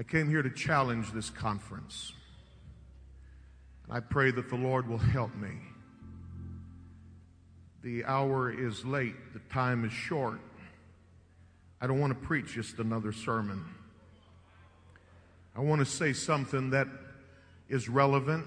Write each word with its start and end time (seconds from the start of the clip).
I 0.00 0.02
came 0.02 0.30
here 0.30 0.40
to 0.40 0.48
challenge 0.48 1.12
this 1.12 1.28
conference. 1.28 2.14
I 3.90 4.00
pray 4.00 4.30
that 4.30 4.48
the 4.48 4.56
Lord 4.56 4.88
will 4.88 4.96
help 4.96 5.34
me. 5.36 5.50
The 7.82 8.06
hour 8.06 8.50
is 8.50 8.82
late, 8.82 9.34
the 9.34 9.40
time 9.52 9.84
is 9.84 9.92
short. 9.92 10.40
I 11.82 11.86
don't 11.86 12.00
want 12.00 12.18
to 12.18 12.26
preach 12.26 12.54
just 12.54 12.78
another 12.78 13.12
sermon. 13.12 13.62
I 15.54 15.60
want 15.60 15.80
to 15.80 15.84
say 15.84 16.14
something 16.14 16.70
that 16.70 16.88
is 17.68 17.90
relevant 17.90 18.46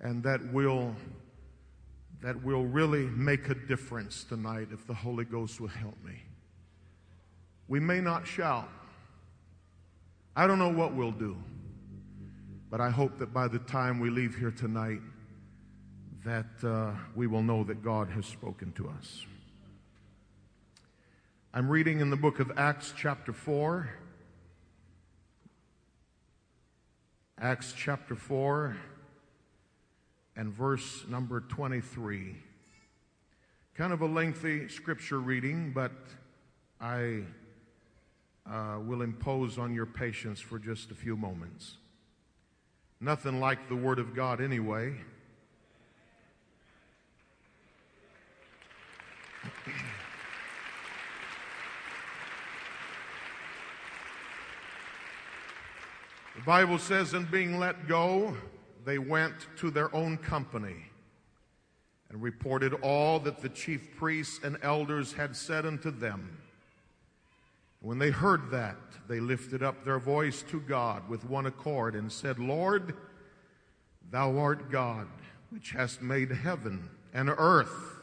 and 0.00 0.22
that 0.22 0.52
will 0.52 0.94
that 2.22 2.40
will 2.44 2.66
really 2.66 3.06
make 3.06 3.48
a 3.48 3.54
difference 3.56 4.22
tonight 4.22 4.68
if 4.70 4.86
the 4.86 4.94
Holy 4.94 5.24
Ghost 5.24 5.60
will 5.60 5.66
help 5.66 5.96
me. 6.04 6.22
We 7.66 7.80
may 7.80 8.00
not 8.00 8.28
shout. 8.28 8.68
I 10.40 10.46
don't 10.46 10.58
know 10.58 10.70
what 10.70 10.94
we'll 10.94 11.10
do. 11.10 11.36
But 12.70 12.80
I 12.80 12.88
hope 12.88 13.18
that 13.18 13.30
by 13.30 13.46
the 13.46 13.58
time 13.58 14.00
we 14.00 14.08
leave 14.08 14.34
here 14.36 14.50
tonight 14.50 15.02
that 16.24 16.46
uh, 16.64 16.92
we 17.14 17.26
will 17.26 17.42
know 17.42 17.62
that 17.64 17.84
God 17.84 18.08
has 18.08 18.24
spoken 18.24 18.72
to 18.72 18.88
us. 18.88 19.26
I'm 21.52 21.68
reading 21.68 22.00
in 22.00 22.08
the 22.08 22.16
book 22.16 22.40
of 22.40 22.52
Acts 22.56 22.94
chapter 22.96 23.34
4 23.34 23.90
Acts 27.38 27.74
chapter 27.76 28.14
4 28.14 28.78
and 30.36 30.54
verse 30.54 31.04
number 31.06 31.42
23. 31.42 32.34
Kind 33.74 33.92
of 33.92 34.00
a 34.00 34.06
lengthy 34.06 34.68
scripture 34.68 35.20
reading, 35.20 35.72
but 35.74 35.92
I 36.80 37.24
uh, 38.48 38.78
will 38.84 39.02
impose 39.02 39.58
on 39.58 39.74
your 39.74 39.86
patience 39.86 40.40
for 40.40 40.58
just 40.58 40.90
a 40.90 40.94
few 40.94 41.16
moments. 41.16 41.76
Nothing 43.00 43.40
like 43.40 43.68
the 43.68 43.76
Word 43.76 43.98
of 43.98 44.14
God, 44.14 44.40
anyway. 44.40 44.94
The 56.36 56.46
Bible 56.46 56.78
says, 56.78 57.12
in 57.12 57.24
being 57.24 57.58
let 57.58 57.86
go, 57.86 58.34
they 58.86 58.96
went 58.96 59.34
to 59.58 59.70
their 59.70 59.94
own 59.94 60.16
company 60.16 60.86
and 62.08 62.22
reported 62.22 62.72
all 62.82 63.20
that 63.20 63.42
the 63.42 63.50
chief 63.50 63.94
priests 63.96 64.40
and 64.42 64.56
elders 64.62 65.12
had 65.12 65.36
said 65.36 65.66
unto 65.66 65.90
them. 65.90 66.39
When 67.80 67.98
they 67.98 68.10
heard 68.10 68.50
that, 68.50 68.76
they 69.08 69.20
lifted 69.20 69.62
up 69.62 69.84
their 69.84 69.98
voice 69.98 70.42
to 70.50 70.60
God 70.60 71.08
with 71.08 71.24
one 71.24 71.46
accord 71.46 71.94
and 71.94 72.12
said, 72.12 72.38
Lord, 72.38 72.94
thou 74.10 74.38
art 74.38 74.70
God, 74.70 75.08
which 75.50 75.70
hast 75.70 76.02
made 76.02 76.30
heaven 76.30 76.90
and 77.12 77.30
earth 77.30 78.00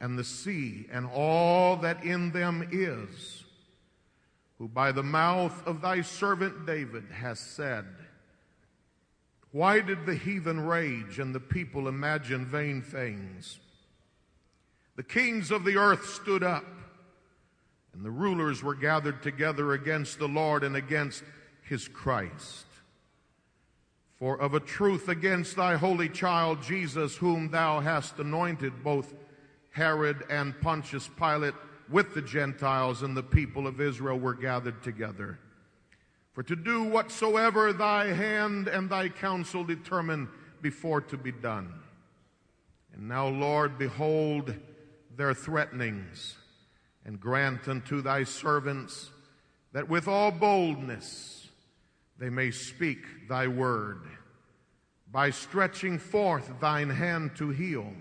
and 0.00 0.18
the 0.18 0.24
sea 0.24 0.86
and 0.92 1.06
all 1.06 1.76
that 1.76 2.04
in 2.04 2.30
them 2.30 2.68
is 2.70 3.44
who 4.58 4.68
by 4.68 4.92
the 4.92 5.02
mouth 5.02 5.66
of 5.66 5.80
thy 5.80 6.00
servant 6.00 6.66
David 6.66 7.04
has 7.10 7.38
said, 7.38 7.86
Why 9.50 9.80
did 9.80 10.06
the 10.06 10.14
heathen 10.14 10.60
rage 10.60 11.18
and 11.18 11.34
the 11.34 11.40
people 11.40 11.88
imagine 11.88 12.46
vain 12.46 12.82
things? 12.82 13.58
The 14.96 15.02
kings 15.02 15.50
of 15.50 15.64
the 15.64 15.76
earth 15.76 16.06
stood 16.06 16.42
up, 16.42 16.64
and 17.94 18.04
the 18.04 18.10
rulers 18.10 18.62
were 18.62 18.74
gathered 18.74 19.22
together 19.22 19.72
against 19.72 20.18
the 20.18 20.28
Lord 20.28 20.64
and 20.64 20.76
against 20.76 21.22
his 21.62 21.88
Christ. 21.88 22.66
For 24.18 24.40
of 24.40 24.54
a 24.54 24.60
truth 24.60 25.08
against 25.08 25.56
thy 25.56 25.76
holy 25.76 26.08
child 26.08 26.62
Jesus, 26.62 27.16
whom 27.16 27.50
thou 27.50 27.80
hast 27.80 28.18
anointed, 28.18 28.82
both 28.82 29.14
Herod 29.70 30.24
and 30.28 30.58
Pontius 30.60 31.08
Pilate, 31.16 31.54
with 31.88 32.14
the 32.14 32.22
Gentiles 32.22 33.02
and 33.02 33.16
the 33.16 33.22
people 33.22 33.66
of 33.66 33.80
Israel 33.80 34.18
were 34.18 34.34
gathered 34.34 34.82
together. 34.82 35.38
For 36.32 36.42
to 36.42 36.56
do 36.56 36.84
whatsoever 36.84 37.72
thy 37.72 38.06
hand 38.06 38.66
and 38.66 38.90
thy 38.90 39.08
counsel 39.08 39.62
determine 39.62 40.28
before 40.62 41.00
to 41.02 41.16
be 41.16 41.30
done. 41.30 41.72
And 42.94 43.08
now, 43.08 43.28
Lord, 43.28 43.78
behold 43.78 44.54
their 45.16 45.34
threatenings, 45.34 46.36
and 47.04 47.20
grant 47.20 47.68
unto 47.68 48.00
thy 48.00 48.24
servants 48.24 49.10
that 49.72 49.88
with 49.88 50.08
all 50.08 50.30
boldness 50.30 51.48
they 52.18 52.30
may 52.30 52.50
speak 52.50 53.28
thy 53.28 53.46
word, 53.46 54.00
by 55.10 55.30
stretching 55.30 55.98
forth 55.98 56.50
thine 56.60 56.90
hand 56.90 57.36
to 57.36 57.50
heal 57.50 57.92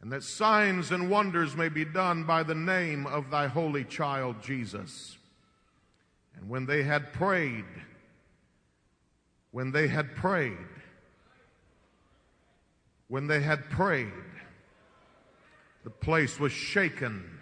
and 0.00 0.12
that 0.12 0.22
signs 0.22 0.92
and 0.92 1.10
wonders 1.10 1.56
may 1.56 1.68
be 1.68 1.84
done 1.84 2.24
by 2.24 2.42
the 2.42 2.54
name 2.54 3.06
of 3.06 3.30
thy 3.30 3.48
holy 3.48 3.84
child 3.84 4.40
Jesus. 4.42 5.16
And 6.36 6.48
when 6.48 6.66
they 6.66 6.84
had 6.84 7.12
prayed, 7.12 7.64
when 9.50 9.72
they 9.72 9.88
had 9.88 10.14
prayed, 10.14 10.56
when 13.08 13.26
they 13.26 13.40
had 13.40 13.68
prayed, 13.70 14.12
the 15.82 15.90
place 15.90 16.38
was 16.38 16.52
shaken 16.52 17.37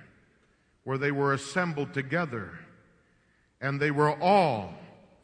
where 0.87 0.99
they 0.99 1.11
were 1.11 1.33
assembled 1.33 1.93
together, 1.93 2.49
and 3.61 3.81
they 3.81 3.91
were 3.91 4.17
all 4.23 4.73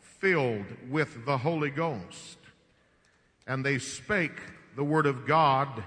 filled 0.00 0.66
with 0.90 1.24
the 1.24 1.38
Holy 1.38 1.70
Ghost. 1.70 2.36
And 3.46 3.64
they 3.64 3.78
spake 3.78 4.40
the 4.74 4.82
word 4.82 5.06
of 5.06 5.24
God 5.24 5.84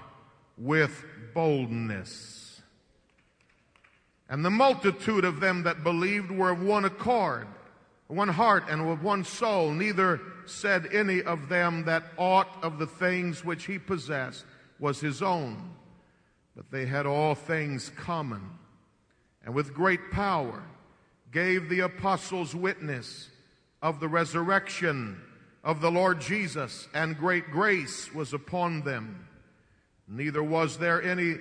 with 0.56 1.04
boldness. 1.34 2.62
And 4.30 4.42
the 4.42 4.50
multitude 4.50 5.26
of 5.26 5.40
them 5.40 5.64
that 5.64 5.84
believed 5.84 6.30
were 6.30 6.52
of 6.52 6.62
one 6.62 6.86
accord, 6.86 7.46
one 8.06 8.28
heart, 8.28 8.64
and 8.70 8.88
with 8.88 9.02
one 9.02 9.24
soul. 9.24 9.72
Neither 9.72 10.22
said 10.46 10.88
any 10.90 11.20
of 11.20 11.50
them 11.50 11.84
that 11.84 12.04
aught 12.16 12.48
of 12.62 12.78
the 12.78 12.86
things 12.86 13.44
which 13.44 13.66
he 13.66 13.78
possessed 13.78 14.46
was 14.78 15.00
his 15.00 15.20
own, 15.20 15.74
but 16.56 16.70
they 16.70 16.86
had 16.86 17.04
all 17.04 17.34
things 17.34 17.90
common. 17.94 18.40
And 19.46 19.54
with 19.54 19.72
great 19.72 20.10
power 20.10 20.62
gave 21.30 21.68
the 21.68 21.80
apostles 21.80 22.54
witness 22.54 23.30
of 23.80 24.00
the 24.00 24.08
resurrection 24.08 25.20
of 25.62 25.80
the 25.80 25.90
Lord 25.90 26.20
Jesus, 26.20 26.88
and 26.92 27.16
great 27.16 27.50
grace 27.50 28.12
was 28.12 28.32
upon 28.32 28.82
them. 28.82 29.28
Neither 30.08 30.42
was 30.42 30.78
there 30.78 31.02
any 31.02 31.36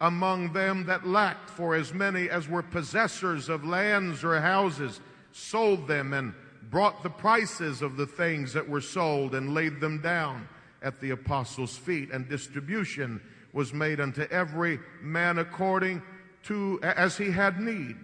among 0.00 0.54
them 0.54 0.86
that 0.86 1.06
lacked, 1.06 1.50
for 1.50 1.74
as 1.74 1.92
many 1.92 2.30
as 2.30 2.48
were 2.48 2.62
possessors 2.62 3.50
of 3.50 3.64
lands 3.64 4.24
or 4.24 4.40
houses 4.40 5.00
sold 5.32 5.86
them 5.86 6.14
and 6.14 6.32
brought 6.70 7.02
the 7.02 7.10
prices 7.10 7.82
of 7.82 7.96
the 7.98 8.06
things 8.06 8.54
that 8.54 8.68
were 8.68 8.80
sold 8.80 9.34
and 9.34 9.52
laid 9.52 9.80
them 9.80 10.00
down 10.00 10.48
at 10.82 11.00
the 11.00 11.10
apostles' 11.10 11.76
feet, 11.76 12.10
and 12.10 12.28
distribution 12.28 13.20
was 13.52 13.74
made 13.74 14.00
unto 14.00 14.22
every 14.30 14.78
man 15.02 15.38
according 15.38 16.00
to 16.44 16.80
as 16.82 17.16
he 17.16 17.30
had 17.30 17.60
need. 17.60 17.96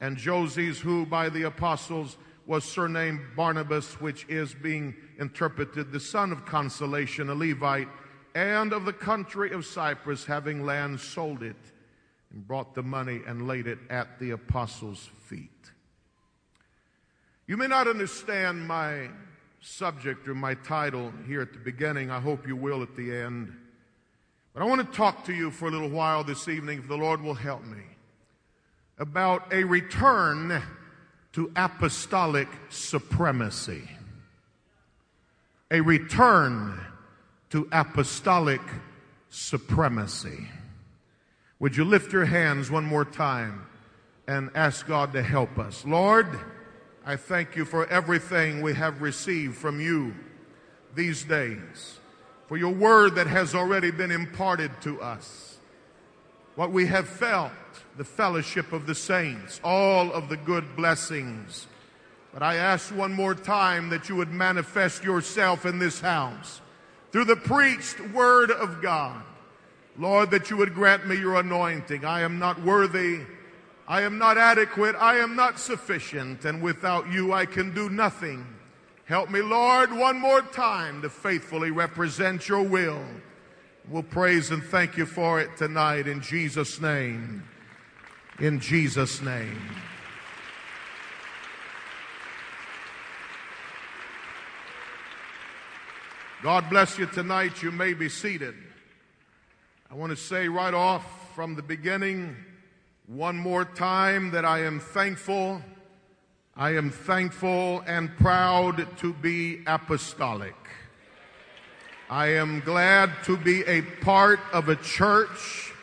And 0.00 0.16
Joses, 0.16 0.80
who 0.80 1.06
by 1.06 1.28
the 1.28 1.44
apostles 1.44 2.18
was 2.46 2.64
surnamed 2.64 3.20
Barnabas, 3.34 4.00
which 4.00 4.26
is 4.28 4.54
being 4.54 4.94
interpreted 5.18 5.90
the 5.90 6.00
son 6.00 6.32
of 6.32 6.44
consolation, 6.44 7.28
a 7.28 7.34
Levite, 7.34 7.88
and 8.34 8.72
of 8.72 8.84
the 8.84 8.92
country 8.92 9.50
of 9.50 9.64
Cyprus, 9.64 10.24
having 10.26 10.64
land, 10.64 11.00
sold 11.00 11.42
it 11.42 11.56
and 12.30 12.46
brought 12.46 12.74
the 12.74 12.82
money 12.82 13.20
and 13.26 13.48
laid 13.48 13.66
it 13.66 13.78
at 13.88 14.18
the 14.20 14.30
apostles' 14.30 15.10
feet. 15.24 15.50
You 17.46 17.56
may 17.56 17.66
not 17.66 17.88
understand 17.88 18.66
my 18.66 19.08
subject 19.60 20.28
or 20.28 20.34
my 20.34 20.54
title 20.54 21.12
here 21.26 21.40
at 21.40 21.52
the 21.52 21.58
beginning. 21.58 22.10
I 22.10 22.20
hope 22.20 22.46
you 22.46 22.56
will 22.56 22.82
at 22.82 22.94
the 22.94 23.14
end. 23.14 23.56
But 24.56 24.62
I 24.62 24.68
want 24.68 24.90
to 24.90 24.96
talk 24.96 25.26
to 25.26 25.34
you 25.34 25.50
for 25.50 25.68
a 25.68 25.70
little 25.70 25.90
while 25.90 26.24
this 26.24 26.48
evening, 26.48 26.78
if 26.78 26.88
the 26.88 26.96
Lord 26.96 27.20
will 27.20 27.34
help 27.34 27.62
me, 27.62 27.82
about 28.98 29.52
a 29.52 29.64
return 29.64 30.62
to 31.34 31.52
apostolic 31.54 32.48
supremacy. 32.70 33.82
A 35.70 35.82
return 35.82 36.80
to 37.50 37.68
apostolic 37.70 38.62
supremacy. 39.28 40.48
Would 41.58 41.76
you 41.76 41.84
lift 41.84 42.14
your 42.14 42.24
hands 42.24 42.70
one 42.70 42.86
more 42.86 43.04
time 43.04 43.66
and 44.26 44.48
ask 44.54 44.86
God 44.86 45.12
to 45.12 45.22
help 45.22 45.58
us? 45.58 45.84
Lord, 45.84 46.28
I 47.04 47.16
thank 47.16 47.56
you 47.56 47.66
for 47.66 47.86
everything 47.88 48.62
we 48.62 48.72
have 48.72 49.02
received 49.02 49.56
from 49.56 49.82
you 49.82 50.14
these 50.94 51.24
days, 51.24 51.98
for 52.46 52.56
your 52.56 52.72
word 52.72 53.16
that 53.16 53.26
has 53.26 53.54
already 53.54 53.90
been 53.90 54.10
imparted 54.10 54.70
to 54.82 55.00
us, 55.00 55.58
what 56.54 56.72
we 56.72 56.86
have 56.86 57.08
felt, 57.08 57.52
the 57.96 58.04
fellowship 58.04 58.72
of 58.72 58.86
the 58.86 58.94
saints, 58.94 59.60
all 59.64 60.12
of 60.12 60.28
the 60.28 60.36
good 60.36 60.76
blessings 60.76 61.66
But 62.36 62.42
I 62.42 62.56
ask 62.56 62.94
one 62.94 63.14
more 63.14 63.34
time 63.34 63.88
that 63.88 64.10
you 64.10 64.16
would 64.16 64.30
manifest 64.30 65.02
yourself 65.02 65.64
in 65.64 65.78
this 65.78 66.02
house 66.02 66.60
through 67.10 67.24
the 67.24 67.36
preached 67.36 67.98
word 68.12 68.50
of 68.50 68.82
God. 68.82 69.22
Lord, 69.98 70.30
that 70.32 70.50
you 70.50 70.58
would 70.58 70.74
grant 70.74 71.06
me 71.06 71.16
your 71.16 71.36
anointing. 71.36 72.04
I 72.04 72.20
am 72.20 72.38
not 72.38 72.60
worthy. 72.60 73.20
I 73.88 74.02
am 74.02 74.18
not 74.18 74.36
adequate. 74.36 74.96
I 74.96 75.16
am 75.16 75.34
not 75.34 75.58
sufficient. 75.58 76.44
And 76.44 76.60
without 76.60 77.10
you, 77.10 77.32
I 77.32 77.46
can 77.46 77.74
do 77.74 77.88
nothing. 77.88 78.46
Help 79.06 79.30
me, 79.30 79.40
Lord, 79.40 79.92
one 79.92 80.18
more 80.18 80.42
time 80.42 81.00
to 81.02 81.08
faithfully 81.08 81.70
represent 81.70 82.48
your 82.48 82.62
will. 82.62 83.04
We'll 83.88 84.02
praise 84.02 84.50
and 84.50 84.60
thank 84.64 84.96
you 84.96 85.06
for 85.06 85.40
it 85.40 85.56
tonight 85.56 86.08
in 86.08 86.20
Jesus' 86.20 86.80
name. 86.80 87.44
In 88.40 88.58
Jesus' 88.58 89.22
name. 89.22 89.60
God 96.42 96.68
bless 96.68 96.98
you 96.98 97.06
tonight. 97.06 97.62
You 97.62 97.70
may 97.70 97.94
be 97.94 98.08
seated. 98.08 98.56
I 99.88 99.94
want 99.94 100.10
to 100.10 100.16
say 100.16 100.48
right 100.48 100.74
off 100.74 101.32
from 101.36 101.54
the 101.54 101.62
beginning 101.62 102.34
one 103.06 103.36
more 103.36 103.64
time 103.64 104.32
that 104.32 104.44
I 104.44 104.64
am 104.64 104.80
thankful. 104.80 105.62
I 106.58 106.74
am 106.76 106.88
thankful 106.88 107.84
and 107.86 108.16
proud 108.16 108.96
to 109.00 109.12
be 109.12 109.60
apostolic. 109.66 110.54
I 112.08 112.28
am 112.28 112.60
glad 112.60 113.12
to 113.24 113.36
be 113.36 113.62
a 113.64 113.82
part 113.82 114.40
of 114.54 114.70
a 114.70 114.76
church 114.76 115.74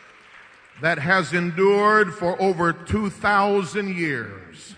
that 0.82 0.98
has 0.98 1.32
endured 1.32 2.12
for 2.12 2.40
over 2.42 2.72
2,000 2.72 3.94
years 3.96 4.74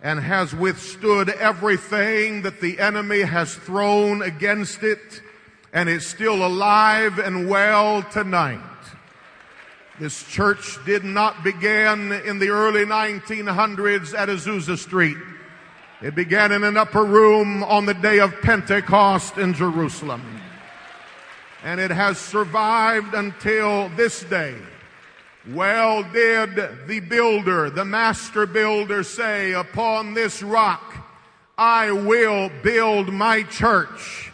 and 0.00 0.20
has 0.20 0.54
withstood 0.54 1.30
everything 1.30 2.42
that 2.42 2.60
the 2.60 2.78
enemy 2.78 3.22
has 3.22 3.56
thrown 3.56 4.22
against 4.22 4.84
it 4.84 5.20
and 5.72 5.88
is 5.88 6.06
still 6.06 6.46
alive 6.46 7.18
and 7.18 7.48
well 7.48 8.04
tonight. 8.04 8.73
This 10.00 10.24
church 10.24 10.84
did 10.84 11.04
not 11.04 11.44
begin 11.44 12.10
in 12.10 12.40
the 12.40 12.48
early 12.48 12.84
1900s 12.84 14.12
at 14.12 14.28
Azusa 14.28 14.76
Street. 14.76 15.16
It 16.02 16.16
began 16.16 16.50
in 16.50 16.64
an 16.64 16.76
upper 16.76 17.04
room 17.04 17.62
on 17.62 17.86
the 17.86 17.94
day 17.94 18.18
of 18.18 18.40
Pentecost 18.40 19.38
in 19.38 19.54
Jerusalem. 19.54 20.22
And 21.62 21.80
it 21.80 21.92
has 21.92 22.18
survived 22.18 23.14
until 23.14 23.88
this 23.90 24.24
day. 24.24 24.56
Well 25.48 26.02
did 26.02 26.88
the 26.88 27.00
builder, 27.00 27.70
the 27.70 27.84
master 27.84 28.46
builder 28.46 29.04
say, 29.04 29.52
upon 29.52 30.14
this 30.14 30.42
rock 30.42 30.96
I 31.56 31.92
will 31.92 32.50
build 32.62 33.12
my 33.12 33.44
church 33.44 34.32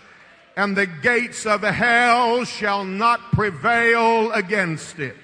and 0.57 0.77
the 0.77 0.87
gates 0.87 1.47
of 1.47 1.63
hell 1.63 2.45
shall 2.45 2.85
not 2.85 3.33
prevail 3.33 4.33
against 4.33 4.99
it. 4.99 5.17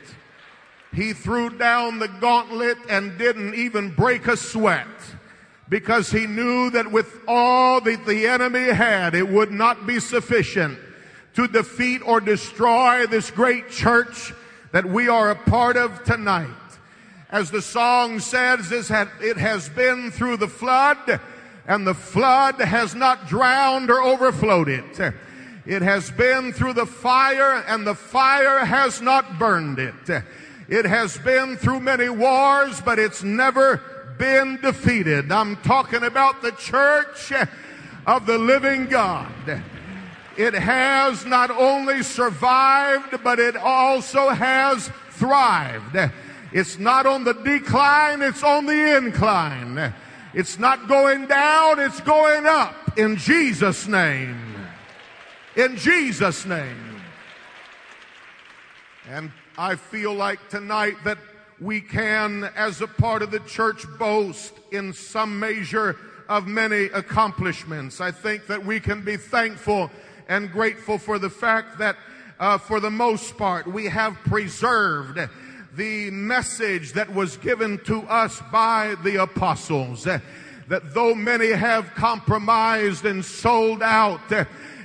He 0.97 1.13
threw 1.13 1.51
down 1.51 1.99
the 1.99 2.09
gauntlet 2.09 2.79
and 2.89 3.19
didn't 3.19 3.55
even 3.55 3.91
break 3.91 4.27
a 4.29 4.37
sweat 4.37 4.89
because 5.69 6.11
he 6.11 6.27
knew 6.27 6.71
that 6.71 6.91
with 6.91 7.21
all 7.29 7.83
that 7.83 8.07
the 8.07 8.27
enemy 8.27 8.73
had, 8.73 9.15
it 9.15 9.29
would 9.29 9.51
not 9.51 9.87
be 9.87 10.01
sufficient 10.01 10.79
to 11.35 11.47
defeat 11.49 12.01
or 12.01 12.19
destroy 12.19 13.07
this 13.07 13.31
great 13.31 13.69
church 13.69 14.33
that 14.73 14.87
we 14.87 15.07
are 15.07 15.31
a 15.31 15.37
part 15.37 15.77
of 15.77 16.03
tonight. 16.05 16.49
As 17.29 17.51
the 17.51 17.61
song 17.61 18.19
says, 18.19 18.73
it 18.73 19.37
has 19.37 19.69
been 19.69 20.11
through 20.11 20.39
the 20.39 20.49
flood 20.49 21.21
and 21.67 21.87
the 21.87 21.93
flood 21.93 22.59
has 22.59 22.95
not 22.95 23.29
drowned 23.29 23.91
or 23.91 24.03
overflowed 24.03 24.71
it. 24.71 25.15
It 25.67 25.83
has 25.83 26.11
been 26.11 26.55
through 26.55 26.73
the 26.73 26.87
fire 26.87 27.63
and 27.69 27.87
the 27.87 27.95
fire 27.95 28.65
has 28.65 29.03
not 29.03 29.39
burned 29.39 29.79
it. 29.79 30.23
It 30.69 30.85
has 30.85 31.17
been 31.19 31.57
through 31.57 31.81
many 31.81 32.09
wars, 32.09 32.81
but 32.81 32.99
it's 32.99 33.23
never 33.23 33.81
been 34.19 34.59
defeated. 34.61 35.31
I'm 35.31 35.57
talking 35.57 36.03
about 36.03 36.43
the 36.43 36.53
church 36.53 37.33
of 38.07 38.27
the 38.27 38.39
living 38.39 38.87
God. 38.87 39.63
It 40.37 40.55
has 40.55 41.25
not 41.25 41.51
only 41.51 42.03
survived, 42.03 43.23
but 43.23 43.39
it 43.39 43.57
also 43.57 44.31
has 44.31 44.91
thrived. 45.11 45.97
It's 46.53 46.79
not 46.79 47.07
on 47.07 47.25
the 47.25 47.35
decline, 47.35 48.23
it's 48.23 48.43
on 48.43 48.67
the 48.67 48.97
incline. 48.97 49.95
It's 50.35 50.59
not 50.59 50.89
going 50.89 51.27
down, 51.27 51.79
it's 51.79 52.01
going 52.01 52.47
up 52.47 52.99
in 52.99 53.17
Jesus' 53.17 53.87
name. 53.87 54.37
In 55.55 55.77
Jesus' 55.77 56.45
name. 56.45 57.01
And 59.09 59.31
I 59.59 59.77
feel 59.77 60.13
like 60.13 60.51
tonight 60.51 60.97
that 61.05 61.17
we 61.59 61.81
can, 61.81 62.45
as 62.57 62.83
a 62.83 62.87
part 62.87 63.23
of 63.23 63.31
the 63.31 63.41
church, 63.41 63.87
boast 63.99 64.53
in 64.71 64.93
some 64.93 65.41
measure 65.41 65.97
of 66.29 66.47
many 66.47 66.85
accomplishments. 66.87 67.99
I 67.99 68.11
think 68.11 68.49
that 68.49 68.67
we 68.67 68.81
can 68.81 69.03
be 69.03 69.17
thankful 69.17 69.91
and 70.29 70.53
grateful 70.53 70.99
for 70.99 71.19
the 71.19 71.31
fact 71.31 71.79
that, 71.79 71.97
uh, 72.39 72.59
for 72.59 72.81
the 72.81 72.91
most 72.91 73.39
part, 73.39 73.67
we 73.67 73.87
have 73.87 74.15
preserved 74.27 75.19
the 75.75 76.11
message 76.11 76.93
that 76.93 77.15
was 77.15 77.39
given 77.39 77.79
to 77.85 78.03
us 78.03 78.43
by 78.53 78.95
the 79.05 79.23
apostles. 79.23 80.05
that 80.05 80.23
though 80.93 81.15
many 81.15 81.53
have 81.53 81.95
compromised 81.95 83.07
and 83.07 83.25
sold 83.25 83.83
out 83.83 84.21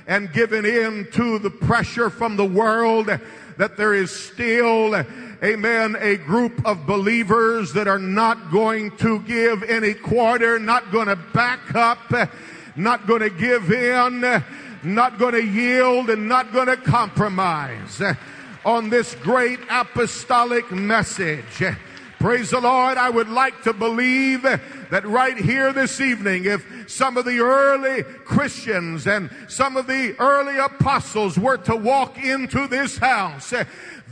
and 0.06 0.32
given 0.32 0.64
in 0.64 1.10
to 1.12 1.38
the 1.38 1.50
pressure 1.50 2.08
from 2.08 2.36
the 2.36 2.44
world, 2.44 3.10
that 3.58 3.76
there 3.76 3.94
is 3.94 4.10
still 4.10 4.94
amen, 5.42 5.96
a 5.98 6.16
group 6.16 6.64
of 6.64 6.86
believers 6.86 7.72
that 7.72 7.88
are 7.88 7.98
not 7.98 8.50
going 8.52 8.96
to 8.98 9.20
give 9.20 9.62
any 9.64 9.94
quarter, 9.94 10.58
not 10.58 10.92
going 10.92 11.08
to 11.08 11.16
back 11.16 11.74
up, 11.74 11.98
not 12.76 13.06
going 13.06 13.22
to 13.22 13.30
give 13.30 13.72
in, 13.72 14.20
not 14.84 15.18
going 15.18 15.34
to 15.34 15.44
yield 15.44 16.10
and 16.10 16.28
not 16.28 16.52
going 16.52 16.68
to 16.68 16.76
compromise 16.76 18.02
on 18.64 18.90
this 18.90 19.14
great 19.16 19.58
apostolic 19.68 20.70
message. 20.70 21.62
Praise 22.22 22.50
the 22.50 22.60
Lord. 22.60 22.98
I 22.98 23.10
would 23.10 23.28
like 23.28 23.62
to 23.64 23.72
believe 23.72 24.42
that 24.42 25.04
right 25.04 25.36
here 25.36 25.72
this 25.72 26.00
evening, 26.00 26.44
if 26.44 26.64
some 26.88 27.16
of 27.16 27.24
the 27.24 27.40
early 27.40 28.04
Christians 28.04 29.08
and 29.08 29.28
some 29.48 29.76
of 29.76 29.88
the 29.88 30.14
early 30.20 30.56
apostles 30.56 31.36
were 31.36 31.56
to 31.56 31.74
walk 31.74 32.22
into 32.22 32.68
this 32.68 32.96
house, 32.96 33.52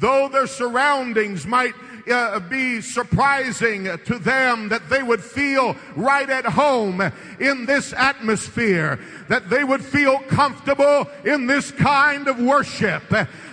though 0.00 0.28
their 0.28 0.48
surroundings 0.48 1.46
might 1.46 1.74
uh, 2.10 2.40
be 2.40 2.80
surprising 2.80 3.84
to 3.84 4.18
them 4.18 4.70
that 4.70 4.88
they 4.88 5.04
would 5.04 5.22
feel 5.22 5.76
right 5.94 6.28
at 6.28 6.44
home 6.44 7.00
in 7.38 7.66
this 7.66 7.92
atmosphere, 7.92 8.98
that 9.28 9.48
they 9.48 9.62
would 9.62 9.84
feel 9.84 10.18
comfortable 10.20 11.06
in 11.24 11.46
this 11.46 11.70
kind 11.70 12.26
of 12.26 12.40
worship, 12.40 13.04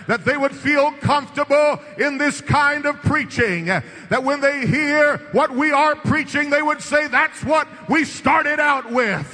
that 0.08 0.24
they 0.24 0.36
would 0.36 0.56
feel 0.56 0.90
comfortable 0.92 1.78
in 1.98 2.16
this 2.18 2.40
kind 2.40 2.86
of 2.86 2.96
preaching, 3.02 3.66
that 3.66 4.24
when 4.24 4.40
they 4.40 4.66
hear 4.66 5.18
what 5.32 5.50
we 5.50 5.70
are 5.70 5.94
preaching, 5.94 6.48
they 6.48 6.62
would 6.62 6.80
say, 6.80 7.06
that's 7.08 7.44
what 7.44 7.68
we 7.90 8.04
started 8.04 8.58
out 8.58 8.90
with. 8.90 9.32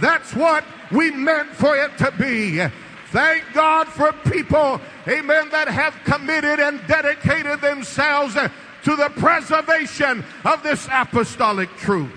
That's 0.00 0.34
what 0.34 0.64
we 0.90 1.10
meant 1.10 1.50
for 1.50 1.76
it 1.76 1.96
to 1.98 2.10
be. 2.12 2.66
Thank 3.10 3.44
God 3.52 3.86
for 3.86 4.12
people, 4.30 4.80
amen, 5.06 5.50
that 5.50 5.68
have 5.68 5.94
committed 6.04 6.58
and 6.58 6.80
dedicated 6.86 7.60
themselves 7.60 8.34
to 8.34 8.96
the 8.96 9.10
preservation 9.16 10.24
of 10.44 10.62
this 10.62 10.88
apostolic 10.90 11.68
truth. 11.76 12.10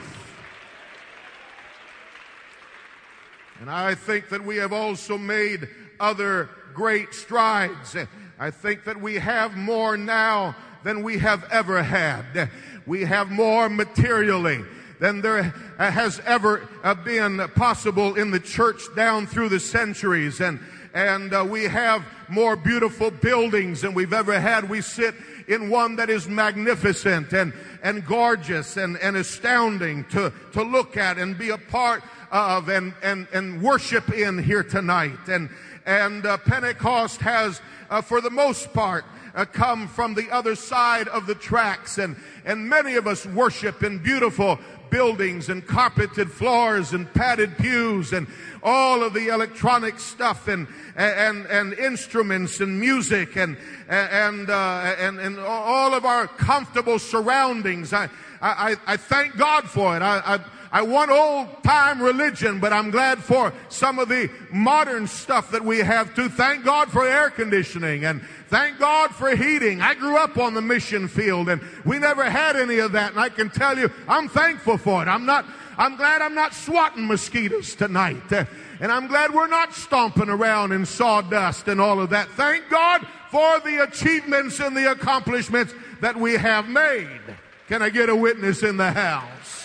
And 3.59 3.69
I 3.69 3.95
think 3.95 4.29
that 4.29 4.43
we 4.43 4.55
have 4.57 4.71
also 4.71 5.17
made 5.17 5.67
other 5.99 6.49
great 6.73 7.13
strides. 7.13 7.95
I 8.39 8.51
think 8.51 8.85
that 8.85 8.99
we 8.99 9.15
have 9.15 9.55
more 9.55 9.97
now 9.97 10.55
than 10.83 11.03
we 11.03 11.19
have 11.19 11.43
ever 11.51 11.83
had. 11.83 12.49
We 12.85 13.05
have 13.05 13.29
more 13.29 13.69
materially 13.69 14.63
than 14.99 15.21
there 15.21 15.43
has 15.77 16.19
ever 16.25 16.67
been 17.03 17.47
possible 17.55 18.15
in 18.15 18.31
the 18.31 18.39
church 18.39 18.81
down 18.95 19.27
through 19.27 19.49
the 19.49 19.59
centuries. 19.59 20.41
And 20.41 20.59
and 20.93 21.33
uh, 21.33 21.45
we 21.47 21.63
have 21.63 22.05
more 22.27 22.55
beautiful 22.55 23.11
buildings 23.11 23.81
than 23.81 23.93
we've 23.93 24.13
ever 24.13 24.39
had. 24.39 24.69
We 24.69 24.81
sit 24.81 25.15
in 25.47 25.69
one 25.69 25.95
that 25.97 26.09
is 26.09 26.27
magnificent 26.27 27.33
and, 27.33 27.53
and 27.81 28.05
gorgeous 28.05 28.77
and, 28.77 28.97
and 28.97 29.15
astounding 29.15 30.03
to, 30.05 30.33
to 30.53 30.63
look 30.63 30.97
at 30.97 31.17
and 31.17 31.37
be 31.37 31.49
a 31.49 31.57
part 31.57 32.03
of 32.31 32.69
and, 32.69 32.93
and, 33.01 33.27
and 33.33 33.61
worship 33.61 34.11
in 34.13 34.41
here 34.41 34.63
tonight. 34.63 35.27
And, 35.27 35.49
and 35.85 36.25
uh, 36.25 36.37
Pentecost 36.37 37.21
has, 37.21 37.61
uh, 37.89 38.01
for 38.01 38.21
the 38.21 38.29
most 38.29 38.73
part, 38.73 39.05
uh, 39.33 39.45
come 39.45 39.87
from 39.87 40.13
the 40.13 40.29
other 40.29 40.55
side 40.55 41.07
of 41.07 41.25
the 41.25 41.35
tracks 41.35 41.97
and, 41.97 42.15
and 42.45 42.67
many 42.67 42.95
of 42.95 43.07
us 43.07 43.25
worship 43.25 43.83
in 43.83 43.97
beautiful 43.97 44.59
buildings 44.89 45.49
and 45.49 45.65
carpeted 45.65 46.29
floors 46.29 46.91
and 46.91 47.11
padded 47.13 47.57
pews 47.57 48.11
and 48.11 48.27
all 48.61 49.01
of 49.01 49.13
the 49.13 49.29
electronic 49.29 49.97
stuff 49.97 50.47
and 50.47 50.67
and 50.97 51.45
and 51.47 51.73
instruments 51.73 52.59
and 52.59 52.77
music 52.77 53.37
and 53.37 53.57
and 53.87 54.49
uh, 54.49 54.93
and 54.99 55.19
and 55.19 55.39
all 55.39 55.93
of 55.93 56.03
our 56.05 56.27
comfortable 56.27 56.99
surroundings. 56.99 57.93
I 57.93 58.09
I, 58.41 58.75
I 58.85 58.97
thank 58.97 59.37
God 59.37 59.69
for 59.69 59.95
it. 59.95 60.01
I, 60.01 60.21
I 60.35 60.39
I 60.71 60.83
want 60.83 61.11
old 61.11 61.63
time 61.63 62.01
religion, 62.01 62.61
but 62.61 62.71
I'm 62.71 62.91
glad 62.91 63.19
for 63.19 63.51
some 63.67 63.99
of 63.99 64.07
the 64.07 64.29
modern 64.51 65.05
stuff 65.05 65.51
that 65.51 65.65
we 65.65 65.79
have 65.79 66.15
too. 66.15 66.29
Thank 66.29 66.63
God 66.63 66.89
for 66.89 67.05
air 67.05 67.29
conditioning 67.29 68.05
and 68.05 68.21
thank 68.47 68.79
God 68.79 69.11
for 69.11 69.35
heating. 69.35 69.81
I 69.81 69.95
grew 69.95 70.17
up 70.17 70.37
on 70.37 70.53
the 70.53 70.61
mission 70.61 71.09
field 71.09 71.49
and 71.49 71.61
we 71.83 71.99
never 71.99 72.29
had 72.29 72.55
any 72.55 72.79
of 72.79 72.93
that. 72.93 73.11
And 73.11 73.19
I 73.19 73.27
can 73.27 73.49
tell 73.49 73.77
you, 73.77 73.91
I'm 74.07 74.29
thankful 74.29 74.77
for 74.77 75.01
it. 75.01 75.09
I'm 75.09 75.25
not, 75.25 75.45
I'm 75.77 75.97
glad 75.97 76.21
I'm 76.21 76.35
not 76.35 76.53
swatting 76.53 77.05
mosquitoes 77.05 77.75
tonight. 77.75 78.31
Eh, 78.31 78.45
and 78.79 78.93
I'm 78.93 79.07
glad 79.07 79.33
we're 79.33 79.47
not 79.47 79.73
stomping 79.73 80.29
around 80.29 80.71
in 80.71 80.85
sawdust 80.85 81.67
and 81.67 81.81
all 81.81 81.99
of 81.99 82.11
that. 82.11 82.29
Thank 82.29 82.69
God 82.69 83.05
for 83.29 83.59
the 83.59 83.83
achievements 83.83 84.61
and 84.61 84.75
the 84.75 84.91
accomplishments 84.91 85.73
that 85.99 86.15
we 86.15 86.33
have 86.33 86.69
made. 86.69 87.19
Can 87.67 87.81
I 87.81 87.89
get 87.89 88.07
a 88.07 88.15
witness 88.15 88.63
in 88.63 88.77
the 88.77 88.91
house? 88.91 89.60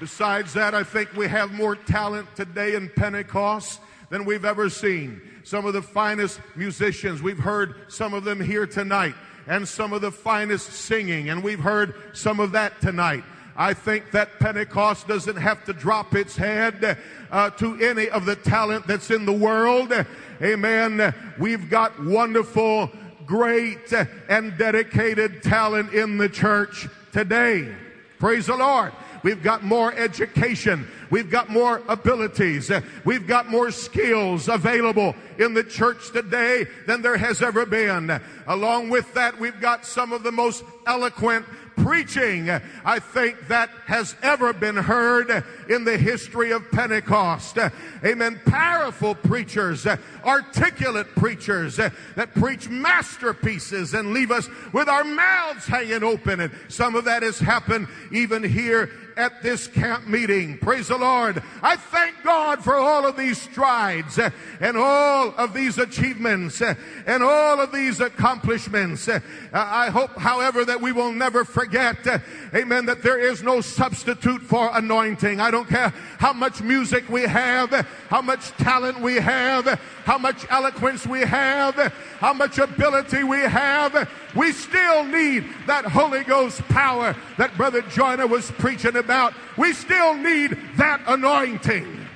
Besides 0.00 0.52
that, 0.54 0.74
I 0.74 0.84
think 0.84 1.12
we 1.14 1.26
have 1.26 1.50
more 1.52 1.74
talent 1.74 2.28
today 2.36 2.76
in 2.76 2.88
Pentecost 2.88 3.80
than 4.10 4.24
we've 4.24 4.44
ever 4.44 4.70
seen. 4.70 5.20
Some 5.42 5.66
of 5.66 5.72
the 5.72 5.82
finest 5.82 6.40
musicians, 6.54 7.20
we've 7.20 7.38
heard 7.38 7.74
some 7.88 8.14
of 8.14 8.22
them 8.22 8.40
here 8.40 8.66
tonight, 8.66 9.14
and 9.48 9.66
some 9.66 9.92
of 9.92 10.00
the 10.00 10.12
finest 10.12 10.72
singing, 10.72 11.30
and 11.30 11.42
we've 11.42 11.58
heard 11.58 11.94
some 12.12 12.38
of 12.38 12.52
that 12.52 12.80
tonight. 12.80 13.24
I 13.56 13.74
think 13.74 14.12
that 14.12 14.38
Pentecost 14.38 15.08
doesn't 15.08 15.36
have 15.36 15.64
to 15.64 15.72
drop 15.72 16.14
its 16.14 16.36
head 16.36 16.96
uh, 17.32 17.50
to 17.50 17.74
any 17.82 18.08
of 18.08 18.24
the 18.24 18.36
talent 18.36 18.86
that's 18.86 19.10
in 19.10 19.26
the 19.26 19.32
world. 19.32 19.92
Amen. 20.40 21.12
We've 21.40 21.68
got 21.68 22.00
wonderful, 22.04 22.88
great, 23.26 23.92
and 24.28 24.56
dedicated 24.56 25.42
talent 25.42 25.92
in 25.92 26.18
the 26.18 26.28
church 26.28 26.86
today. 27.10 27.74
Praise 28.20 28.46
the 28.46 28.56
Lord. 28.56 28.92
We've 29.28 29.42
got 29.42 29.62
more 29.62 29.92
education. 29.92 30.88
We've 31.10 31.30
got 31.30 31.50
more 31.50 31.82
abilities. 31.86 32.72
We've 33.04 33.26
got 33.26 33.50
more 33.50 33.70
skills 33.70 34.48
available 34.48 35.14
in 35.38 35.52
the 35.52 35.64
church 35.64 36.12
today 36.12 36.64
than 36.86 37.02
there 37.02 37.18
has 37.18 37.42
ever 37.42 37.66
been. 37.66 38.22
Along 38.46 38.88
with 38.88 39.12
that, 39.12 39.38
we've 39.38 39.60
got 39.60 39.84
some 39.84 40.14
of 40.14 40.22
the 40.22 40.32
most 40.32 40.64
eloquent 40.86 41.44
preaching 41.76 42.50
I 42.84 42.98
think 42.98 43.48
that 43.48 43.70
has 43.86 44.16
ever 44.22 44.52
been 44.52 44.76
heard 44.76 45.44
in 45.68 45.84
the 45.84 45.96
history 45.96 46.50
of 46.50 46.68
Pentecost. 46.70 47.58
Amen. 48.04 48.40
Powerful 48.46 49.14
preachers, 49.14 49.86
articulate 50.24 51.14
preachers 51.14 51.76
that 51.76 52.34
preach 52.34 52.68
masterpieces 52.68 53.94
and 53.94 54.12
leave 54.12 54.30
us 54.30 54.48
with 54.72 54.88
our 54.88 55.04
mouths 55.04 55.66
hanging 55.66 56.02
open. 56.02 56.40
And 56.40 56.52
some 56.68 56.94
of 56.94 57.04
that 57.04 57.22
has 57.22 57.38
happened 57.38 57.88
even 58.10 58.42
here 58.42 58.90
at 59.18 59.42
this 59.42 59.66
camp 59.66 60.06
meeting. 60.06 60.56
Praise 60.58 60.88
the 60.88 60.96
Lord. 60.96 61.42
I 61.60 61.74
thank 61.74 62.22
God 62.22 62.62
for 62.62 62.76
all 62.76 63.04
of 63.04 63.16
these 63.16 63.36
strides 63.36 64.16
uh, 64.16 64.30
and 64.60 64.76
all 64.76 65.34
of 65.36 65.52
these 65.52 65.76
achievements 65.76 66.62
uh, 66.62 66.74
and 67.04 67.24
all 67.24 67.60
of 67.60 67.72
these 67.72 67.98
accomplishments. 67.98 69.08
Uh, 69.08 69.18
I 69.52 69.90
hope, 69.90 70.16
however, 70.16 70.64
that 70.64 70.80
we 70.80 70.92
will 70.92 71.12
never 71.12 71.44
forget, 71.44 72.06
amen, 72.54 72.86
that 72.86 73.02
there 73.02 73.18
is 73.18 73.42
no 73.42 73.60
substitute 73.60 74.40
for 74.40 74.70
anointing. 74.72 75.40
I 75.40 75.50
don't 75.50 75.68
care 75.68 75.92
how 76.18 76.32
much 76.32 76.62
music 76.62 77.08
we 77.08 77.22
have, 77.22 77.70
how 78.08 78.22
much 78.22 78.50
talent 78.52 79.00
we 79.00 79.16
have, 79.16 79.66
how 80.04 80.16
much 80.16 80.46
eloquence 80.48 81.06
we 81.06 81.20
have, 81.20 81.74
how 82.20 82.32
much 82.32 82.58
ability 82.58 83.24
we 83.24 83.40
have. 83.40 84.08
We 84.36 84.52
still 84.52 85.04
need 85.04 85.44
that 85.66 85.86
Holy 85.86 86.22
Ghost 86.22 86.60
power 86.68 87.16
that 87.36 87.56
Brother 87.56 87.82
Joyner 87.82 88.28
was 88.28 88.50
preaching 88.52 88.94
about. 88.94 89.07
Out, 89.10 89.34
we 89.56 89.72
still 89.72 90.14
need 90.14 90.58
that 90.76 91.02
anointing. 91.06 92.06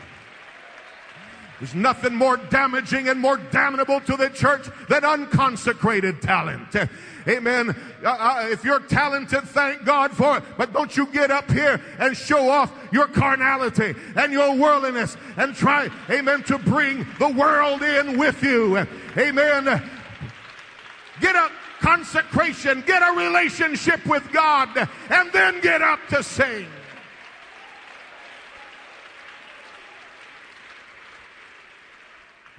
There's 1.62 1.74
nothing 1.76 2.16
more 2.16 2.38
damaging 2.38 3.08
and 3.08 3.20
more 3.20 3.36
damnable 3.36 4.00
to 4.00 4.16
the 4.16 4.28
church 4.30 4.66
than 4.88 5.04
unconsecrated 5.04 6.20
talent. 6.20 6.74
Amen. 7.28 7.76
Uh, 8.04 8.08
uh, 8.08 8.48
if 8.50 8.64
you're 8.64 8.80
talented, 8.80 9.44
thank 9.44 9.84
God 9.84 10.10
for 10.10 10.38
it. 10.38 10.44
But 10.58 10.72
don't 10.72 10.96
you 10.96 11.06
get 11.06 11.30
up 11.30 11.48
here 11.48 11.80
and 12.00 12.16
show 12.16 12.50
off 12.50 12.72
your 12.90 13.06
carnality 13.06 13.94
and 14.16 14.32
your 14.32 14.56
worldliness 14.56 15.16
and 15.36 15.54
try, 15.54 15.88
amen, 16.10 16.42
to 16.44 16.58
bring 16.58 17.06
the 17.20 17.28
world 17.28 17.82
in 17.82 18.18
with 18.18 18.42
you. 18.42 18.78
Amen. 19.16 19.88
Get 21.20 21.36
up 21.36 21.52
consecration, 21.80 22.82
get 22.86 23.02
a 23.02 23.16
relationship 23.16 24.04
with 24.04 24.28
God, 24.32 24.88
and 25.10 25.30
then 25.32 25.60
get 25.60 25.80
up 25.80 26.00
to 26.08 26.24
sing. 26.24 26.66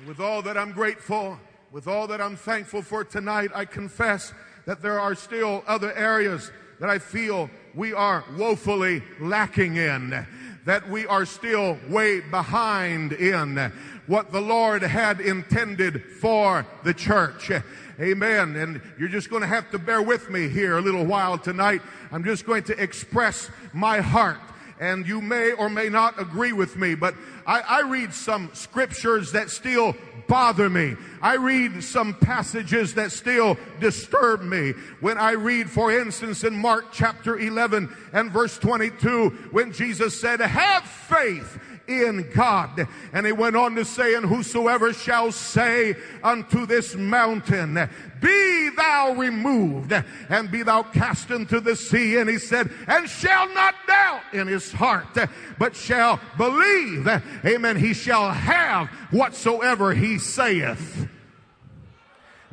With 0.08 0.20
all 0.20 0.42
that 0.42 0.58
I'm 0.58 0.74
grateful, 0.74 1.40
with 1.72 1.88
all 1.88 2.08
that 2.08 2.20
I'm 2.20 2.36
thankful 2.36 2.82
for 2.82 3.06
tonight, 3.06 3.52
I 3.56 3.64
confess 3.64 4.34
that 4.66 4.82
there 4.82 5.00
are 5.00 5.16
still 5.16 5.64
other 5.66 5.94
areas 5.94 6.52
that 6.82 6.90
I 6.90 7.00
feel 7.00 7.50
we 7.74 7.94
are 7.94 8.26
woefully 8.36 9.02
lacking 9.22 9.78
in, 9.78 10.28
that 10.66 10.90
we 10.90 11.08
are 11.08 11.26
still 11.26 11.78
way 11.88 12.20
behind 12.20 13.14
in 13.14 13.72
what 14.08 14.34
the 14.34 14.42
Lord 14.42 14.82
had 14.82 15.22
intended 15.22 16.04
for 16.04 16.68
the 16.84 16.94
church. 16.94 17.50
Amen. 17.98 18.58
And 18.58 18.82
you're 19.00 19.08
just 19.08 19.30
going 19.30 19.42
to 19.42 19.48
have 19.48 19.72
to 19.72 19.80
bear 19.80 20.02
with 20.02 20.30
me 20.30 20.50
here 20.50 20.78
a 20.78 20.82
little 20.82 21.06
while 21.06 21.38
tonight. 21.38 21.82
I'm 22.12 22.26
just 22.26 22.46
going 22.46 22.64
to 22.64 22.82
express 22.82 23.50
my 23.72 24.02
heart 24.02 24.40
and 24.80 25.08
you 25.08 25.22
may 25.22 25.52
or 25.52 25.70
may 25.70 25.90
not 25.90 26.20
agree 26.20 26.54
with 26.54 26.76
me, 26.76 26.96
but 26.96 27.16
I, 27.46 27.62
I, 27.62 27.82
read 27.82 28.14
some 28.14 28.50
scriptures 28.54 29.32
that 29.34 29.50
still 29.50 29.96
bother 30.28 30.70
me. 30.70 30.96
I 31.22 31.36
read 31.36 31.84
some 31.84 32.14
passages 32.14 32.94
that 32.96 33.12
still 33.12 33.58
disturb 33.80 34.42
me. 34.42 34.72
When 35.00 35.18
I 35.18 35.32
read, 35.32 35.70
for 35.70 35.92
instance, 35.92 36.44
in 36.44 36.56
Mark 36.56 36.86
chapter 36.92 37.38
11 37.38 37.94
and 38.14 38.32
verse 38.32 38.58
22, 38.58 39.30
when 39.52 39.74
Jesus 39.74 40.20
said, 40.20 40.40
have 40.40 40.84
faith 40.84 41.60
in 41.88 42.30
God. 42.34 42.88
And 43.12 43.26
he 43.26 43.32
went 43.32 43.56
on 43.56 43.76
to 43.76 43.86
say, 43.86 44.16
and 44.16 44.26
whosoever 44.26 44.94
shall 44.94 45.32
say 45.32 45.96
unto 46.24 46.66
this 46.66 46.96
mountain, 46.96 47.90
be 48.22 48.70
thou 48.76 49.14
removed 49.18 49.94
and 50.30 50.52
be 50.52 50.64
thou 50.64 50.84
cast 50.84 51.30
into 51.32 51.60
the 51.60 51.76
sea. 51.76 52.18
And 52.18 52.30
he 52.30 52.38
said, 52.38 52.72
and 52.88 53.10
shall 53.10 53.54
not 53.54 53.76
doubt 53.88 54.22
in 54.34 54.48
his 54.48 54.72
heart, 54.72 55.18
but 55.60 55.76
shall 55.76 56.20
believe, 56.38 57.08
amen, 57.46 57.78
he 57.78 57.94
shall 57.94 58.32
have 58.32 58.88
whatsoever 59.12 59.94
he 59.94 60.18
saith. 60.18 61.08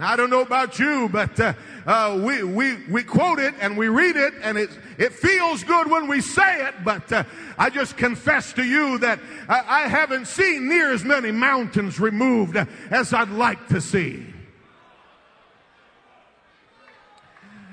Now, 0.01 0.13
I 0.13 0.17
don't 0.17 0.31
know 0.31 0.41
about 0.41 0.79
you, 0.79 1.11
but 1.11 1.39
uh, 1.39 1.53
uh, 1.87 2.19
we, 2.25 2.43
we, 2.43 2.77
we 2.87 3.03
quote 3.05 3.39
it 3.39 3.53
and 3.61 3.77
we 3.77 3.89
read 3.89 4.17
it 4.17 4.33
and 4.41 4.57
it, 4.57 4.71
it 4.97 5.13
feels 5.13 5.63
good 5.63 5.91
when 5.91 6.09
we 6.09 6.23
say 6.23 6.67
it, 6.67 6.75
but 6.83 7.13
uh, 7.13 7.25
I 7.59 7.69
just 7.69 7.99
confess 7.99 8.55
to 8.55 8.65
you 8.65 8.97
that 9.01 9.21
I, 9.47 9.85
I 9.85 9.89
haven't 9.89 10.27
seen 10.27 10.71
near 10.71 10.91
as 10.91 11.05
many 11.05 11.31
mountains 11.31 12.01
removed 12.01 12.57
as 12.91 13.13
I'd 13.13 13.29
like 13.29 13.69
to 13.69 13.83
see. 13.83 14.30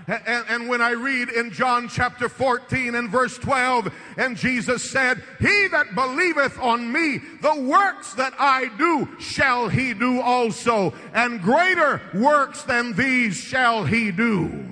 And, 0.07 0.45
and, 0.47 0.69
when 0.69 0.81
I 0.81 0.91
read 0.91 1.27
in 1.27 1.51
John 1.51 1.89
chapter 1.89 2.29
14 2.29 2.95
and 2.95 3.09
verse 3.09 3.37
12, 3.37 3.93
and 4.15 4.37
Jesus 4.37 4.89
said, 4.89 5.21
He 5.37 5.67
that 5.67 5.95
believeth 5.95 6.57
on 6.59 6.89
me, 6.89 7.17
the 7.41 7.61
works 7.63 8.13
that 8.13 8.33
I 8.39 8.71
do 8.77 9.09
shall 9.19 9.67
he 9.67 9.93
do 9.93 10.21
also, 10.21 10.93
and 11.13 11.41
greater 11.41 11.99
works 12.13 12.63
than 12.63 12.93
these 12.93 13.35
shall 13.35 13.83
he 13.83 14.11
do. 14.11 14.65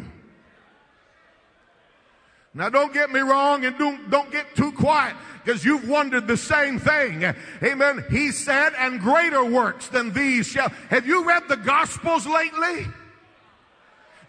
Now 2.54 2.70
don't 2.70 2.94
get 2.94 3.12
me 3.12 3.20
wrong 3.20 3.66
and 3.66 3.78
don't, 3.78 4.10
don't 4.10 4.32
get 4.32 4.56
too 4.56 4.72
quiet 4.72 5.18
because 5.44 5.66
you've 5.66 5.90
wondered 5.90 6.28
the 6.28 6.38
same 6.38 6.80
thing. 6.80 7.26
Amen. 7.62 8.06
He 8.10 8.32
said, 8.32 8.72
and 8.78 9.02
greater 9.02 9.44
works 9.44 9.90
than 9.90 10.14
these 10.14 10.48
shall. 10.48 10.70
Have 10.90 11.06
you 11.06 11.26
read 11.26 11.50
the 11.50 11.58
Gospels 11.58 12.26
lately? 12.26 12.88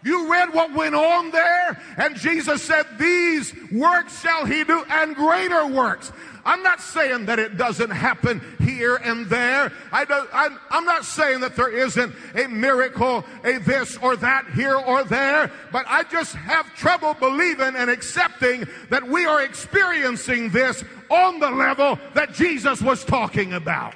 You 0.07 0.31
read 0.31 0.53
what 0.53 0.71
went 0.71 0.95
on 0.95 1.31
there? 1.31 1.81
And 1.97 2.15
Jesus 2.15 2.63
said, 2.63 2.85
These 2.97 3.53
works 3.73 4.21
shall 4.21 4.45
he 4.45 4.63
do, 4.63 4.81
and 4.89 5.13
greater 5.13 5.67
works. 5.67 6.13
I'm 6.45 6.63
not 6.63 6.79
saying 6.79 7.25
that 7.25 7.39
it 7.39 7.57
doesn't 7.57 7.89
happen 7.89 8.41
here 8.61 8.95
and 8.95 9.25
there. 9.25 9.69
I 9.91 10.05
I'm 10.71 10.85
not 10.85 11.03
saying 11.03 11.41
that 11.41 11.57
there 11.57 11.67
isn't 11.67 12.15
a 12.35 12.47
miracle, 12.47 13.25
a 13.43 13.57
this 13.57 13.97
or 13.97 14.15
that 14.15 14.47
here 14.51 14.77
or 14.77 15.03
there, 15.03 15.51
but 15.73 15.85
I 15.89 16.03
just 16.03 16.35
have 16.35 16.73
trouble 16.73 17.13
believing 17.13 17.75
and 17.75 17.89
accepting 17.89 18.65
that 18.89 19.05
we 19.05 19.25
are 19.25 19.43
experiencing 19.43 20.51
this 20.51 20.85
on 21.09 21.41
the 21.41 21.51
level 21.51 21.99
that 22.13 22.31
Jesus 22.33 22.81
was 22.81 23.03
talking 23.03 23.51
about. 23.51 23.93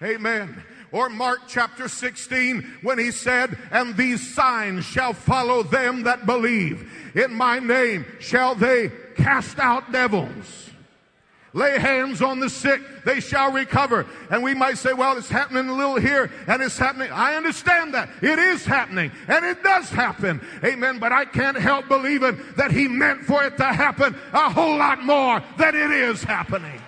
Amen. 0.00 0.62
Or 0.90 1.08
Mark 1.08 1.40
chapter 1.46 1.88
16 1.88 2.78
when 2.82 2.98
he 2.98 3.10
said, 3.10 3.58
and 3.70 3.96
these 3.96 4.34
signs 4.34 4.84
shall 4.84 5.12
follow 5.12 5.62
them 5.62 6.04
that 6.04 6.26
believe. 6.26 6.90
In 7.14 7.34
my 7.34 7.58
name 7.58 8.06
shall 8.20 8.54
they 8.54 8.90
cast 9.16 9.58
out 9.58 9.92
devils. 9.92 10.70
Lay 11.54 11.78
hands 11.78 12.20
on 12.20 12.40
the 12.40 12.50
sick, 12.50 12.80
they 13.04 13.20
shall 13.20 13.50
recover. 13.50 14.06
And 14.30 14.42
we 14.42 14.54
might 14.54 14.76
say, 14.78 14.92
well, 14.92 15.16
it's 15.16 15.30
happening 15.30 15.68
a 15.68 15.72
little 15.74 15.96
here 15.96 16.30
and 16.46 16.62
it's 16.62 16.78
happening. 16.78 17.10
I 17.10 17.36
understand 17.36 17.94
that. 17.94 18.10
It 18.22 18.38
is 18.38 18.64
happening 18.64 19.10
and 19.28 19.44
it 19.44 19.62
does 19.62 19.88
happen. 19.88 20.40
Amen. 20.62 20.98
But 20.98 21.12
I 21.12 21.24
can't 21.24 21.56
help 21.56 21.88
believing 21.88 22.38
that 22.56 22.70
he 22.70 22.86
meant 22.86 23.22
for 23.22 23.44
it 23.44 23.56
to 23.56 23.64
happen 23.64 24.14
a 24.32 24.50
whole 24.50 24.76
lot 24.76 25.02
more 25.04 25.42
than 25.56 25.74
it 25.74 25.90
is 25.90 26.22
happening. 26.22 26.80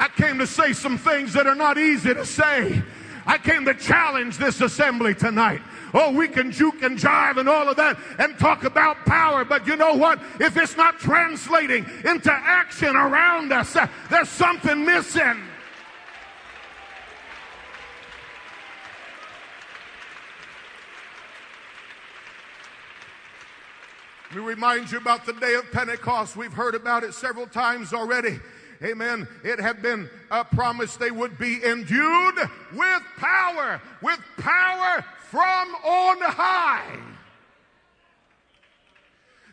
I 0.00 0.08
came 0.08 0.38
to 0.38 0.46
say 0.46 0.72
some 0.72 0.96
things 0.96 1.34
that 1.34 1.46
are 1.46 1.54
not 1.54 1.76
easy 1.76 2.14
to 2.14 2.24
say. 2.24 2.82
I 3.26 3.36
came 3.36 3.66
to 3.66 3.74
challenge 3.74 4.38
this 4.38 4.62
assembly 4.62 5.14
tonight. 5.14 5.60
Oh, 5.92 6.10
we 6.10 6.26
can 6.26 6.50
juke 6.50 6.82
and 6.82 6.98
jive 6.98 7.36
and 7.36 7.46
all 7.46 7.68
of 7.68 7.76
that 7.76 7.98
and 8.18 8.38
talk 8.38 8.64
about 8.64 9.04
power, 9.04 9.44
but 9.44 9.66
you 9.66 9.76
know 9.76 9.94
what? 9.94 10.18
If 10.40 10.56
it's 10.56 10.74
not 10.74 10.98
translating 10.98 11.84
into 12.06 12.32
action 12.32 12.96
around 12.96 13.52
us, 13.52 13.76
uh, 13.76 13.88
there's 14.08 14.30
something 14.30 14.86
missing. 14.86 15.42
We 24.34 24.40
remind 24.40 24.90
you 24.92 24.96
about 24.96 25.26
the 25.26 25.34
day 25.34 25.54
of 25.54 25.70
Pentecost. 25.72 26.36
We've 26.36 26.52
heard 26.52 26.74
about 26.74 27.04
it 27.04 27.12
several 27.12 27.48
times 27.48 27.92
already 27.92 28.40
amen, 28.82 29.28
it 29.44 29.60
had 29.60 29.82
been 29.82 30.08
uh, 30.30 30.44
promised 30.44 30.98
they 30.98 31.10
would 31.10 31.38
be 31.38 31.62
endued 31.64 32.34
with 32.72 33.02
power, 33.16 33.80
with 34.02 34.18
power 34.38 35.04
from 35.30 35.74
on 35.84 36.20
high. 36.20 36.98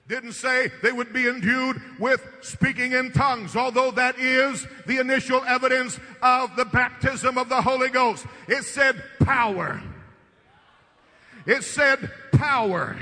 Didn't 0.07 0.33
say 0.33 0.71
they 0.81 0.93
would 0.93 1.11
be 1.11 1.27
endued 1.27 1.81
with 1.99 2.25
speaking 2.41 2.93
in 2.93 3.11
tongues, 3.11 3.57
although 3.57 3.91
that 3.91 4.17
is 4.17 4.65
the 4.85 4.99
initial 4.99 5.43
evidence 5.43 5.99
of 6.21 6.55
the 6.55 6.63
baptism 6.63 7.37
of 7.37 7.49
the 7.49 7.61
Holy 7.61 7.89
Ghost. 7.89 8.25
It 8.47 8.63
said 8.63 9.03
power. 9.19 9.81
It 11.45 11.63
said 11.63 12.09
power. 12.31 12.97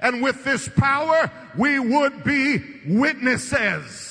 And 0.00 0.22
with 0.22 0.44
this 0.44 0.68
power, 0.68 1.30
we 1.56 1.78
would 1.78 2.22
be 2.22 2.58
witnesses. 2.86 4.09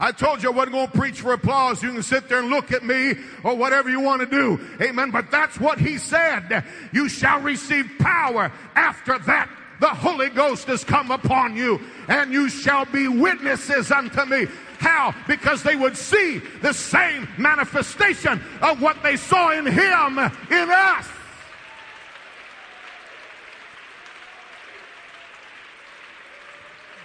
I 0.00 0.12
told 0.12 0.42
you 0.42 0.50
I 0.50 0.52
wasn't 0.52 0.74
going 0.74 0.88
to 0.88 0.98
preach 0.98 1.20
for 1.20 1.32
applause. 1.32 1.82
You 1.82 1.92
can 1.92 2.02
sit 2.04 2.28
there 2.28 2.38
and 2.38 2.50
look 2.50 2.70
at 2.70 2.84
me 2.84 3.16
or 3.42 3.56
whatever 3.56 3.90
you 3.90 4.00
want 4.00 4.20
to 4.20 4.26
do. 4.26 4.60
Amen. 4.80 5.10
But 5.10 5.30
that's 5.30 5.58
what 5.58 5.80
he 5.80 5.98
said. 5.98 6.64
You 6.92 7.08
shall 7.08 7.40
receive 7.40 7.90
power 7.98 8.52
after 8.76 9.18
that. 9.18 9.50
The 9.80 9.88
Holy 9.88 10.28
Ghost 10.28 10.66
has 10.68 10.84
come 10.84 11.10
upon 11.10 11.56
you 11.56 11.80
and 12.08 12.32
you 12.32 12.48
shall 12.48 12.84
be 12.84 13.08
witnesses 13.08 13.90
unto 13.90 14.24
me. 14.24 14.46
How? 14.78 15.14
Because 15.26 15.64
they 15.64 15.74
would 15.74 15.96
see 15.96 16.38
the 16.62 16.72
same 16.72 17.28
manifestation 17.36 18.40
of 18.62 18.80
what 18.80 19.02
they 19.02 19.16
saw 19.16 19.50
in 19.50 19.66
him 19.66 20.18
in 20.18 20.70
us. 20.70 21.08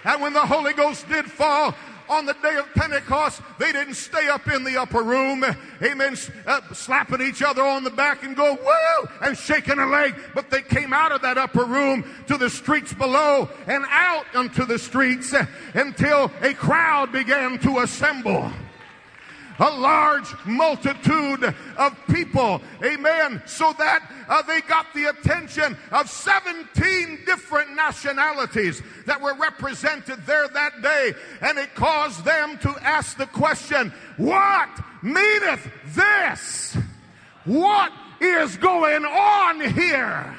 And 0.04 0.20
when 0.20 0.32
the 0.32 0.40
Holy 0.40 0.74
Ghost 0.74 1.08
did 1.08 1.24
fall, 1.24 1.74
on 2.08 2.26
the 2.26 2.34
day 2.34 2.56
of 2.56 2.72
Pentecost, 2.74 3.40
they 3.58 3.72
didn't 3.72 3.94
stay 3.94 4.28
up 4.28 4.48
in 4.48 4.64
the 4.64 4.80
upper 4.80 5.02
room, 5.02 5.44
amen, 5.82 6.16
uh, 6.46 6.60
slapping 6.72 7.20
each 7.20 7.42
other 7.42 7.62
on 7.62 7.84
the 7.84 7.90
back 7.90 8.22
and 8.22 8.36
go, 8.36 8.54
woo, 8.54 9.08
and 9.20 9.36
shaking 9.36 9.78
a 9.78 9.86
leg, 9.86 10.14
but 10.34 10.50
they 10.50 10.62
came 10.62 10.92
out 10.92 11.12
of 11.12 11.22
that 11.22 11.38
upper 11.38 11.64
room 11.64 12.04
to 12.26 12.36
the 12.36 12.50
streets 12.50 12.92
below 12.92 13.48
and 13.66 13.84
out 13.90 14.26
onto 14.34 14.64
the 14.64 14.78
streets 14.78 15.32
uh, 15.32 15.46
until 15.74 16.30
a 16.42 16.54
crowd 16.54 17.12
began 17.12 17.58
to 17.58 17.80
assemble 17.80 18.50
a 19.58 19.70
large 19.70 20.34
multitude 20.44 21.54
of 21.76 22.06
people. 22.08 22.60
Amen. 22.82 23.42
So 23.46 23.72
that 23.78 24.10
uh, 24.28 24.42
they 24.42 24.60
got 24.62 24.86
the 24.94 25.06
attention 25.06 25.76
of 25.92 26.08
17 26.10 27.20
different 27.26 27.74
nationalities 27.74 28.82
that 29.06 29.20
were 29.20 29.34
represented 29.34 30.24
there 30.26 30.48
that 30.48 30.82
day. 30.82 31.12
And 31.40 31.58
it 31.58 31.74
caused 31.74 32.24
them 32.24 32.58
to 32.58 32.70
ask 32.80 33.16
the 33.16 33.26
question, 33.26 33.92
what 34.16 34.70
meaneth 35.02 35.68
this? 35.94 36.76
What 37.44 37.92
is 38.20 38.56
going 38.56 39.04
on 39.04 39.60
here? 39.72 40.34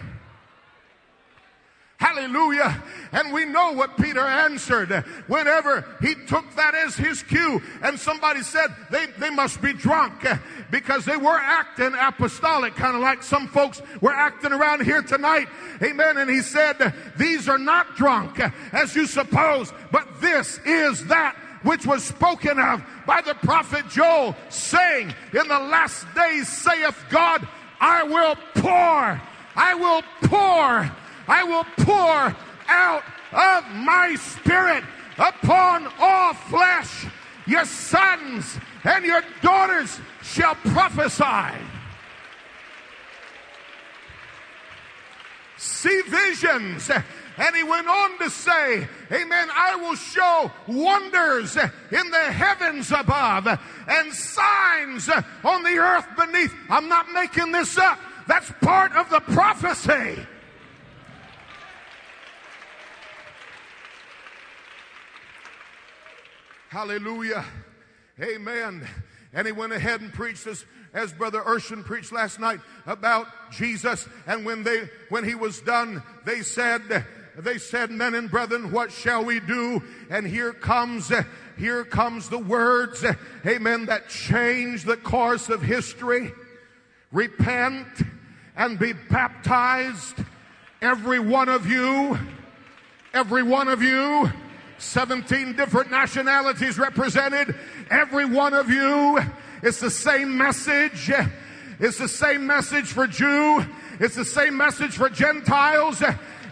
Hallelujah. 1.97 2.83
And 3.13 3.31
we 3.31 3.45
know 3.45 3.71
what 3.71 3.95
Peter 3.95 4.19
answered 4.19 4.91
whenever 5.27 5.85
he 6.01 6.13
took 6.27 6.53
that 6.55 6.75
as 6.75 6.95
his 6.95 7.23
cue. 7.23 7.61
And 7.81 7.97
somebody 7.97 8.41
said 8.41 8.67
they, 8.91 9.05
they 9.17 9.29
must 9.29 9.61
be 9.61 9.71
drunk 9.71 10.25
because 10.71 11.05
they 11.05 11.15
were 11.15 11.39
acting 11.39 11.93
apostolic, 11.97 12.75
kind 12.75 12.95
of 12.97 13.01
like 13.01 13.23
some 13.23 13.47
folks 13.47 13.81
were 14.01 14.13
acting 14.13 14.51
around 14.51 14.83
here 14.83 15.01
tonight. 15.01 15.47
Amen. 15.81 16.17
And 16.17 16.29
he 16.29 16.41
said, 16.41 16.93
These 17.17 17.47
are 17.47 17.57
not 17.57 17.95
drunk 17.95 18.41
as 18.73 18.93
you 18.93 19.05
suppose, 19.05 19.71
but 19.91 20.19
this 20.19 20.59
is 20.65 21.05
that 21.07 21.37
which 21.63 21.85
was 21.85 22.03
spoken 22.03 22.59
of 22.59 22.83
by 23.07 23.21
the 23.21 23.35
prophet 23.35 23.87
Joel, 23.89 24.35
saying, 24.49 25.13
In 25.31 25.47
the 25.47 25.59
last 25.59 26.05
days 26.13 26.49
saith 26.49 27.05
God, 27.09 27.47
I 27.79 28.03
will 28.03 28.35
pour, 28.55 29.21
I 29.55 29.73
will 29.75 30.01
pour 30.23 30.91
I 31.27 31.43
will 31.43 31.65
pour 31.85 32.35
out 32.67 33.03
of 33.31 33.75
my 33.75 34.15
spirit 34.15 34.83
upon 35.17 35.87
all 35.99 36.33
flesh. 36.33 37.05
Your 37.47 37.65
sons 37.65 38.57
and 38.83 39.05
your 39.05 39.21
daughters 39.41 39.99
shall 40.23 40.55
prophesy. 40.55 41.55
See 45.57 46.01
visions. 46.07 46.89
And 47.37 47.55
he 47.55 47.63
went 47.63 47.87
on 47.87 48.17
to 48.19 48.29
say, 48.29 48.87
Amen, 49.11 49.49
I 49.53 49.75
will 49.75 49.95
show 49.95 50.51
wonders 50.67 51.57
in 51.57 52.09
the 52.09 52.31
heavens 52.31 52.91
above 52.91 53.47
and 53.47 54.13
signs 54.13 55.09
on 55.43 55.63
the 55.63 55.77
earth 55.77 56.07
beneath. 56.17 56.53
I'm 56.69 56.87
not 56.87 57.11
making 57.11 57.51
this 57.51 57.77
up. 57.77 57.99
That's 58.27 58.51
part 58.61 58.93
of 58.93 59.09
the 59.09 59.19
prophecy. 59.19 60.25
Hallelujah. 66.75 67.45
Amen. 68.21 68.85
And 69.31 69.47
he 69.47 69.53
went 69.53 69.71
ahead 69.71 70.01
and 70.01 70.11
preached 70.11 70.45
as, 70.45 70.65
as 70.93 71.13
Brother 71.13 71.39
Urshan 71.39 71.85
preached 71.85 72.11
last 72.11 72.37
night 72.37 72.59
about 72.85 73.27
Jesus. 73.49 74.05
And 74.27 74.45
when 74.45 74.63
they, 74.63 74.89
when 75.07 75.23
he 75.23 75.35
was 75.35 75.61
done, 75.61 76.03
they 76.25 76.41
said, 76.41 77.05
they 77.37 77.59
said, 77.59 77.91
men 77.91 78.13
and 78.13 78.29
brethren, 78.29 78.73
what 78.73 78.91
shall 78.91 79.23
we 79.23 79.39
do? 79.39 79.83
And 80.09 80.27
here 80.27 80.51
comes, 80.51 81.09
here 81.57 81.85
comes 81.85 82.27
the 82.27 82.39
words, 82.39 83.05
amen, 83.45 83.85
that 83.85 84.09
change 84.09 84.83
the 84.83 84.97
course 84.97 85.47
of 85.47 85.61
history. 85.61 86.33
Repent 87.13 87.87
and 88.57 88.77
be 88.77 88.91
baptized, 88.91 90.17
every 90.81 91.19
one 91.19 91.47
of 91.47 91.67
you, 91.67 92.19
every 93.13 93.43
one 93.43 93.69
of 93.69 93.81
you 93.81 94.29
17 94.77 95.55
different 95.55 95.91
nationalities 95.91 96.77
represented. 96.77 97.55
Every 97.89 98.25
one 98.25 98.53
of 98.53 98.69
you. 98.69 99.19
It's 99.63 99.79
the 99.79 99.89
same 99.89 100.37
message. 100.37 101.11
It's 101.79 101.97
the 101.97 102.07
same 102.07 102.45
message 102.45 102.85
for 102.85 103.07
Jew. 103.07 103.65
It's 103.99 104.15
the 104.15 104.25
same 104.25 104.57
message 104.57 104.91
for 104.91 105.09
Gentiles. 105.09 106.03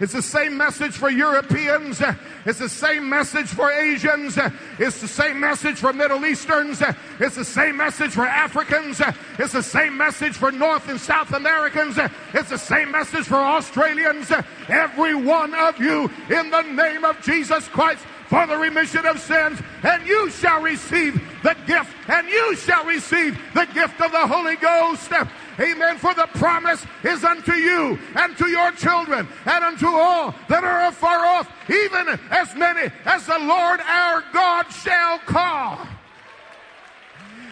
It's 0.04 0.12
the 0.12 0.22
same 0.22 0.58
message 0.58 0.92
for 0.98 1.10
Europeans. 1.10 2.02
It's 2.46 2.60
the 2.60 2.68
same 2.68 3.08
message 3.08 3.48
for 3.48 3.72
Asians. 3.72 4.38
It's 4.78 5.00
the 5.00 5.08
same 5.08 5.39
message 5.39 5.78
for 5.78 5.94
Middle 5.94 6.26
Easterns. 6.26 6.84
It's 7.22 7.38
the 7.38 7.46
same 7.46 7.78
message 7.78 8.12
for 8.12 8.26
Africans. 8.26 9.02
It's 9.39 9.54
the 9.54 9.63
same 9.63 9.96
message 9.96 10.34
for 10.34 10.52
North 10.52 10.89
and 10.89 11.00
South 11.00 11.32
Americans. 11.32 11.98
It's 12.34 12.50
the 12.50 12.58
same 12.58 12.92
message 12.92 13.28
for 13.28 13.38
Australians. 13.38 14.30
Every 14.68 15.16
one 15.16 15.54
of 15.54 15.80
you 15.80 16.12
in 16.30 16.50
the 16.50 16.63
name 16.63 17.06
of 17.06 17.22
Jesus 17.22 17.66
Christ 17.70 18.04
for 18.28 18.46
the 18.48 18.58
remission 18.58 19.06
of 19.06 19.20
sins, 19.22 19.60
and 19.84 20.06
you 20.08 20.30
shall 20.32 20.62
receive 20.62 21.22
the 21.44 21.56
gift, 21.68 21.94
and 22.08 22.28
you 22.28 22.56
shall 22.56 22.84
receive 22.84 23.39
the 23.54 23.66
gift 23.74 24.02
of 24.02 24.12
the 24.12 24.28
Holy 24.28 24.56
Ghost. 24.56 25.12
Amen. 25.60 25.98
For 25.98 26.13
the 26.13 26.28
promise 26.34 26.84
is 27.04 27.24
unto 27.24 27.54
you 27.54 28.00
and 28.16 28.36
to 28.38 28.48
your 28.48 28.72
children 28.72 29.28
and 29.46 29.63
unto 29.63 29.88
all 29.88 30.34
that 30.50 30.63
are 30.63 30.88
afar 30.88 31.26
off, 31.26 31.50
even 31.70 32.20
as 32.32 32.56
many 32.56 32.92
as 33.06 33.26
the 33.26 33.39
Lord 33.39 33.80
our 33.82 34.24
God 34.34 34.63
shall 34.72 35.20
call. 35.20 35.88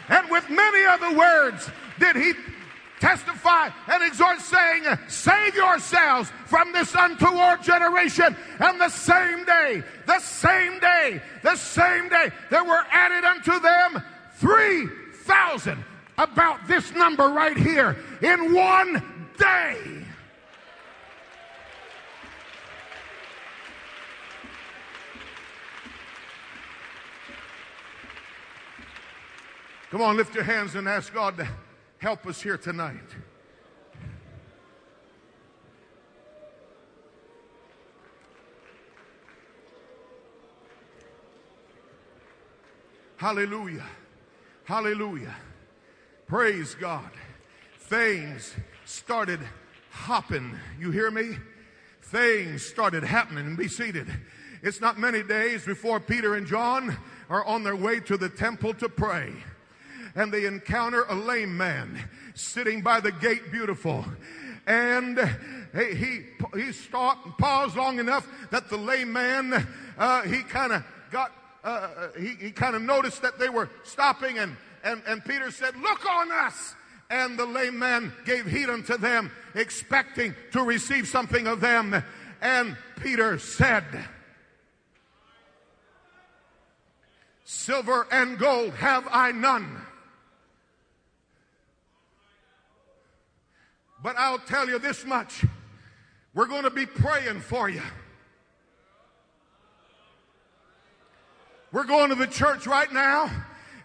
And 0.10 0.30
with 0.30 0.50
many 0.50 0.86
other 0.86 1.16
words 1.16 1.70
did 2.00 2.16
he 2.16 2.34
testify 3.00 3.70
and 3.88 4.04
exhort, 4.04 4.40
saying, 4.40 4.84
Save 5.08 5.56
yourselves 5.56 6.32
from 6.46 6.72
this 6.72 6.94
untoward 6.98 7.64
generation. 7.64 8.36
And 8.60 8.80
the 8.80 8.90
same 8.90 9.44
day, 9.44 9.84
the 10.06 10.20
same 10.20 10.80
day, 10.80 11.22
the 11.44 11.56
same 11.56 12.10
day, 12.10 12.32
there 12.50 12.64
were 12.64 12.84
added 12.92 13.26
unto 13.26 13.60
them 13.60 14.04
3,000. 14.36 15.84
About 16.17 16.67
this 16.67 16.93
number 16.93 17.30
right 17.30 17.58
here 17.58 17.97
in 18.21 18.54
one 18.54 19.04
day. 19.38 19.78
Come 29.91 30.02
on, 30.02 30.15
lift 30.15 30.34
your 30.36 30.45
hands 30.45 30.76
and 30.76 30.88
ask 30.88 31.13
God 31.13 31.36
to 31.38 31.47
help 31.97 32.26
us 32.26 32.41
here 32.41 32.58
tonight. 32.58 32.95
Hallelujah. 43.17 43.86
Hallelujah. 44.63 45.36
Praise 46.32 46.76
God. 46.76 47.10
Things 47.78 48.56
started 48.86 49.41
hopping. 49.89 50.58
You 50.80 50.89
hear 50.89 51.12
me? 51.12 51.36
Things 52.04 52.65
started 52.65 53.04
happening. 53.04 53.58
Be 53.58 53.67
seated. 53.67 54.08
It's 54.63 54.80
not 54.80 54.98
many 54.98 55.24
days 55.24 55.65
before 55.65 56.00
Peter 56.00 56.36
and 56.36 56.48
John 56.48 56.96
are 57.30 57.44
on 57.44 57.63
their 57.63 57.76
way 57.76 58.00
to 58.00 58.15
the 58.15 58.30
temple 58.30 58.74
to 58.76 58.88
pray 58.88 59.34
and 60.15 60.32
they 60.32 60.46
encounter 60.46 61.04
a 61.10 61.15
lame 61.15 61.58
man 61.58 62.00
sitting 62.34 62.82
by 62.82 63.02
the 63.02 63.12
gate 63.12 63.52
beautiful. 63.52 64.06
And 64.65 65.20
he, 65.76 65.96
he, 65.96 66.20
he 66.56 66.72
stopped 66.72 67.26
and 67.26 67.38
paused 67.38 67.76
long 67.76 68.00
enough 68.00 68.26
that 68.52 68.70
the 68.70 68.78
lame 68.78 69.12
man, 69.12 69.67
uh, 69.98 70.22
he 70.22 70.44
kind 70.44 70.72
of 70.72 70.86
got, 71.12 71.34
uh, 71.65 72.08
he, 72.17 72.36
he 72.39 72.52
kind 72.52 72.78
of 72.78 72.84
noticed 72.84 73.22
that 73.22 73.38
they 73.38 73.50
were 73.50 73.70
stopping 73.84 74.38
and, 74.38 74.56
and, 74.84 75.02
and 75.08 75.24
Peter 75.24 75.52
said, 75.52 75.76
look 75.78 76.06
on 76.06 76.32
us. 76.32 76.76
And 77.10 77.38
the 77.38 77.46
lame 77.46 77.78
man 77.78 78.13
gave 78.26 78.46
heed 78.46 78.70
unto 78.70 78.98
them, 78.98 79.32
expecting 79.54 80.34
to 80.54 80.63
receive 80.63 81.08
something 81.08 81.46
of 81.46 81.60
them. 81.60 82.02
And 82.41 82.78
Peter 83.02 83.38
said, 83.38 83.84
Silver 87.44 88.08
and 88.12 88.39
gold 88.39 88.74
have 88.76 89.06
I 89.12 89.34
none 89.34 89.82
But 94.04 94.17
I'll 94.17 94.39
tell 94.39 94.67
you 94.67 94.80
this 94.80 95.06
much 95.06 95.46
we're 96.34 96.48
going 96.48 96.63
to 96.63 96.72
be 96.72 96.86
praying 96.86 97.41
for 97.41 97.70
you. 97.70 97.82
We're 101.72 101.86
going 101.86 102.10
to 102.10 102.15
the 102.15 102.28
church 102.28 102.67
right 102.67 102.91
now 102.91 103.30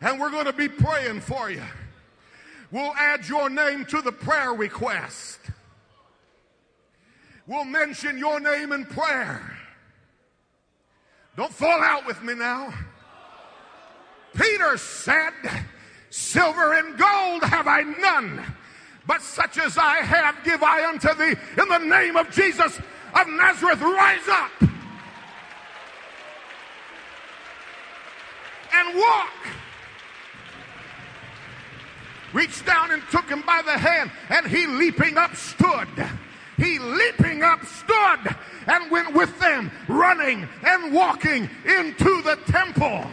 and 0.01 0.21
we're 0.21 0.31
going 0.31 0.47
to 0.47 0.53
be 0.53 0.69
praying 0.69 1.21
for 1.21 1.51
you. 1.51 1.63
We'll 2.71 2.95
add 2.95 3.29
your 3.29 3.49
name 3.49 3.85
to 3.87 4.03
the 4.03 4.13
prayer 4.13 4.53
request. 4.53 5.39
We'll 7.47 7.65
mention 7.65 8.19
your 8.19 8.41
name 8.41 8.73
in 8.73 8.85
prayer. 8.85 9.57
Don't 11.37 11.53
fall 11.53 11.81
out 11.81 12.07
with 12.07 12.23
me 12.23 12.35
now. 12.35 12.75
Peter 14.35 14.77
said, 14.77 15.33
Silver 16.11 16.75
and 16.75 16.99
gold 16.99 17.43
have 17.45 17.67
I 17.67 17.83
none 17.83 18.43
but 19.07 19.23
such 19.23 19.59
as 19.59 19.79
I 19.79 19.99
have 19.99 20.37
give 20.45 20.63
I 20.63 20.89
unto 20.89 21.15
thee. 21.15 21.35
In 21.61 21.69
the 21.69 21.79
name 21.79 22.17
of 22.17 22.31
Jesus 22.31 22.79
of 23.15 23.29
Nazareth, 23.29 23.81
rise 23.81 24.29
up 24.29 24.51
and 28.75 28.99
walk. 28.99 29.33
Reached 32.33 32.67
down 32.67 32.91
and 32.91 33.03
took 33.11 33.29
him 33.29 33.43
by 33.47 33.63
the 33.63 33.79
hand, 33.79 34.11
and 34.29 34.47
he 34.47 34.67
leaping 34.67 35.17
up 35.17 35.35
stood. 35.37 35.89
He 36.57 36.79
leaping 36.79 37.43
up 37.43 37.65
stood 37.65 38.37
and 38.67 38.91
went 38.91 39.15
with 39.15 39.39
them, 39.39 39.71
running 39.89 40.49
and 40.65 40.93
walking 40.93 41.49
into 41.65 42.23
the 42.23 42.39
temple. 42.47 43.07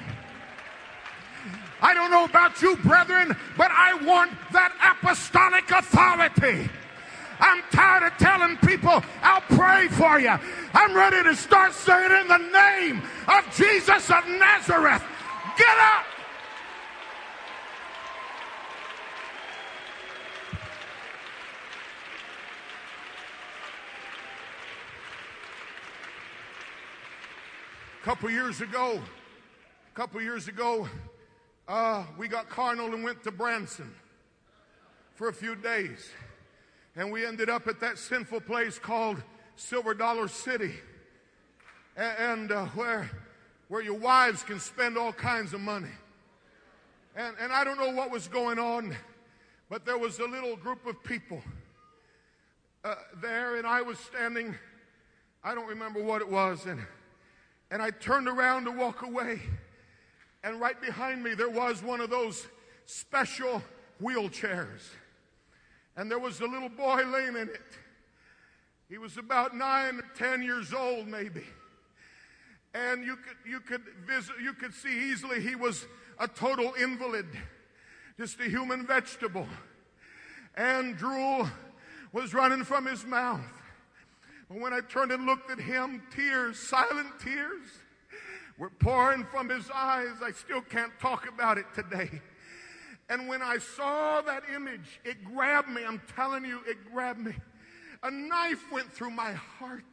I 1.81 1.93
don't 1.93 2.11
know 2.11 2.23
about 2.23 2.61
you, 2.61 2.77
brethren, 2.77 3.35
but 3.57 3.69
I 3.71 3.93
want 4.05 4.31
that 4.53 4.73
apostolic 4.81 5.69
authority. 5.69 6.69
I'm 7.39 7.61
tired 7.71 8.03
of 8.03 8.17
telling 8.17 8.55
people, 8.57 9.03
I'll 9.21 9.41
pray 9.41 9.89
for 9.89 10.17
you. 10.17 10.33
I'm 10.73 10.95
ready 10.95 11.21
to 11.23 11.35
start 11.35 11.73
saying 11.73 12.11
in 12.21 12.27
the 12.29 12.37
name 12.37 13.01
of 13.27 13.55
Jesus 13.55 14.09
of 14.09 14.25
Nazareth, 14.27 15.03
get 15.57 15.77
up. 15.77 16.05
A 28.03 28.05
couple 28.05 28.29
years 28.29 28.59
ago, 28.59 28.99
a 28.99 29.95
couple 29.95 30.21
years 30.21 30.49
ago, 30.49 30.89
uh, 31.69 32.03
we 32.17 32.27
got 32.27 32.49
carnal 32.49 32.93
and 32.93 33.01
went 33.01 33.23
to 33.23 33.31
Branson 33.31 33.95
for 35.15 35.29
a 35.29 35.33
few 35.33 35.55
days. 35.55 36.09
And 36.97 37.13
we 37.13 37.25
ended 37.25 37.49
up 37.49 37.65
at 37.65 37.79
that 37.79 37.97
sinful 37.97 38.41
place 38.41 38.77
called 38.77 39.23
Silver 39.55 39.93
Dollar 39.93 40.27
City. 40.27 40.73
And, 41.95 42.51
uh, 42.51 42.65
where, 42.75 43.09
where 43.69 43.81
your 43.81 43.97
wives 43.97 44.43
can 44.43 44.59
spend 44.59 44.97
all 44.97 45.13
kinds 45.13 45.53
of 45.53 45.61
money. 45.61 45.95
And, 47.15 47.37
and 47.39 47.53
I 47.53 47.63
don't 47.63 47.79
know 47.79 47.91
what 47.91 48.11
was 48.11 48.27
going 48.27 48.59
on, 48.59 48.93
but 49.69 49.85
there 49.85 49.97
was 49.97 50.19
a 50.19 50.25
little 50.25 50.57
group 50.57 50.85
of 50.85 51.01
people 51.05 51.41
uh, 52.83 52.95
there, 53.21 53.55
and 53.55 53.65
I 53.65 53.81
was 53.81 53.97
standing. 53.97 54.55
I 55.41 55.55
don't 55.55 55.69
remember 55.69 56.03
what 56.03 56.19
it 56.19 56.29
was. 56.29 56.65
And, 56.65 56.85
and 57.73 57.81
I 57.81 57.89
turned 57.89 58.27
around 58.27 58.65
to 58.65 58.71
walk 58.71 59.01
away. 59.01 59.41
And 60.43 60.61
right 60.61 60.79
behind 60.79 61.23
me, 61.23 61.33
there 61.33 61.49
was 61.49 61.81
one 61.81 62.01
of 62.01 62.11
those 62.11 62.45
special 62.85 63.63
wheelchairs. 63.99 64.91
And 65.97 66.09
there 66.09 66.19
was 66.19 66.39
a 66.39 66.45
little 66.45 66.69
boy 66.69 67.01
laying 67.03 67.35
in 67.35 67.49
it. 67.49 67.79
He 68.89 68.99
was 68.99 69.17
about 69.17 69.57
nine 69.57 69.97
or 69.97 70.05
ten 70.15 70.43
years 70.43 70.71
old, 70.71 71.07
maybe. 71.07 71.45
And 72.75 73.03
you 73.03 73.15
could, 73.15 73.37
you 73.43 73.59
could 73.59 73.81
visit, 74.05 74.35
you 74.39 74.53
could 74.53 74.75
see 74.75 75.09
easily 75.11 75.41
he 75.41 75.55
was 75.55 75.87
a 76.19 76.27
total 76.27 76.75
invalid, 76.79 77.25
just 78.19 78.39
a 78.39 78.43
human 78.43 78.85
vegetable. 78.85 79.47
And 80.53 80.95
drool 80.95 81.49
was 82.11 82.35
running 82.35 82.65
from 82.65 82.85
his 82.85 83.03
mouth. 83.03 83.62
But 84.49 84.59
when 84.59 84.73
I 84.73 84.81
turned 84.81 85.11
and 85.11 85.25
looked 85.25 85.49
at 85.51 85.59
him, 85.59 86.03
tears, 86.15 86.59
silent 86.59 87.19
tears, 87.19 87.65
were 88.57 88.69
pouring 88.69 89.25
from 89.25 89.49
his 89.49 89.69
eyes. 89.73 90.15
I 90.23 90.31
still 90.31 90.61
can't 90.61 90.91
talk 90.99 91.27
about 91.27 91.57
it 91.57 91.65
today. 91.73 92.21
And 93.09 93.27
when 93.27 93.41
I 93.41 93.57
saw 93.57 94.21
that 94.21 94.43
image, 94.53 94.99
it 95.03 95.23
grabbed 95.23 95.69
me. 95.69 95.83
I'm 95.85 96.01
telling 96.15 96.45
you, 96.45 96.61
it 96.67 96.77
grabbed 96.91 97.19
me. 97.19 97.33
A 98.01 98.11
knife 98.11 98.71
went 98.71 98.91
through 98.91 99.11
my 99.11 99.33
heart. 99.33 99.83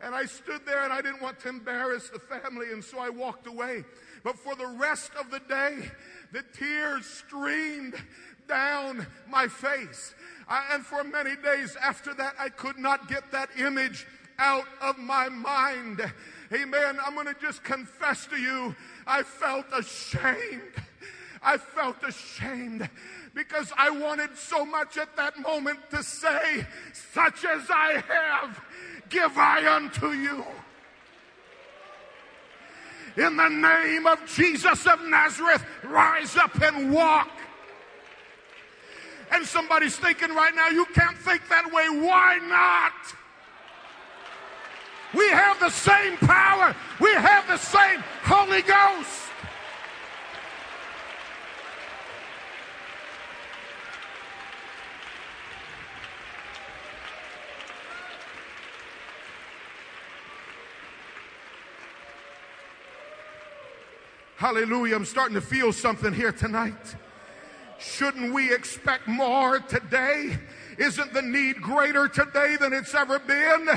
And 0.00 0.14
I 0.14 0.26
stood 0.26 0.66
there 0.66 0.84
and 0.84 0.92
I 0.92 1.00
didn't 1.00 1.22
want 1.22 1.40
to 1.40 1.48
embarrass 1.48 2.10
the 2.10 2.18
family, 2.18 2.72
and 2.72 2.84
so 2.84 2.98
I 2.98 3.08
walked 3.08 3.46
away. 3.46 3.84
But 4.22 4.38
for 4.38 4.54
the 4.54 4.66
rest 4.66 5.12
of 5.18 5.30
the 5.30 5.40
day, 5.40 5.90
the 6.32 6.44
tears 6.56 7.06
streamed 7.06 7.94
down 8.48 9.06
my 9.28 9.48
face. 9.48 10.14
I, 10.48 10.74
and 10.74 10.84
for 10.84 11.04
many 11.04 11.36
days 11.36 11.76
after 11.82 12.14
that, 12.14 12.34
I 12.38 12.48
could 12.48 12.78
not 12.78 13.08
get 13.08 13.30
that 13.32 13.50
image 13.58 14.06
out 14.38 14.66
of 14.80 14.98
my 14.98 15.28
mind. 15.28 16.00
Amen. 16.52 16.98
I'm 17.04 17.14
going 17.14 17.26
to 17.26 17.36
just 17.40 17.64
confess 17.64 18.26
to 18.26 18.36
you, 18.36 18.74
I 19.06 19.22
felt 19.22 19.66
ashamed. 19.72 20.60
I 21.42 21.58
felt 21.58 22.02
ashamed 22.02 22.88
because 23.34 23.70
I 23.76 23.90
wanted 23.90 24.36
so 24.36 24.64
much 24.64 24.96
at 24.96 25.14
that 25.16 25.38
moment 25.38 25.78
to 25.90 26.02
say, 26.02 26.66
such 27.12 27.44
as 27.44 27.62
I 27.68 28.02
have, 28.08 28.64
give 29.10 29.36
I 29.36 29.74
unto 29.74 30.12
you. 30.12 30.44
In 33.16 33.36
the 33.36 33.48
name 33.48 34.06
of 34.06 34.24
Jesus 34.26 34.86
of 34.86 35.00
Nazareth, 35.04 35.64
rise 35.84 36.36
up 36.36 36.60
and 36.60 36.92
walk. 36.92 37.30
And 39.34 39.44
somebody's 39.44 39.96
thinking 39.96 40.30
right 40.30 40.54
now, 40.54 40.68
you 40.68 40.86
can't 40.94 41.18
think 41.18 41.48
that 41.48 41.72
way. 41.72 41.88
Why 41.88 42.38
not? 42.48 42.92
We 45.12 45.28
have 45.28 45.58
the 45.58 45.70
same 45.70 46.16
power. 46.18 46.74
We 47.00 47.12
have 47.14 47.46
the 47.48 47.56
same 47.56 48.02
Holy 48.22 48.62
Ghost. 48.62 49.22
Hallelujah. 64.36 64.94
I'm 64.94 65.04
starting 65.04 65.34
to 65.34 65.40
feel 65.40 65.72
something 65.72 66.12
here 66.12 66.30
tonight. 66.30 66.94
Shouldn't 67.78 68.32
we 68.32 68.52
expect 68.52 69.06
more 69.06 69.58
today? 69.60 70.38
Isn't 70.78 71.12
the 71.12 71.22
need 71.22 71.60
greater 71.60 72.08
today 72.08 72.56
than 72.58 72.72
it's 72.72 72.94
ever 72.94 73.18
been? 73.18 73.68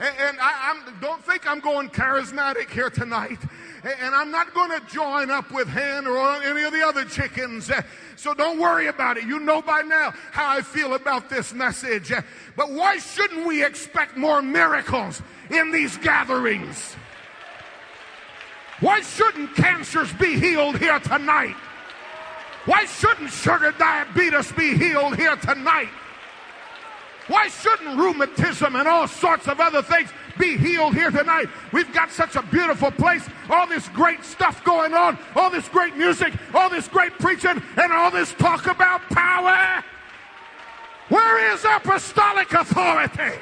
And 0.00 0.38
I 0.40 0.72
I'm, 0.72 1.00
don't 1.00 1.22
think 1.24 1.46
I'm 1.46 1.60
going 1.60 1.90
charismatic 1.90 2.70
here 2.70 2.88
tonight. 2.88 3.38
And 3.84 4.14
I'm 4.14 4.30
not 4.30 4.54
going 4.54 4.70
to 4.70 4.86
join 4.86 5.30
up 5.30 5.50
with 5.50 5.68
Hinn 5.68 6.06
or 6.06 6.42
any 6.42 6.62
of 6.62 6.72
the 6.72 6.86
other 6.86 7.04
chickens. 7.04 7.70
So 8.16 8.32
don't 8.32 8.58
worry 8.58 8.86
about 8.86 9.18
it. 9.18 9.24
You 9.24 9.40
know 9.40 9.60
by 9.60 9.82
now 9.82 10.12
how 10.32 10.48
I 10.48 10.62
feel 10.62 10.94
about 10.94 11.28
this 11.28 11.52
message. 11.52 12.12
But 12.56 12.70
why 12.70 12.98
shouldn't 12.98 13.46
we 13.46 13.64
expect 13.64 14.16
more 14.16 14.40
miracles 14.40 15.22
in 15.50 15.70
these 15.70 15.96
gatherings? 15.98 16.94
Why 18.80 19.02
shouldn't 19.02 19.54
cancers 19.54 20.10
be 20.14 20.38
healed 20.40 20.78
here 20.78 20.98
tonight? 21.00 21.56
Why 22.70 22.84
shouldn't 22.84 23.32
sugar 23.32 23.74
diabetes 23.76 24.52
be 24.52 24.76
healed 24.76 25.16
here 25.16 25.34
tonight? 25.34 25.88
Why 27.26 27.48
shouldn't 27.48 27.98
rheumatism 27.98 28.76
and 28.76 28.86
all 28.86 29.08
sorts 29.08 29.48
of 29.48 29.58
other 29.58 29.82
things 29.82 30.10
be 30.38 30.56
healed 30.56 30.94
here 30.94 31.10
tonight? 31.10 31.48
We've 31.72 31.92
got 31.92 32.12
such 32.12 32.36
a 32.36 32.42
beautiful 32.42 32.92
place, 32.92 33.28
all 33.48 33.66
this 33.66 33.88
great 33.88 34.22
stuff 34.22 34.62
going 34.62 34.94
on, 34.94 35.18
all 35.34 35.50
this 35.50 35.68
great 35.68 35.96
music, 35.96 36.32
all 36.54 36.70
this 36.70 36.86
great 36.86 37.12
preaching, 37.18 37.60
and 37.76 37.92
all 37.92 38.12
this 38.12 38.32
talk 38.34 38.68
about 38.68 39.00
power. 39.10 39.82
Where 41.08 41.52
is 41.52 41.64
apostolic 41.64 42.52
authority? 42.52 43.40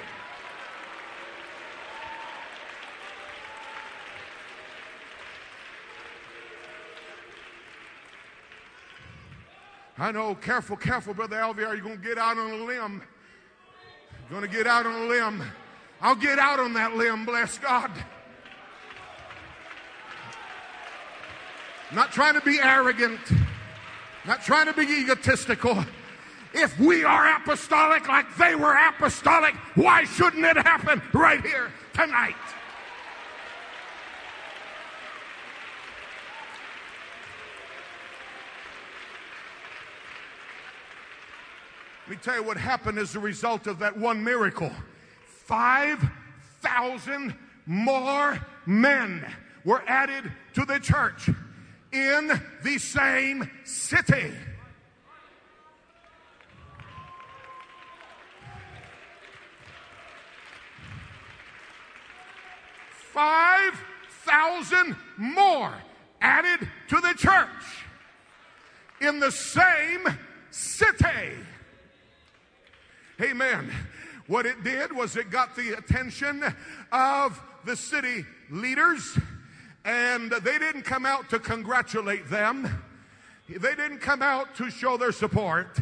I 9.99 10.13
know, 10.13 10.35
careful, 10.37 10.77
careful, 10.77 11.13
Brother 11.13 11.37
Alvear. 11.37 11.75
You're 11.75 11.81
going 11.81 12.01
to 12.01 12.09
get 12.09 12.19
out 12.19 12.39
on 12.39 12.51
a 12.53 12.65
limb. 12.65 13.03
Going 14.31 14.43
to 14.43 14.49
get 14.49 14.67
out 14.67 14.87
on 14.87 14.95
a 14.95 15.07
limb. 15.07 15.43
I'll 16.01 16.15
get 16.15 16.39
out 16.39 16.61
on 16.61 16.73
that 16.75 16.95
limb, 16.95 17.25
bless 17.25 17.59
God. 17.59 17.91
Not 21.93 22.13
trying 22.13 22.35
to 22.35 22.41
be 22.43 22.61
arrogant, 22.61 23.21
not 24.27 24.43
trying 24.43 24.67
to 24.67 24.75
be 24.75 24.83
egotistical. 24.83 25.85
If 26.55 26.79
we 26.79 27.03
are 27.03 27.37
apostolic 27.37 28.07
like 28.07 28.37
they 28.37 28.55
were 28.55 28.77
apostolic, 28.77 29.55
why 29.75 30.05
shouldn't 30.05 30.45
it 30.45 30.59
happen 30.59 31.03
right 31.13 31.45
here 31.45 31.73
tonight? 31.95 32.37
Let 42.09 42.17
me 42.17 42.23
tell 42.23 42.37
you 42.37 42.43
what 42.43 42.57
happened 42.57 42.97
as 42.97 43.15
a 43.17 43.21
result 43.21 43.67
of 43.67 43.81
that 43.81 43.99
one 43.99 44.25
miracle. 44.25 44.73
5,000 45.45 47.37
more 47.67 48.41
men 48.65 49.31
were 49.63 49.83
added 49.87 50.33
to 50.55 50.65
the 50.65 50.81
church 50.81 51.29
in 51.93 52.41
the 52.65 52.79
same 52.79 53.51
city. 53.65 54.33
Five 63.13 63.79
thousand 64.25 64.97
more 65.19 65.75
added 66.23 66.67
to 66.89 67.03
the 67.03 67.13
church 67.19 67.85
in 69.03 69.21
the 69.21 69.31
same 69.31 70.09
city. 70.51 71.35
Amen. 73.21 73.69
What 74.29 74.47
it 74.47 74.63
did 74.63 74.93
was 74.93 75.17
it 75.17 75.29
got 75.29 75.57
the 75.57 75.77
attention 75.77 76.45
of 76.93 77.43
the 77.65 77.75
city 77.75 78.25
leaders, 78.49 79.19
and 79.85 80.31
they 80.31 80.57
didn't 80.59 80.83
come 80.83 81.05
out 81.05 81.29
to 81.31 81.41
congratulate 81.41 82.31
them. 82.31 82.69
They 83.49 83.75
didn't 83.75 83.99
come 83.99 84.23
out 84.23 84.55
to 84.57 84.71
show 84.71 84.97
their 84.97 85.11
support. 85.11 85.81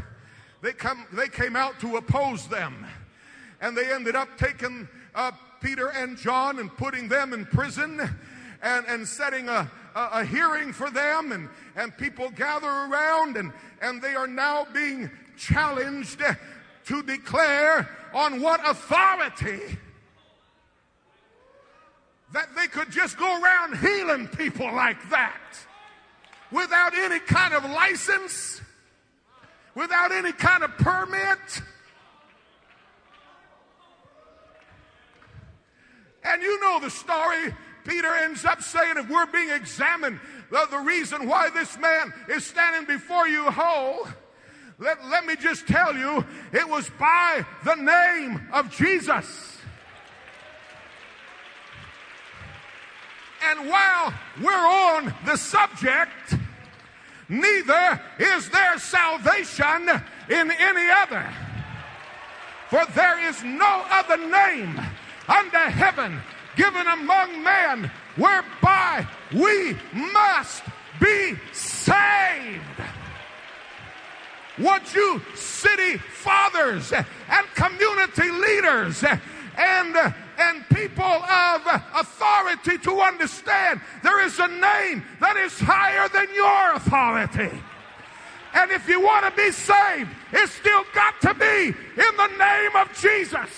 They, 0.62 0.72
come, 0.72 1.04
they 1.12 1.28
came 1.28 1.56
out 1.56 1.78
to 1.80 1.96
oppose 1.96 2.48
them. 2.48 2.86
And 3.60 3.76
they 3.76 3.92
ended 3.92 4.16
up 4.16 4.28
taking 4.38 4.88
uh, 5.14 5.32
Peter 5.60 5.88
and 5.88 6.16
John 6.16 6.58
and 6.58 6.74
putting 6.74 7.06
them 7.06 7.34
in 7.34 7.44
prison 7.44 8.00
and, 8.62 8.86
and 8.86 9.06
setting 9.06 9.50
a, 9.50 9.70
a, 9.94 10.08
a, 10.12 10.24
hearing 10.24 10.72
for 10.72 10.90
them. 10.90 11.32
And, 11.32 11.50
and 11.76 11.94
people 11.98 12.30
gather 12.30 12.66
around, 12.66 13.36
and, 13.36 13.52
and 13.82 14.00
they 14.00 14.14
are 14.14 14.26
now 14.26 14.66
being 14.72 15.10
challenged 15.36 16.22
to 16.86 17.02
declare 17.02 17.88
on 18.14 18.40
what 18.40 18.60
authority 18.68 19.60
that 22.32 22.48
they 22.56 22.66
could 22.66 22.90
just 22.90 23.18
go 23.18 23.40
around 23.40 23.78
healing 23.78 24.28
people 24.28 24.66
like 24.66 25.10
that 25.10 25.40
without 26.50 26.94
any 26.94 27.18
kind 27.20 27.54
of 27.54 27.64
license, 27.64 28.60
without 29.74 30.12
any 30.12 30.32
kind 30.32 30.62
of 30.62 30.70
permit. 30.78 31.38
And 36.24 36.42
you 36.42 36.60
know 36.60 36.80
the 36.80 36.90
story. 36.90 37.54
Peter 37.84 38.12
ends 38.14 38.44
up 38.44 38.62
saying, 38.62 38.94
if 38.96 39.08
we're 39.08 39.26
being 39.26 39.50
examined, 39.50 40.18
the, 40.50 40.66
the 40.72 40.78
reason 40.78 41.28
why 41.28 41.50
this 41.50 41.78
man 41.78 42.12
is 42.28 42.44
standing 42.44 42.84
before 42.84 43.28
you 43.28 43.48
whole 43.50 44.08
let, 44.78 45.04
let 45.06 45.24
me 45.24 45.36
just 45.36 45.66
tell 45.66 45.96
you, 45.96 46.24
it 46.52 46.68
was 46.68 46.90
by 46.98 47.44
the 47.64 47.74
name 47.74 48.48
of 48.52 48.70
Jesus. 48.76 49.58
And 53.48 53.68
while 53.68 54.12
we're 54.42 54.52
on 54.52 55.14
the 55.24 55.36
subject, 55.36 56.34
neither 57.28 58.00
is 58.18 58.50
there 58.50 58.78
salvation 58.78 59.88
in 60.28 60.50
any 60.50 60.90
other. 60.90 61.32
For 62.70 62.84
there 62.94 63.28
is 63.28 63.42
no 63.44 63.84
other 63.90 64.16
name 64.16 64.80
under 65.28 65.70
heaven 65.70 66.20
given 66.56 66.86
among 66.86 67.42
men 67.42 67.90
whereby 68.16 69.06
we 69.32 69.76
must 69.92 70.64
be 71.00 71.34
saved. 71.52 72.62
Would 74.58 74.94
you, 74.94 75.20
city 75.34 75.98
fathers 75.98 76.92
and 76.92 77.46
community 77.54 78.30
leaders 78.30 79.04
and, 79.04 79.96
and 80.38 80.68
people 80.70 81.04
of 81.04 81.62
authority, 81.94 82.78
to 82.78 83.00
understand 83.00 83.80
there 84.02 84.24
is 84.24 84.38
a 84.38 84.48
name 84.48 85.04
that 85.20 85.36
is 85.36 85.58
higher 85.58 86.08
than 86.08 86.26
your 86.34 86.72
authority? 86.74 87.62
And 88.54 88.70
if 88.70 88.88
you 88.88 89.02
want 89.02 89.26
to 89.26 89.32
be 89.36 89.50
saved, 89.50 90.08
it's 90.32 90.52
still 90.52 90.84
got 90.94 91.20
to 91.20 91.34
be 91.34 91.66
in 91.66 92.16
the 92.16 92.28
name 92.38 92.76
of 92.76 92.98
Jesus. 92.98 93.50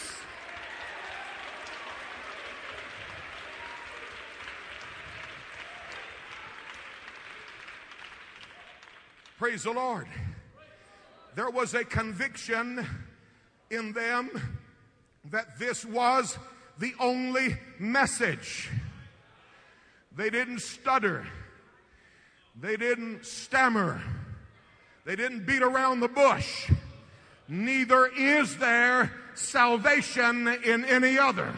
Praise 9.38 9.62
the 9.62 9.70
Lord 9.70 10.08
there 11.38 11.50
was 11.50 11.72
a 11.72 11.84
conviction 11.84 12.84
in 13.70 13.92
them 13.92 14.28
that 15.30 15.56
this 15.56 15.84
was 15.84 16.36
the 16.80 16.92
only 16.98 17.56
message. 17.78 18.68
They 20.16 20.30
didn't 20.30 20.62
stutter. 20.62 21.24
They 22.60 22.76
didn't 22.76 23.24
stammer. 23.24 24.02
They 25.04 25.14
didn't 25.14 25.46
beat 25.46 25.62
around 25.62 26.00
the 26.00 26.08
bush. 26.08 26.72
Neither 27.46 28.06
is 28.06 28.56
there 28.56 29.12
salvation 29.36 30.48
in 30.48 30.84
any 30.86 31.20
other. 31.20 31.54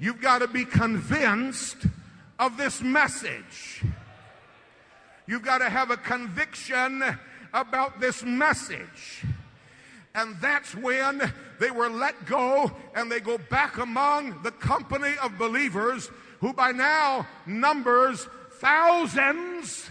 You've 0.00 0.20
got 0.20 0.40
to 0.40 0.48
be 0.48 0.64
convinced 0.64 1.76
of 2.36 2.56
this 2.56 2.82
message. 2.82 3.84
You've 5.28 5.44
got 5.44 5.58
to 5.58 5.70
have 5.70 5.92
a 5.92 5.96
conviction 5.96 7.16
about 7.52 8.00
this 8.00 8.22
message. 8.22 9.24
And 10.14 10.36
that's 10.40 10.74
when 10.74 11.32
they 11.60 11.70
were 11.70 11.90
let 11.90 12.24
go 12.26 12.72
and 12.94 13.10
they 13.12 13.20
go 13.20 13.36
back 13.36 13.76
among 13.76 14.42
the 14.42 14.50
company 14.50 15.14
of 15.22 15.36
believers 15.36 16.10
who 16.40 16.52
by 16.52 16.72
now 16.72 17.26
numbers 17.46 18.26
thousands. 18.52 19.90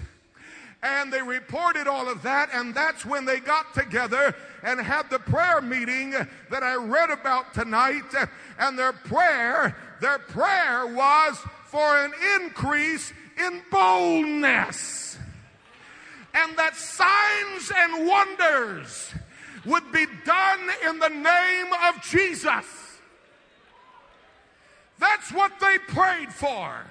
And 0.82 1.12
they 1.12 1.22
reported 1.22 1.88
all 1.88 2.08
of 2.08 2.22
that, 2.24 2.50
and 2.54 2.76
that's 2.76 3.06
when 3.06 3.26
they 3.26 3.40
got 3.40 3.74
together 3.74 4.36
and 4.62 4.80
had 4.80 5.10
the 5.10 5.18
prayer 5.18 5.60
meeting 5.62 6.12
that 6.12 6.64
I 6.64 6.76
read 6.76 7.10
about 7.10 7.54
tonight. 7.56 8.04
And 8.60 8.78
their 8.78 8.94
prayer, 8.94 9.76
their 10.00 10.20
prayer 10.20 10.86
was 10.86 11.38
for 11.66 12.04
an 12.04 12.14
increase 12.36 13.14
in 13.38 13.62
boldness. 13.72 15.15
And 16.36 16.58
that 16.58 16.76
signs 16.76 17.72
and 17.76 18.06
wonders 18.06 19.14
would 19.66 19.92
be 19.92 20.06
done 20.26 20.60
in 20.88 21.00
the 21.00 21.10
name 21.10 21.68
of 21.88 22.02
Jesus. 22.04 22.66
That's 25.00 25.32
what 25.32 25.60
they 25.60 25.78
prayed 25.78 26.34
for. 26.34 26.86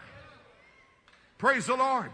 Praise 1.39 1.67
the 1.67 1.77
Lord. 1.77 2.11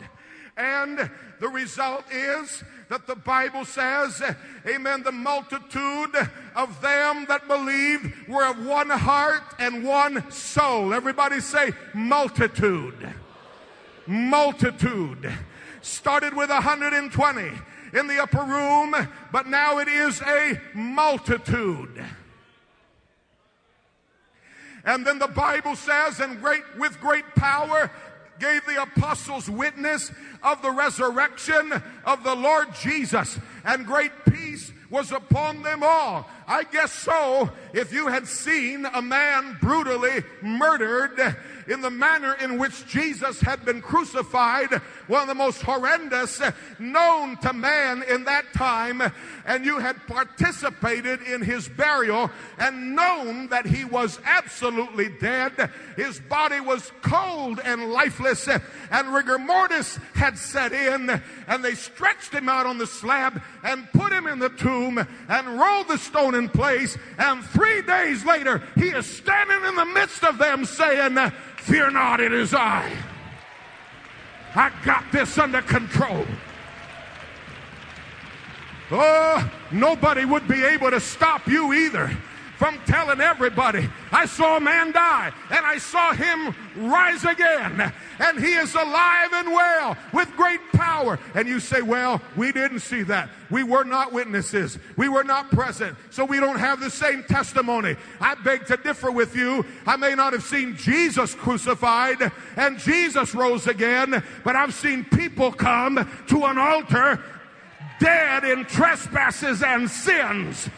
And 0.56 1.10
the 1.38 1.48
result 1.48 2.04
is 2.12 2.62
that 2.88 3.06
the 3.06 3.14
Bible 3.14 3.64
says, 3.64 4.20
amen, 4.66 5.04
the 5.04 5.12
multitude 5.12 6.14
of 6.56 6.82
them 6.82 7.26
that 7.28 7.46
believed 7.46 8.28
were 8.28 8.44
of 8.44 8.66
one 8.66 8.90
heart 8.90 9.44
and 9.58 9.84
one 9.84 10.30
soul. 10.30 10.92
Everybody 10.92 11.40
say 11.40 11.70
multitude. 11.94 13.14
Multitude. 14.06 15.32
Started 15.82 16.34
with 16.34 16.50
120 16.50 17.50
in 17.92 18.06
the 18.06 18.22
upper 18.22 18.42
room, 18.42 18.94
but 19.32 19.46
now 19.46 19.78
it 19.78 19.88
is 19.88 20.20
a 20.22 20.60
multitude. 20.74 22.04
And 24.84 25.06
then 25.06 25.18
the 25.18 25.28
Bible 25.28 25.76
says, 25.76 26.20
and 26.20 26.40
great 26.40 26.62
with 26.78 27.00
great 27.00 27.24
power 27.34 27.90
gave 28.38 28.64
the 28.66 28.82
apostles 28.82 29.50
witness 29.50 30.10
of 30.42 30.62
the 30.62 30.70
resurrection 30.70 31.72
of 32.04 32.24
the 32.24 32.34
Lord 32.34 32.68
Jesus, 32.74 33.38
and 33.64 33.86
great 33.86 34.12
peace 34.30 34.72
was 34.88 35.12
upon 35.12 35.62
them 35.62 35.82
all. 35.82 36.28
I 36.50 36.64
guess 36.64 36.92
so. 36.92 37.48
If 37.72 37.92
you 37.92 38.08
had 38.08 38.26
seen 38.26 38.84
a 38.84 39.00
man 39.00 39.56
brutally 39.60 40.24
murdered 40.42 41.36
in 41.68 41.80
the 41.80 41.90
manner 41.90 42.34
in 42.42 42.58
which 42.58 42.84
Jesus 42.88 43.40
had 43.40 43.64
been 43.64 43.80
crucified, 43.80 44.72
one 45.06 45.22
of 45.22 45.28
the 45.28 45.34
most 45.36 45.62
horrendous 45.62 46.42
known 46.80 47.36
to 47.38 47.52
man 47.52 48.02
in 48.02 48.24
that 48.24 48.52
time, 48.52 49.00
and 49.46 49.64
you 49.64 49.78
had 49.78 50.04
participated 50.08 51.22
in 51.22 51.40
his 51.42 51.68
burial 51.68 52.28
and 52.58 52.96
known 52.96 53.46
that 53.48 53.66
he 53.66 53.84
was 53.84 54.18
absolutely 54.24 55.08
dead, 55.20 55.70
his 55.94 56.18
body 56.18 56.58
was 56.58 56.90
cold 57.02 57.60
and 57.64 57.92
lifeless, 57.92 58.48
and 58.48 59.14
rigor 59.14 59.38
mortis 59.38 60.00
had 60.14 60.36
set 60.36 60.72
in, 60.72 61.22
and 61.46 61.64
they 61.64 61.74
stretched 61.74 62.34
him 62.34 62.48
out 62.48 62.66
on 62.66 62.78
the 62.78 62.88
slab 62.88 63.40
and 63.62 63.86
put 63.92 64.12
him 64.12 64.26
in 64.26 64.40
the 64.40 64.48
tomb 64.48 64.98
and 65.28 65.60
rolled 65.60 65.86
the 65.86 65.98
stone 65.98 66.39
place, 66.48 66.96
and 67.18 67.44
three 67.44 67.82
days 67.82 68.24
later, 68.24 68.62
he 68.76 68.88
is 68.88 69.06
standing 69.06 69.64
in 69.64 69.74
the 69.76 69.84
midst 69.84 70.24
of 70.24 70.38
them 70.38 70.64
saying, 70.64 71.16
Fear 71.58 71.90
not, 71.90 72.20
it 72.20 72.32
is 72.32 72.54
I. 72.54 72.90
I 74.54 74.72
got 74.84 75.04
this 75.12 75.38
under 75.38 75.62
control. 75.62 76.26
Oh, 78.90 79.50
nobody 79.70 80.24
would 80.24 80.48
be 80.48 80.64
able 80.64 80.90
to 80.90 80.98
stop 80.98 81.46
you 81.46 81.72
either 81.72 82.16
from 82.60 82.78
telling 82.84 83.22
everybody, 83.22 83.88
I 84.12 84.26
saw 84.26 84.58
a 84.58 84.60
man 84.60 84.92
die 84.92 85.32
and 85.48 85.64
I 85.64 85.78
saw 85.78 86.12
him 86.12 86.54
rise 86.76 87.24
again 87.24 87.90
and 88.18 88.38
he 88.38 88.52
is 88.52 88.74
alive 88.74 89.32
and 89.32 89.48
well 89.48 89.96
with 90.12 90.30
great 90.36 90.60
power. 90.74 91.18
And 91.34 91.48
you 91.48 91.58
say, 91.58 91.80
well, 91.80 92.20
we 92.36 92.52
didn't 92.52 92.80
see 92.80 93.00
that. 93.04 93.30
We 93.48 93.62
were 93.62 93.84
not 93.84 94.12
witnesses. 94.12 94.78
We 94.98 95.08
were 95.08 95.24
not 95.24 95.50
present. 95.50 95.96
So 96.10 96.26
we 96.26 96.38
don't 96.38 96.58
have 96.58 96.80
the 96.80 96.90
same 96.90 97.22
testimony. 97.22 97.96
I 98.20 98.34
beg 98.34 98.66
to 98.66 98.76
differ 98.76 99.10
with 99.10 99.34
you. 99.34 99.64
I 99.86 99.96
may 99.96 100.14
not 100.14 100.34
have 100.34 100.44
seen 100.44 100.76
Jesus 100.76 101.34
crucified 101.34 102.30
and 102.56 102.78
Jesus 102.78 103.34
rose 103.34 103.68
again, 103.68 104.22
but 104.44 104.54
I've 104.54 104.74
seen 104.74 105.06
people 105.06 105.50
come 105.50 106.06
to 106.26 106.44
an 106.44 106.58
altar 106.58 107.24
dead 108.00 108.44
in 108.44 108.66
trespasses 108.66 109.62
and 109.62 109.88
sins 109.88 110.68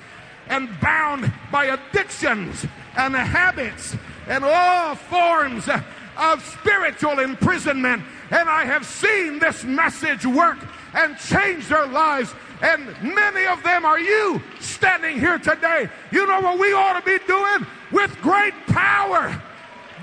and 0.49 0.69
bound 0.81 1.33
by 1.51 1.67
addictions 1.67 2.67
and 2.97 3.15
habits 3.15 3.97
and 4.27 4.45
all 4.45 4.95
forms 4.95 5.69
of 6.17 6.45
spiritual 6.45 7.19
imprisonment. 7.19 8.03
And 8.31 8.49
I 8.49 8.65
have 8.65 8.87
seen 8.87 9.39
this 9.39 9.65
message 9.65 10.27
work 10.27 10.59
and 10.95 11.17
change 11.19 11.69
their 11.69 11.87
lives. 11.87 12.35
And 12.61 12.87
many 13.03 13.47
of 13.47 13.63
them 13.63 13.85
are 13.85 13.99
you 13.99 14.43
standing 14.61 15.19
here 15.19 15.39
today. 15.39 15.89
You 16.11 16.27
know 16.27 16.41
what 16.41 16.59
we 16.59 16.73
ought 16.73 16.99
to 16.99 17.05
be 17.05 17.25
doing? 17.27 17.67
With 17.91 18.17
great 18.21 18.55
power, 18.69 19.43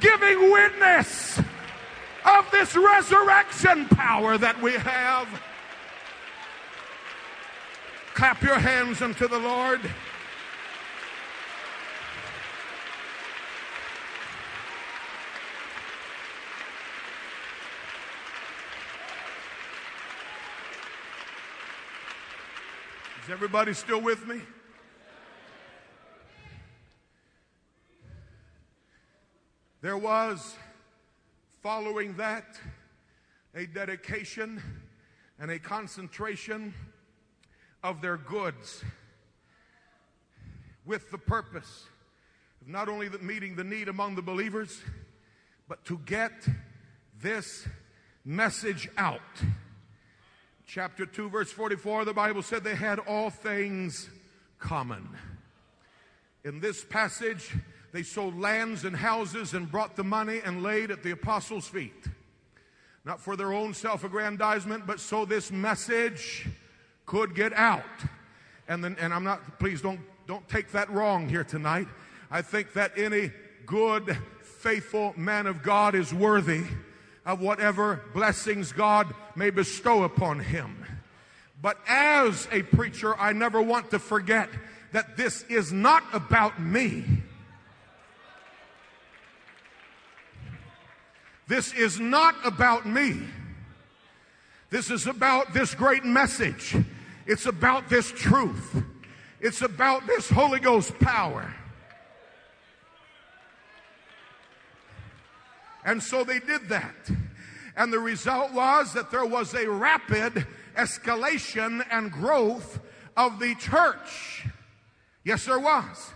giving 0.02 0.52
witness 0.52 1.40
of 2.26 2.52
this 2.52 2.76
resurrection 2.76 3.88
power 3.88 4.38
that 4.38 4.62
we 4.62 4.74
have. 4.74 5.28
Clap 8.14 8.42
your 8.42 8.60
hands 8.60 9.02
unto 9.02 9.28
the 9.28 9.40
Lord. 9.40 9.80
Is 23.30 23.34
everybody 23.34 23.76
still 23.76 24.02
with 24.02 24.26
me? 24.26 24.42
There 29.82 30.00
was, 30.00 30.56
following 31.62 32.16
that, 32.16 32.60
a 33.54 33.68
dedication 33.68 34.64
and 35.38 35.52
a 35.52 35.60
concentration 35.60 36.74
of 37.84 38.02
their 38.02 38.18
goods 38.18 38.84
with 40.84 41.12
the 41.12 41.20
purpose 41.20 41.86
of 42.62 42.68
not 42.68 42.90
only 42.90 43.10
meeting 43.22 43.56
the 43.56 43.64
need 43.64 43.90
among 43.90 44.16
the 44.16 44.24
believers, 44.24 44.82
but 45.68 45.86
to 45.86 46.00
get 46.00 46.32
this 47.22 47.68
message 48.26 48.90
out 48.98 49.22
chapter 50.70 51.04
2, 51.04 51.30
verse 51.30 51.52
44, 51.52 52.06
the 52.06 52.14
Bible 52.14 52.44
said 52.44 52.64
they 52.64 52.76
had 52.76 53.00
all 53.00 53.32
things 53.32 54.08
common. 54.60 55.10
In 56.46 56.60
this 56.60 56.86
passage, 56.86 57.56
they 57.92 58.04
sold 58.04 58.40
lands 58.40 58.86
and 58.86 58.96
houses 58.96 59.56
and 59.56 59.70
brought 59.70 59.96
the 59.96 60.04
money 60.04 60.42
and 60.46 60.62
laid 60.62 60.92
at 60.92 61.02
the 61.02 61.10
apostles' 61.10 61.68
feet. 61.68 62.06
Not 63.04 63.20
for 63.20 63.36
their 63.36 63.52
own 63.52 63.74
self 63.74 64.04
aggrandizement, 64.04 64.86
but 64.86 65.00
so 65.00 65.26
this 65.26 65.52
message 65.52 66.48
could 67.08 67.34
get 67.34 67.52
out. 67.54 67.84
And 68.68 68.84
then, 68.84 68.96
and 69.00 69.12
I'm 69.12 69.24
not, 69.24 69.58
please 69.58 69.82
don't, 69.82 70.02
don't 70.28 70.48
take 70.48 70.72
that 70.74 70.92
wrong 70.92 71.28
here 71.28 71.44
tonight. 71.44 71.88
I 72.30 72.44
think 72.44 72.74
that 72.74 72.92
any 72.96 73.32
good, 73.66 74.16
faithful 74.44 75.16
man 75.18 75.48
of 75.48 75.64
God 75.64 75.96
is 75.96 76.14
worthy 76.14 76.64
of 77.26 77.42
whatever 77.42 78.02
blessings 78.14 78.72
God 78.72 79.14
may 79.36 79.50
bestow 79.50 80.04
upon 80.04 80.40
him. 80.40 80.86
But 81.62 81.78
as 81.88 82.48
a 82.52 82.64
preacher, 82.64 83.18
I 83.18 83.34
never 83.34 83.62
want 83.62 83.92
to 83.92 84.00
forget 84.00 84.50
that 84.92 85.18
this 85.18 85.44
is 85.44 85.72
not 85.72 86.04
about 86.14 86.62
me. 86.62 87.04
This 91.48 91.74
is 91.74 92.00
not 92.00 92.36
about 92.46 92.86
me. 92.86 93.20
This 94.70 94.92
is 94.92 95.08
about 95.08 95.54
this 95.54 95.74
great 95.74 96.06
message. 96.06 96.76
It's 97.26 97.48
about 97.48 97.90
this 97.90 98.12
truth. 98.12 98.84
It's 99.42 99.62
about 99.62 100.06
this 100.06 100.30
Holy 100.30 100.60
Ghost 100.60 100.98
power. 101.00 101.54
And 105.86 106.02
so 106.02 106.24
they 106.24 106.40
did 106.40 106.70
that. 106.70 107.10
And 107.76 107.94
the 107.94 108.00
result 108.00 108.52
was 108.52 108.94
that 108.94 109.12
there 109.12 109.26
was 109.26 109.54
a 109.54 109.70
rapid 109.70 110.46
escalation 110.76 111.86
and 111.90 112.12
growth 112.12 112.80
of 113.16 113.40
the 113.40 113.56
church. 113.56 114.46
Yes, 115.24 115.46
there 115.46 115.60
was. 115.60 116.12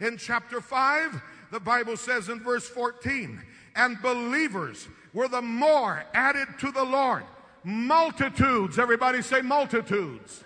In 0.00 0.16
chapter 0.16 0.60
5, 0.60 1.20
the 1.50 1.60
Bible 1.60 1.96
says 1.96 2.28
in 2.28 2.40
verse 2.40 2.68
14, 2.68 3.40
and 3.76 4.00
believers 4.02 4.88
were 5.12 5.28
the 5.28 5.42
more 5.42 6.04
added 6.14 6.48
to 6.60 6.72
the 6.72 6.84
Lord. 6.84 7.24
Multitudes, 7.64 8.78
everybody 8.78 9.22
say 9.22 9.40
multitudes, 9.40 10.44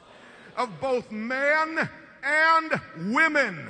of 0.56 0.80
both 0.80 1.10
men 1.10 1.88
and 2.22 2.80
women. 3.14 3.68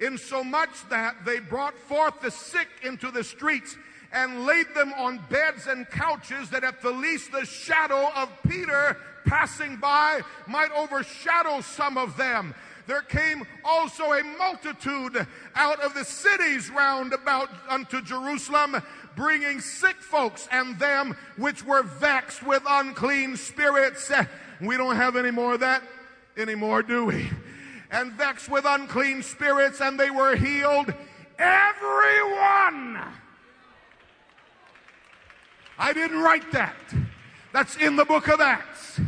In 0.00 0.18
so 0.18 0.42
much 0.42 0.70
that 0.90 1.24
they 1.24 1.38
brought 1.38 1.78
forth 1.78 2.20
the 2.20 2.30
sick 2.30 2.68
into 2.82 3.10
the 3.10 3.24
streets 3.24 3.76
and 4.12 4.46
laid 4.46 4.66
them 4.74 4.92
on 4.94 5.20
beds 5.28 5.66
and 5.66 5.88
couches 5.90 6.50
that 6.50 6.64
at 6.64 6.80
the 6.82 6.90
least 6.90 7.32
the 7.32 7.44
shadow 7.44 8.10
of 8.14 8.28
Peter 8.48 8.96
passing 9.26 9.76
by 9.76 10.20
might 10.46 10.70
overshadow 10.72 11.60
some 11.60 11.98
of 11.98 12.16
them. 12.16 12.54
There 12.86 13.02
came 13.02 13.46
also 13.64 14.12
a 14.12 14.22
multitude 14.38 15.26
out 15.54 15.80
of 15.80 15.94
the 15.94 16.04
cities 16.04 16.70
round 16.70 17.12
about 17.14 17.48
unto 17.68 18.02
Jerusalem, 18.02 18.76
bringing 19.16 19.60
sick 19.60 19.96
folks 19.96 20.46
and 20.52 20.78
them 20.78 21.16
which 21.36 21.64
were 21.64 21.82
vexed 21.82 22.42
with 22.42 22.62
unclean 22.68 23.36
spirits. 23.36 24.12
We 24.60 24.76
don't 24.76 24.96
have 24.96 25.16
any 25.16 25.30
more 25.30 25.54
of 25.54 25.60
that 25.60 25.82
anymore, 26.36 26.82
do 26.82 27.06
we? 27.06 27.30
And 27.94 28.12
vexed 28.12 28.50
with 28.50 28.64
unclean 28.66 29.22
spirits, 29.22 29.80
and 29.80 29.98
they 29.98 30.10
were 30.10 30.36
healed. 30.36 30.92
Everyone 31.38 33.00
I 35.78 35.92
didn't 35.92 36.20
write 36.20 36.50
that. 36.52 36.76
That's 37.52 37.76
in 37.76 37.96
the 37.96 38.04
book 38.04 38.28
of 38.28 38.40
Acts. 38.40 39.00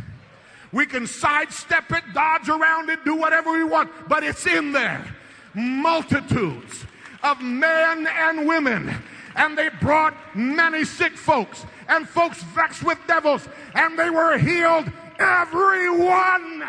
We 0.71 0.85
can 0.85 1.07
sidestep 1.07 1.91
it, 1.91 2.03
dodge 2.13 2.49
around 2.49 2.89
it, 2.89 3.03
do 3.05 3.15
whatever 3.15 3.51
we 3.51 3.63
want, 3.63 3.89
but 4.07 4.23
it's 4.23 4.45
in 4.45 4.73
there. 4.73 5.15
Multitudes 5.53 6.85
of 7.23 7.41
men 7.41 8.07
and 8.07 8.47
women. 8.47 8.93
And 9.35 9.57
they 9.57 9.69
brought 9.81 10.13
many 10.35 10.83
sick 10.83 11.13
folks 11.13 11.65
and 11.87 12.07
folks 12.07 12.43
vexed 12.43 12.83
with 12.83 12.99
devils, 13.07 13.47
and 13.73 13.97
they 13.97 14.09
were 14.09 14.37
healed, 14.37 14.91
everyone. 15.19 16.63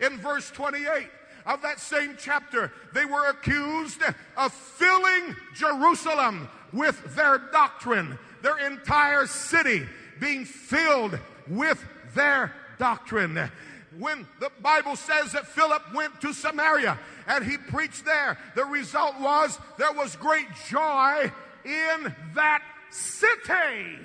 In 0.00 0.18
verse 0.18 0.50
28 0.50 1.08
of 1.46 1.62
that 1.62 1.80
same 1.80 2.16
chapter, 2.18 2.72
they 2.92 3.04
were 3.04 3.28
accused 3.28 4.02
of 4.36 4.52
filling 4.52 5.36
Jerusalem 5.54 6.48
with 6.72 7.14
their 7.16 7.38
doctrine, 7.52 8.18
their 8.42 8.58
entire 8.58 9.26
city 9.26 9.86
being 10.20 10.44
filled 10.44 11.18
with 11.48 11.82
their 12.14 12.52
doctrine. 12.78 13.50
When 13.98 14.26
the 14.38 14.50
Bible 14.62 14.96
says 14.96 15.32
that 15.32 15.46
Philip 15.46 15.94
went 15.94 16.20
to 16.20 16.32
Samaria 16.32 16.98
and 17.26 17.44
he 17.44 17.56
preached 17.56 18.04
there, 18.04 18.38
the 18.54 18.64
result 18.64 19.18
was 19.20 19.58
there 19.78 19.92
was 19.92 20.14
great 20.16 20.46
joy 20.68 21.30
in 21.64 22.14
that 22.34 22.62
city 22.90 23.98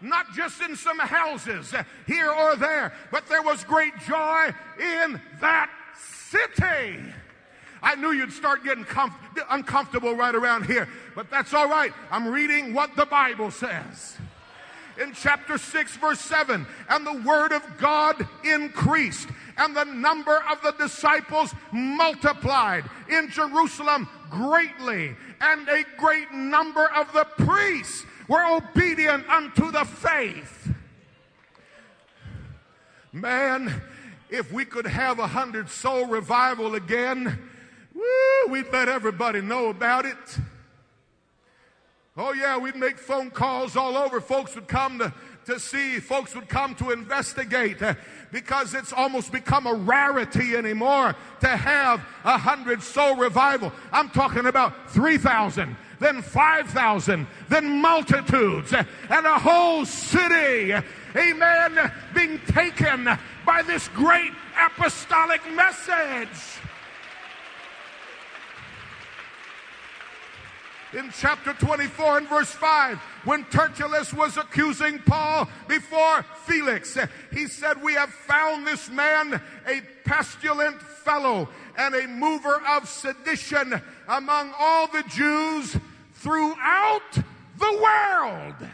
not 0.00 0.32
just 0.32 0.60
in 0.62 0.76
some 0.76 0.98
houses 0.98 1.74
here 2.06 2.30
or 2.30 2.56
there, 2.56 2.92
but 3.10 3.28
there 3.28 3.42
was 3.42 3.64
great 3.64 3.92
joy 4.06 4.50
in 4.78 5.20
that 5.40 5.70
city. 6.30 6.98
I 7.82 7.94
knew 7.96 8.12
you'd 8.12 8.32
start 8.32 8.64
getting 8.64 8.84
comf- 8.84 9.14
uncomfortable 9.50 10.14
right 10.14 10.34
around 10.34 10.66
here, 10.66 10.88
but 11.14 11.30
that's 11.30 11.54
all 11.54 11.68
right. 11.68 11.92
I'm 12.10 12.28
reading 12.28 12.74
what 12.74 12.94
the 12.96 13.06
Bible 13.06 13.50
says. 13.50 14.16
In 15.00 15.14
chapter 15.14 15.56
6, 15.56 15.96
verse 15.96 16.20
7, 16.20 16.66
and 16.90 17.06
the 17.06 17.22
word 17.26 17.52
of 17.52 17.62
God 17.78 18.26
increased, 18.44 19.28
and 19.56 19.74
the 19.74 19.84
number 19.84 20.42
of 20.50 20.60
the 20.62 20.72
disciples 20.72 21.54
multiplied 21.72 22.84
in 23.08 23.30
Jerusalem 23.30 24.08
greatly, 24.28 25.16
and 25.40 25.68
a 25.68 25.84
great 25.96 26.30
number 26.32 26.90
of 26.90 27.10
the 27.14 27.24
priests 27.38 28.04
were 28.30 28.44
obedient 28.44 29.28
unto 29.28 29.72
the 29.72 29.84
faith. 29.84 30.72
Man, 33.12 33.82
if 34.30 34.52
we 34.52 34.64
could 34.64 34.86
have 34.86 35.18
a 35.18 35.26
hundred 35.26 35.68
soul 35.68 36.06
revival 36.06 36.76
again, 36.76 37.40
woo, 37.92 38.52
we'd 38.52 38.72
let 38.72 38.88
everybody 38.88 39.40
know 39.40 39.68
about 39.68 40.06
it. 40.06 40.38
Oh, 42.16 42.32
yeah, 42.32 42.56
we'd 42.56 42.76
make 42.76 42.98
phone 42.98 43.32
calls 43.32 43.76
all 43.76 43.96
over. 43.96 44.20
Folks 44.20 44.54
would 44.54 44.68
come 44.68 45.00
to, 45.00 45.12
to 45.46 45.58
see, 45.58 45.98
folks 45.98 46.32
would 46.36 46.48
come 46.48 46.76
to 46.76 46.92
investigate 46.92 47.82
uh, 47.82 47.94
because 48.30 48.74
it's 48.74 48.92
almost 48.92 49.32
become 49.32 49.66
a 49.66 49.74
rarity 49.74 50.54
anymore 50.54 51.16
to 51.40 51.48
have 51.48 52.06
a 52.22 52.38
hundred 52.38 52.80
soul 52.80 53.16
revival. 53.16 53.72
I'm 53.90 54.08
talking 54.08 54.46
about 54.46 54.92
3,000 54.92 55.76
then 56.00 56.22
5,000, 56.22 57.26
then 57.48 57.80
multitudes, 57.80 58.72
and 58.72 59.26
a 59.26 59.38
whole 59.38 59.84
city, 59.84 60.74
amen, 61.14 61.92
being 62.14 62.40
taken 62.48 63.08
by 63.46 63.62
this 63.62 63.86
great 63.88 64.32
apostolic 64.58 65.40
message. 65.52 66.28
in 70.92 71.08
chapter 71.12 71.52
24 71.52 72.18
and 72.18 72.28
verse 72.28 72.50
5 72.50 72.98
when 73.24 73.44
Tertullus 73.44 74.12
was 74.12 74.36
accusing 74.36 74.98
Paul 74.98 75.48
before 75.68 76.24
Felix. 76.46 76.98
He 77.32 77.46
said, 77.46 77.80
We 77.80 77.94
have 77.94 78.10
found 78.10 78.66
this 78.66 78.90
man 78.90 79.40
a 79.66 79.82
pestilent 80.04 80.82
fellow 80.82 81.48
and 81.76 81.94
a 81.94 82.08
mover 82.08 82.60
of 82.68 82.88
sedition 82.88 83.80
among 84.08 84.52
all 84.58 84.88
the 84.88 85.04
Jews 85.04 85.76
throughout 86.20 87.12
the 87.58 87.80
world 87.82 88.70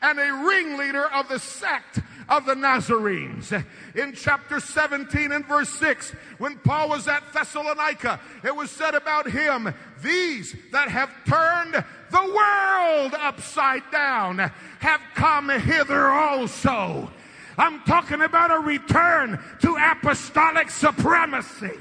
and 0.00 0.18
a 0.18 0.44
ringleader 0.44 1.04
of 1.12 1.28
the 1.28 1.38
sect 1.38 2.00
of 2.28 2.44
the 2.46 2.54
Nazarenes. 2.54 3.52
In 3.94 4.12
chapter 4.14 4.58
17 4.58 5.32
and 5.32 5.46
verse 5.46 5.68
6, 5.78 6.10
when 6.38 6.58
Paul 6.58 6.88
was 6.88 7.06
at 7.08 7.22
Thessalonica, 7.32 8.20
it 8.44 8.54
was 8.54 8.70
said 8.70 8.94
about 8.94 9.30
him, 9.30 9.72
These 10.02 10.56
that 10.72 10.88
have 10.88 11.10
turned 11.24 11.84
the 12.10 12.34
world 12.34 13.14
upside 13.14 13.88
down 13.90 14.38
have 14.38 15.00
come 15.14 15.48
hither 15.48 16.08
also. 16.08 17.10
I'm 17.58 17.80
talking 17.82 18.22
about 18.22 18.50
a 18.50 18.58
return 18.58 19.38
to 19.60 19.76
apostolic 19.76 20.70
supremacy. 20.70 21.78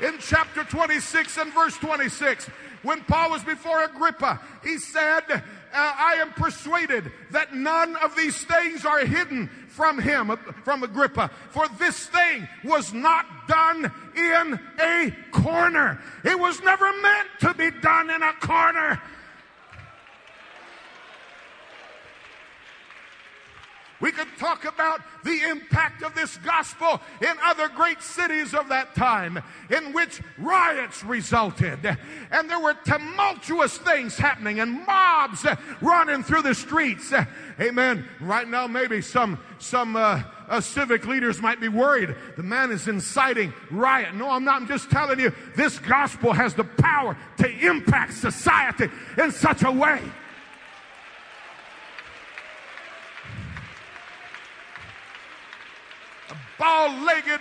In 0.00 0.14
chapter 0.20 0.64
26 0.64 1.38
and 1.38 1.52
verse 1.52 1.76
26. 1.78 2.46
When 2.82 3.00
Paul 3.02 3.30
was 3.30 3.42
before 3.42 3.82
Agrippa, 3.82 4.40
he 4.62 4.78
said, 4.78 5.22
uh, 5.30 5.40
I 5.72 6.18
am 6.20 6.32
persuaded 6.32 7.10
that 7.30 7.54
none 7.54 7.96
of 7.96 8.14
these 8.14 8.44
things 8.44 8.84
are 8.84 9.00
hidden 9.00 9.48
from 9.68 9.98
him, 9.98 10.30
uh, 10.30 10.36
from 10.64 10.82
Agrippa. 10.82 11.30
For 11.50 11.66
this 11.78 12.06
thing 12.06 12.46
was 12.62 12.92
not 12.92 13.26
done 13.48 13.90
in 14.14 14.60
a 14.80 15.16
corner. 15.32 16.00
It 16.24 16.38
was 16.38 16.62
never 16.62 16.90
meant 17.00 17.28
to 17.40 17.54
be 17.54 17.70
done 17.80 18.10
in 18.10 18.22
a 18.22 18.32
corner. 18.34 19.00
We 24.04 24.12
could 24.12 24.28
talk 24.38 24.66
about 24.66 25.00
the 25.24 25.48
impact 25.48 26.02
of 26.02 26.14
this 26.14 26.36
gospel 26.36 27.00
in 27.22 27.34
other 27.42 27.68
great 27.68 28.02
cities 28.02 28.52
of 28.52 28.68
that 28.68 28.94
time 28.94 29.42
in 29.70 29.94
which 29.94 30.20
riots 30.36 31.02
resulted 31.02 31.96
and 32.30 32.50
there 32.50 32.60
were 32.60 32.76
tumultuous 32.84 33.78
things 33.78 34.18
happening 34.18 34.60
and 34.60 34.84
mobs 34.84 35.46
running 35.80 36.22
through 36.22 36.42
the 36.42 36.54
streets. 36.54 37.14
Amen. 37.58 38.06
Right 38.20 38.46
now, 38.46 38.66
maybe 38.66 39.00
some, 39.00 39.38
some, 39.58 39.96
uh, 39.96 40.22
uh, 40.50 40.60
civic 40.60 41.06
leaders 41.06 41.40
might 41.40 41.58
be 41.58 41.68
worried. 41.68 42.14
The 42.36 42.42
man 42.42 42.72
is 42.72 42.86
inciting 42.86 43.54
riot. 43.70 44.14
No, 44.14 44.28
I'm 44.28 44.44
not. 44.44 44.60
I'm 44.60 44.68
just 44.68 44.90
telling 44.90 45.18
you, 45.18 45.32
this 45.56 45.78
gospel 45.78 46.34
has 46.34 46.52
the 46.52 46.64
power 46.64 47.16
to 47.38 47.48
impact 47.66 48.12
society 48.12 48.90
in 49.16 49.32
such 49.32 49.62
a 49.62 49.72
way 49.72 50.02
ball 56.58 56.90
legged, 57.04 57.40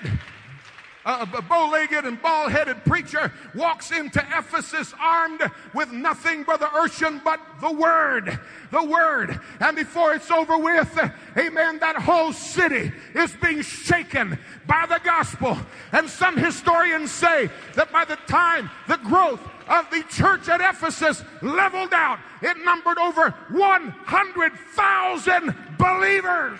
a 1.05 1.09
uh, 1.09 1.25
uh, 1.33 1.41
bow-legged 1.41 2.05
and 2.05 2.21
bald-headed 2.21 2.85
preacher 2.85 3.29
walks 3.53 3.91
into 3.91 4.25
Ephesus 4.37 4.93
armed 5.01 5.41
with 5.73 5.91
nothing, 5.91 6.43
Brother 6.43 6.67
Urshan, 6.67 7.21
but 7.25 7.41
the 7.59 7.73
Word. 7.73 8.39
The 8.71 8.85
Word. 8.85 9.37
And 9.59 9.75
before 9.75 10.13
it's 10.13 10.31
over 10.31 10.57
with, 10.57 10.97
amen, 11.37 11.79
that 11.79 11.97
whole 11.97 12.31
city 12.31 12.93
is 13.13 13.35
being 13.41 13.63
shaken 13.63 14.39
by 14.65 14.85
the 14.87 15.01
gospel. 15.03 15.57
And 15.91 16.09
some 16.09 16.37
historians 16.37 17.11
say 17.11 17.49
that 17.75 17.91
by 17.91 18.05
the 18.05 18.15
time 18.27 18.71
the 18.87 18.95
growth 18.97 19.41
of 19.67 19.89
the 19.89 20.03
church 20.03 20.47
at 20.47 20.61
Ephesus 20.61 21.21
leveled 21.41 21.93
out, 21.93 22.19
it 22.41 22.55
numbered 22.63 22.97
over 22.97 23.31
100,000 23.49 25.55
believers. 25.77 26.59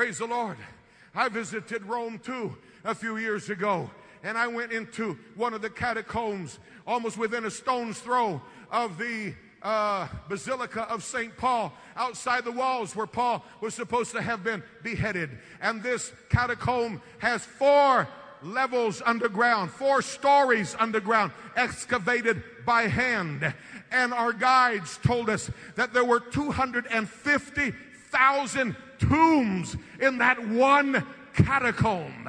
Praise 0.00 0.16
the 0.16 0.26
Lord. 0.26 0.56
I 1.14 1.28
visited 1.28 1.84
Rome 1.84 2.18
too 2.18 2.56
a 2.84 2.94
few 2.94 3.18
years 3.18 3.50
ago, 3.50 3.90
and 4.22 4.38
I 4.38 4.46
went 4.46 4.72
into 4.72 5.18
one 5.36 5.52
of 5.52 5.60
the 5.60 5.68
catacombs 5.68 6.58
almost 6.86 7.18
within 7.18 7.44
a 7.44 7.50
stone's 7.50 7.98
throw 7.98 8.40
of 8.70 8.96
the 8.96 9.34
uh, 9.60 10.08
Basilica 10.26 10.90
of 10.90 11.04
St. 11.04 11.36
Paul 11.36 11.74
outside 11.96 12.46
the 12.46 12.50
walls 12.50 12.96
where 12.96 13.06
Paul 13.06 13.44
was 13.60 13.74
supposed 13.74 14.12
to 14.12 14.22
have 14.22 14.42
been 14.42 14.62
beheaded. 14.82 15.38
And 15.60 15.82
this 15.82 16.14
catacomb 16.30 17.02
has 17.18 17.44
four 17.44 18.08
levels 18.42 19.02
underground, 19.04 19.70
four 19.70 20.00
stories 20.00 20.74
underground, 20.78 21.32
excavated 21.56 22.42
by 22.64 22.84
hand. 22.84 23.52
And 23.92 24.14
our 24.14 24.32
guides 24.32 24.98
told 25.02 25.28
us 25.28 25.50
that 25.74 25.92
there 25.92 26.06
were 26.06 26.20
250,000 26.20 28.76
tombs 29.00 29.76
in 30.00 30.18
that 30.18 30.48
one 30.48 31.04
catacomb 31.34 32.28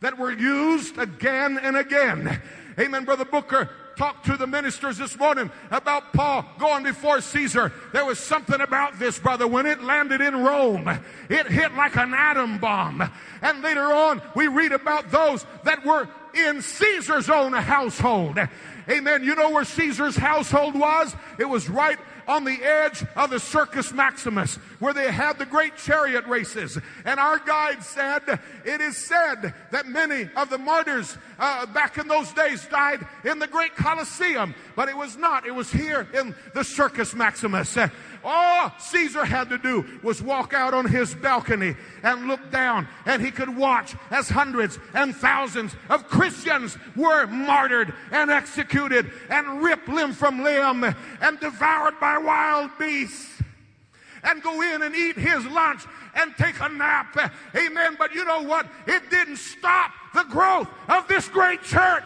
that 0.00 0.18
were 0.18 0.32
used 0.32 0.98
again 0.98 1.58
and 1.58 1.76
again. 1.76 2.40
Amen, 2.78 3.04
Brother 3.04 3.24
Booker 3.24 3.70
talked 3.96 4.26
to 4.26 4.36
the 4.36 4.46
ministers 4.46 4.98
this 4.98 5.16
morning 5.16 5.50
about 5.70 6.12
Paul 6.12 6.44
going 6.58 6.82
before 6.82 7.20
Caesar. 7.20 7.72
There 7.92 8.04
was 8.04 8.18
something 8.18 8.60
about 8.60 8.98
this, 8.98 9.18
brother. 9.18 9.46
When 9.46 9.66
it 9.66 9.82
landed 9.82 10.20
in 10.20 10.42
Rome, 10.42 10.88
it 11.28 11.46
hit 11.46 11.74
like 11.74 11.96
an 11.96 12.12
atom 12.12 12.58
bomb. 12.58 13.08
And 13.42 13.62
later 13.62 13.84
on, 13.84 14.20
we 14.34 14.48
read 14.48 14.72
about 14.72 15.10
those 15.10 15.46
that 15.64 15.84
were 15.84 16.08
in 16.34 16.60
Caesar's 16.62 17.30
own 17.30 17.52
household. 17.52 18.38
Amen. 18.88 19.24
You 19.24 19.34
know 19.34 19.50
where 19.50 19.64
Caesar's 19.64 20.16
household 20.16 20.78
was? 20.78 21.14
It 21.38 21.48
was 21.48 21.68
right 21.68 21.98
on 22.26 22.44
the 22.44 22.62
edge 22.62 23.04
of 23.16 23.30
the 23.30 23.40
Circus 23.40 23.92
Maximus, 23.92 24.56
where 24.78 24.94
they 24.94 25.10
had 25.10 25.38
the 25.38 25.46
great 25.46 25.76
chariot 25.76 26.26
races. 26.26 26.78
And 27.04 27.20
our 27.20 27.38
guide 27.38 27.82
said, 27.82 28.22
it 28.64 28.80
is 28.80 28.96
said 28.96 29.54
that 29.70 29.86
many 29.86 30.28
of 30.36 30.50
the 30.50 30.58
martyrs 30.58 31.16
uh, 31.38 31.66
back 31.66 31.98
in 31.98 32.08
those 32.08 32.32
days 32.32 32.66
died 32.66 33.06
in 33.24 33.38
the 33.38 33.46
great 33.46 33.74
Colosseum, 33.74 34.54
but 34.76 34.88
it 34.88 34.96
was 34.96 35.16
not. 35.16 35.46
It 35.46 35.54
was 35.54 35.70
here 35.70 36.06
in 36.14 36.34
the 36.54 36.64
Circus 36.64 37.14
Maximus. 37.14 37.76
All 38.24 38.72
Caesar 38.78 39.24
had 39.24 39.50
to 39.50 39.58
do 39.58 39.84
was 40.02 40.22
walk 40.22 40.54
out 40.54 40.72
on 40.72 40.86
his 40.86 41.14
balcony 41.14 41.76
and 42.02 42.26
look 42.26 42.50
down, 42.50 42.88
and 43.04 43.22
he 43.22 43.30
could 43.30 43.54
watch 43.54 43.94
as 44.10 44.28
hundreds 44.28 44.78
and 44.94 45.14
thousands 45.14 45.76
of 45.90 46.08
Christians 46.08 46.78
were 46.96 47.26
martyred 47.26 47.92
and 48.10 48.30
executed 48.30 49.10
and 49.28 49.62
ripped 49.62 49.88
limb 49.88 50.12
from 50.12 50.42
limb 50.42 50.84
and 51.20 51.40
devoured 51.40 52.00
by 52.00 52.18
wild 52.18 52.70
beasts 52.78 53.42
and 54.24 54.42
go 54.42 54.62
in 54.62 54.82
and 54.82 54.96
eat 54.96 55.16
his 55.16 55.44
lunch 55.46 55.82
and 56.14 56.34
take 56.36 56.58
a 56.60 56.68
nap. 56.68 57.32
Amen. 57.54 57.96
But 57.98 58.14
you 58.14 58.24
know 58.24 58.42
what? 58.42 58.66
It 58.86 59.10
didn't 59.10 59.36
stop 59.36 59.92
the 60.14 60.24
growth 60.24 60.68
of 60.88 61.06
this 61.08 61.28
great 61.28 61.62
church. 61.62 62.04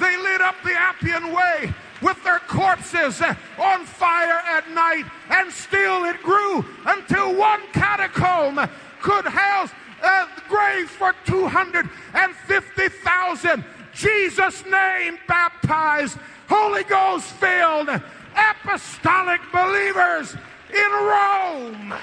They 0.00 0.16
lit 0.16 0.40
up 0.40 0.56
the 0.64 0.72
Appian 0.72 1.32
Way 1.32 1.74
with 2.02 2.22
their 2.24 2.40
corpses 2.40 3.22
on 3.58 3.84
fire 3.84 4.40
at 4.46 4.68
night, 4.70 5.04
and 5.30 5.52
still 5.52 6.04
it 6.04 6.22
grew 6.22 6.64
until 6.86 7.34
one 7.34 7.60
catacomb 7.72 8.68
could 9.00 9.26
house 9.26 9.70
a 10.02 10.26
grave 10.48 10.90
for 10.90 11.14
250,000. 11.24 13.64
Jesus' 13.94 14.64
name 14.66 15.18
baptized, 15.28 16.18
Holy 16.48 16.82
Ghost 16.84 17.30
filled, 17.32 17.88
apostolic 18.36 19.40
believers 19.52 20.36
in 20.70 20.90
Rome. 20.90 21.94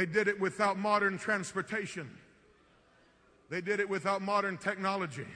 They 0.00 0.06
did 0.06 0.28
it 0.28 0.40
without 0.40 0.78
modern 0.78 1.18
transportation. 1.18 2.08
They 3.50 3.60
did 3.60 3.80
it 3.80 3.88
without 3.90 4.22
modern 4.22 4.56
technology. 4.56 5.26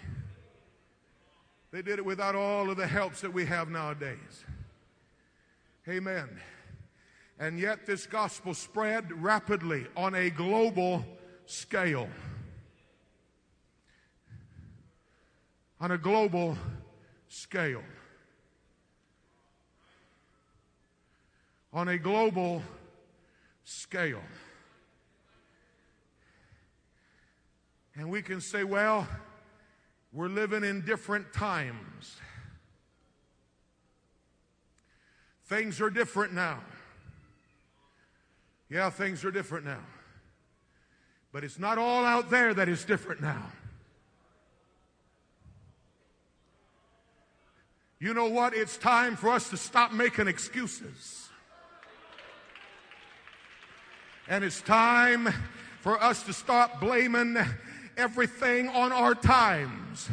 They 1.71 1.83
did 1.83 1.99
it 1.99 2.05
without 2.07 2.35
all 2.35 2.71
of 2.71 2.79
the 2.79 2.87
helps 2.87 3.21
that 3.21 3.31
we 3.31 3.45
have 3.45 3.69
nowadays. 3.69 4.47
Amen. 5.87 6.41
And 7.39 7.61
yet, 7.61 7.85
this 7.85 8.07
gospel 8.07 8.55
spread 8.55 9.13
rapidly 9.23 9.87
on 9.99 10.15
a 10.15 10.31
global 10.31 11.05
scale. 11.45 12.09
On 15.79 15.91
a 15.91 15.99
global 15.99 16.57
scale. 17.29 17.85
On 21.71 21.89
a 21.89 21.99
global 21.99 22.63
scale. 23.65 24.23
And 27.97 28.11
we 28.11 28.23
can 28.23 28.41
say, 28.41 28.65
well, 28.65 29.07
we're 30.13 30.29
living 30.29 30.65
in 30.65 30.83
different 30.83 31.33
times. 31.33 32.17
Things 35.47 35.81
are 35.81 35.91
different 35.91 36.33
now. 36.33 36.61
Yeah, 38.69 38.91
things 38.91 39.25
are 39.25 39.31
different 39.31 39.65
now. 39.65 39.85
But 41.33 41.45
it's 41.45 41.59
not 41.59 41.79
all 41.79 42.05
out 42.05 42.31
there 42.31 42.55
that 42.55 42.69
is 42.69 42.85
different 42.85 43.21
now. 43.21 43.51
You 48.01 48.15
know 48.15 48.29
what? 48.29 48.55
It's 48.55 48.77
time 48.77 49.17
for 49.17 49.31
us 49.31 49.51
to 49.51 49.57
stop 49.57 49.93
making 49.93 50.29
excuses. 50.29 51.29
And 54.29 54.43
it's 54.43 54.61
time 54.63 55.29
for 55.81 56.03
us 56.03 56.23
to 56.25 56.33
stop 56.33 56.81
blaming 56.81 57.37
everything 57.97 58.69
on 58.69 58.93
our 58.93 59.15
times 59.15 60.09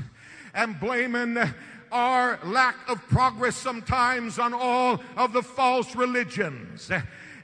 and 0.54 0.80
blaming 0.80 1.38
our 1.92 2.40
lack 2.44 2.76
of 2.90 3.02
progress 3.08 3.56
sometimes 3.56 4.40
on 4.40 4.54
all 4.54 5.02
of 5.18 5.34
the 5.34 5.44
false 5.44 5.96
religions 5.96 6.90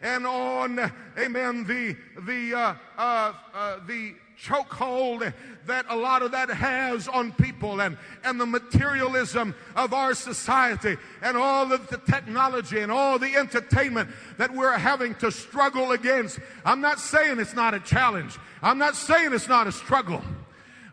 and 0.01 0.27
on, 0.27 0.91
amen, 1.17 1.63
the, 1.63 1.95
the, 2.21 2.53
uh, 2.53 2.75
uh, 2.97 3.33
uh, 3.53 3.79
the 3.87 4.13
chokehold 4.41 5.33
that 5.65 5.85
a 5.89 5.95
lot 5.95 6.21
of 6.21 6.31
that 6.31 6.49
has 6.49 7.07
on 7.07 7.31
people 7.33 7.81
and, 7.81 7.97
and 8.23 8.39
the 8.39 8.45
materialism 8.45 9.55
of 9.75 9.93
our 9.93 10.13
society 10.13 10.95
and 11.21 11.35
all 11.35 11.71
of 11.71 11.87
the 11.89 11.97
technology 11.97 12.79
and 12.79 12.91
all 12.91 13.17
the 13.17 13.35
entertainment 13.35 14.09
that 14.37 14.53
we're 14.53 14.77
having 14.77 15.15
to 15.15 15.31
struggle 15.31 15.91
against. 15.91 16.39
I'm 16.63 16.81
not 16.81 16.99
saying 16.99 17.39
it's 17.39 17.55
not 17.55 17.73
a 17.73 17.79
challenge. 17.79 18.37
I'm 18.61 18.77
not 18.77 18.95
saying 18.95 19.33
it's 19.33 19.47
not 19.47 19.67
a 19.67 19.71
struggle. 19.71 20.21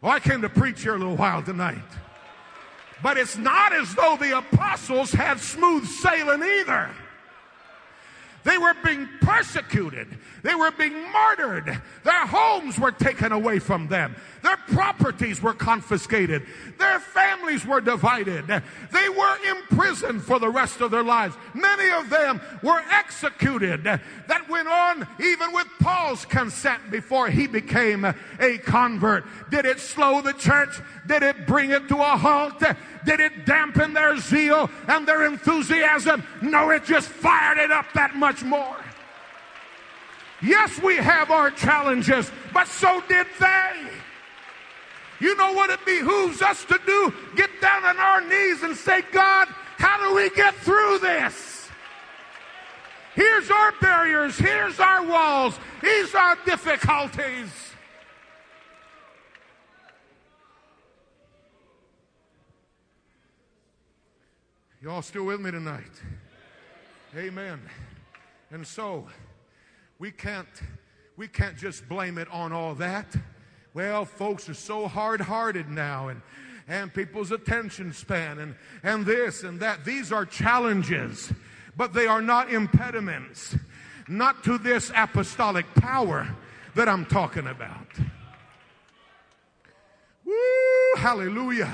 Oh, 0.02 0.08
I 0.08 0.20
came 0.20 0.42
to 0.42 0.48
preach 0.48 0.82
here 0.82 0.94
a 0.94 0.98
little 0.98 1.16
while 1.16 1.42
tonight. 1.42 1.78
But 3.02 3.18
it's 3.18 3.36
not 3.36 3.74
as 3.74 3.94
though 3.94 4.16
the 4.18 4.38
apostles 4.38 5.12
had 5.12 5.38
smooth 5.38 5.86
sailing 5.86 6.42
either. 6.42 6.90
They 8.44 8.58
were 8.58 8.74
being 8.84 9.08
persecuted. 9.20 10.06
They 10.42 10.54
were 10.54 10.70
being 10.70 11.10
martyred. 11.10 11.80
Their 12.04 12.26
homes 12.26 12.78
were 12.78 12.92
taken 12.92 13.32
away 13.32 13.58
from 13.58 13.88
them. 13.88 14.14
Their 14.44 14.58
properties 14.58 15.40
were 15.40 15.54
confiscated. 15.54 16.46
Their 16.78 17.00
families 17.00 17.64
were 17.64 17.80
divided. 17.80 18.46
They 18.46 19.08
were 19.08 19.36
imprisoned 19.48 20.22
for 20.22 20.38
the 20.38 20.50
rest 20.50 20.82
of 20.82 20.90
their 20.90 21.02
lives. 21.02 21.34
Many 21.54 21.90
of 21.90 22.10
them 22.10 22.42
were 22.62 22.82
executed. 22.90 23.84
That 23.84 24.48
went 24.50 24.68
on 24.68 25.08
even 25.18 25.50
with 25.52 25.66
Paul's 25.80 26.26
consent 26.26 26.90
before 26.90 27.28
he 27.28 27.46
became 27.46 28.04
a 28.04 28.58
convert. 28.58 29.24
Did 29.50 29.64
it 29.64 29.80
slow 29.80 30.20
the 30.20 30.34
church? 30.34 30.78
Did 31.06 31.22
it 31.22 31.46
bring 31.46 31.70
it 31.70 31.88
to 31.88 31.96
a 31.96 32.16
halt? 32.18 32.62
Did 33.06 33.20
it 33.20 33.46
dampen 33.46 33.94
their 33.94 34.18
zeal 34.18 34.70
and 34.88 35.08
their 35.08 35.24
enthusiasm? 35.24 36.22
No, 36.42 36.68
it 36.68 36.84
just 36.84 37.08
fired 37.08 37.56
it 37.56 37.72
up 37.72 37.86
that 37.94 38.14
much 38.14 38.44
more. 38.44 38.76
Yes, 40.42 40.78
we 40.82 40.96
have 40.96 41.30
our 41.30 41.50
challenges, 41.50 42.30
but 42.52 42.68
so 42.68 43.02
did 43.08 43.26
they. 43.40 43.88
You 45.24 45.34
know 45.36 45.54
what 45.54 45.70
it 45.70 45.82
behooves 45.86 46.42
us 46.42 46.66
to 46.66 46.78
do? 46.84 47.10
Get 47.34 47.48
down 47.62 47.82
on 47.82 47.96
our 47.96 48.20
knees 48.20 48.62
and 48.62 48.76
say, 48.76 49.00
God, 49.10 49.48
how 49.78 50.06
do 50.06 50.14
we 50.14 50.28
get 50.28 50.54
through 50.56 50.98
this? 50.98 51.70
Here's 53.14 53.50
our 53.50 53.72
barriers, 53.80 54.36
here's 54.36 54.78
our 54.78 55.02
walls, 55.02 55.58
here's 55.80 56.14
our 56.14 56.36
difficulties. 56.44 57.48
Y'all 64.82 65.00
still 65.00 65.24
with 65.24 65.40
me 65.40 65.52
tonight? 65.52 66.02
Amen. 67.16 67.62
And 68.50 68.66
so 68.66 69.06
we 69.98 70.10
can't 70.10 70.46
we 71.16 71.28
can't 71.28 71.56
just 71.56 71.88
blame 71.88 72.18
it 72.18 72.28
on 72.30 72.52
all 72.52 72.74
that. 72.74 73.06
Well, 73.74 74.04
folks 74.04 74.48
are 74.48 74.54
so 74.54 74.86
hard-hearted 74.86 75.68
now 75.68 76.08
and 76.08 76.22
and 76.66 76.92
people's 76.94 77.30
attention 77.30 77.92
span 77.92 78.38
and, 78.38 78.54
and 78.82 79.04
this 79.04 79.42
and 79.42 79.60
that. 79.60 79.84
These 79.84 80.12
are 80.12 80.24
challenges, 80.24 81.32
but 81.76 81.92
they 81.92 82.06
are 82.06 82.22
not 82.22 82.50
impediments, 82.50 83.56
not 84.08 84.44
to 84.44 84.58
this 84.58 84.90
apostolic 84.94 85.66
power 85.74 86.34
that 86.74 86.88
I'm 86.88 87.04
talking 87.04 87.46
about. 87.46 87.86
Woo, 90.24 90.94
hallelujah. 90.96 91.72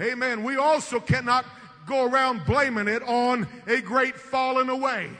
Amen. 0.00 0.42
We 0.42 0.56
also 0.56 0.98
cannot 0.98 1.44
go 1.86 2.04
around 2.04 2.44
blaming 2.44 2.88
it 2.88 3.02
on 3.02 3.46
a 3.66 3.80
great 3.80 4.16
falling 4.16 4.68
away. 4.68 5.10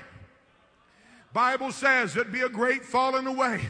Bible 1.33 1.71
says 1.73 2.17
it'd 2.17 2.33
be 2.33 2.41
a 2.43 2.49
great 2.49 2.85
falling 2.85 3.27
away. 3.27 3.61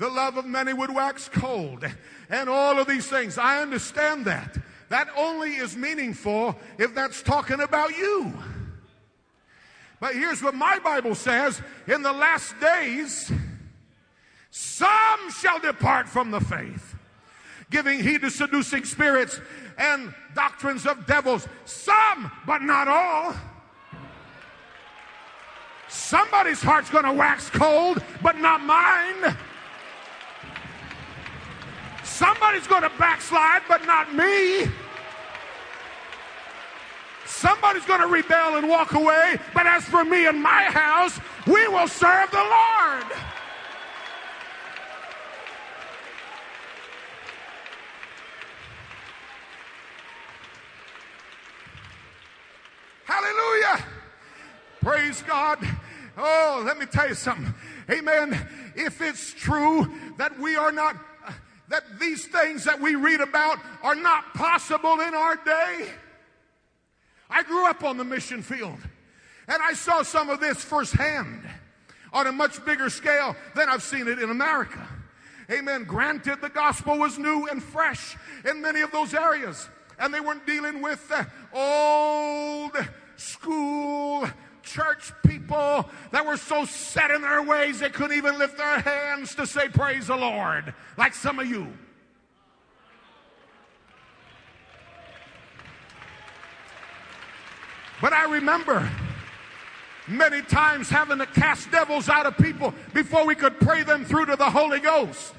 The 0.00 0.08
love 0.08 0.38
of 0.38 0.46
many 0.46 0.72
would 0.72 0.94
wax 0.94 1.28
cold 1.28 1.84
and 2.30 2.48
all 2.48 2.78
of 2.78 2.88
these 2.88 3.06
things. 3.06 3.36
I 3.36 3.60
understand 3.60 4.24
that. 4.24 4.56
That 4.88 5.08
only 5.14 5.50
is 5.56 5.76
meaningful 5.76 6.58
if 6.78 6.94
that's 6.94 7.22
talking 7.22 7.60
about 7.60 7.90
you. 7.90 8.32
But 10.00 10.14
here's 10.14 10.42
what 10.42 10.54
my 10.54 10.78
Bible 10.78 11.14
says 11.14 11.60
in 11.86 12.00
the 12.02 12.14
last 12.14 12.58
days, 12.58 13.30
some 14.50 15.30
shall 15.38 15.58
depart 15.58 16.08
from 16.08 16.30
the 16.30 16.40
faith, 16.40 16.96
giving 17.70 18.02
heed 18.02 18.22
to 18.22 18.30
seducing 18.30 18.86
spirits 18.86 19.38
and 19.76 20.14
doctrines 20.34 20.86
of 20.86 21.06
devils. 21.06 21.46
Some, 21.66 22.32
but 22.46 22.62
not 22.62 22.88
all. 22.88 23.34
Somebody's 25.88 26.62
heart's 26.62 26.88
going 26.88 27.04
to 27.04 27.12
wax 27.12 27.50
cold, 27.50 28.02
but 28.22 28.38
not 28.38 28.62
mine. 28.62 29.36
Somebody's 32.20 32.66
going 32.66 32.82
to 32.82 32.92
backslide, 32.98 33.62
but 33.66 33.86
not 33.86 34.14
me. 34.14 34.70
Somebody's 37.24 37.86
going 37.86 38.02
to 38.02 38.08
rebel 38.08 38.56
and 38.56 38.68
walk 38.68 38.92
away, 38.92 39.38
but 39.54 39.66
as 39.66 39.84
for 39.84 40.04
me 40.04 40.26
and 40.26 40.42
my 40.42 40.64
house, 40.64 41.18
we 41.46 41.66
will 41.68 41.88
serve 41.88 42.30
the 42.30 42.36
Lord. 42.36 43.06
Hallelujah. 53.06 53.82
Praise 54.82 55.22
God. 55.22 55.58
Oh, 56.18 56.62
let 56.66 56.78
me 56.78 56.84
tell 56.84 57.08
you 57.08 57.14
something. 57.14 57.54
Amen. 57.90 58.38
If 58.76 59.00
it's 59.00 59.32
true 59.32 59.90
that 60.18 60.38
we 60.38 60.56
are 60.56 60.70
not, 60.70 60.96
that 61.70 61.98
these 61.98 62.26
things 62.26 62.64
that 62.64 62.80
we 62.80 62.96
read 62.96 63.20
about 63.20 63.58
are 63.82 63.94
not 63.94 64.34
possible 64.34 65.00
in 65.00 65.14
our 65.14 65.36
day. 65.36 65.88
I 67.30 67.42
grew 67.44 67.68
up 67.68 67.82
on 67.84 67.96
the 67.96 68.04
mission 68.04 68.42
field 68.42 68.78
and 69.48 69.62
I 69.62 69.72
saw 69.72 70.02
some 70.02 70.30
of 70.30 70.40
this 70.40 70.62
firsthand 70.62 71.42
on 72.12 72.26
a 72.26 72.32
much 72.32 72.64
bigger 72.64 72.90
scale 72.90 73.36
than 73.54 73.68
I've 73.68 73.82
seen 73.82 74.08
it 74.08 74.18
in 74.18 74.30
America. 74.30 74.86
Amen. 75.50 75.84
Granted, 75.84 76.40
the 76.40 76.48
gospel 76.48 76.98
was 76.98 77.18
new 77.18 77.46
and 77.46 77.62
fresh 77.62 78.16
in 78.48 78.60
many 78.60 78.80
of 78.80 78.92
those 78.92 79.14
areas, 79.14 79.68
and 79.98 80.14
they 80.14 80.20
weren't 80.20 80.46
dealing 80.46 80.80
with 80.80 81.12
old 81.52 82.76
school 83.16 84.28
church 84.70 85.12
people 85.26 85.88
that 86.12 86.24
were 86.24 86.36
so 86.36 86.64
set 86.64 87.10
in 87.10 87.22
their 87.22 87.42
ways 87.42 87.80
they 87.80 87.90
couldn't 87.90 88.16
even 88.16 88.38
lift 88.38 88.56
their 88.56 88.80
hands 88.80 89.34
to 89.34 89.46
say, 89.46 89.68
Praise 89.68 90.06
the 90.06 90.16
Lord, 90.16 90.74
like 90.96 91.14
some 91.14 91.38
of 91.38 91.46
you. 91.46 91.68
But 98.00 98.12
I 98.12 98.24
remember 98.24 98.90
many 100.08 100.42
times 100.42 100.88
having 100.88 101.18
to 101.18 101.26
cast 101.26 101.70
devils 101.70 102.08
out 102.08 102.26
of 102.26 102.36
people 102.38 102.74
before 102.94 103.26
we 103.26 103.34
could 103.34 103.60
pray 103.60 103.82
them 103.82 104.04
through 104.04 104.26
to 104.26 104.36
the 104.36 104.50
Holy 104.50 104.80
Ghost. 104.80 105.34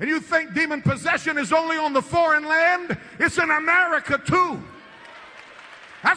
And 0.00 0.08
you 0.08 0.20
think 0.20 0.54
demon 0.54 0.82
possession 0.82 1.38
is 1.38 1.52
only 1.52 1.76
on 1.76 1.92
the 1.92 2.02
foreign 2.02 2.44
land? 2.44 2.98
It's 3.20 3.38
in 3.38 3.50
America 3.50 4.20
too. 4.24 4.60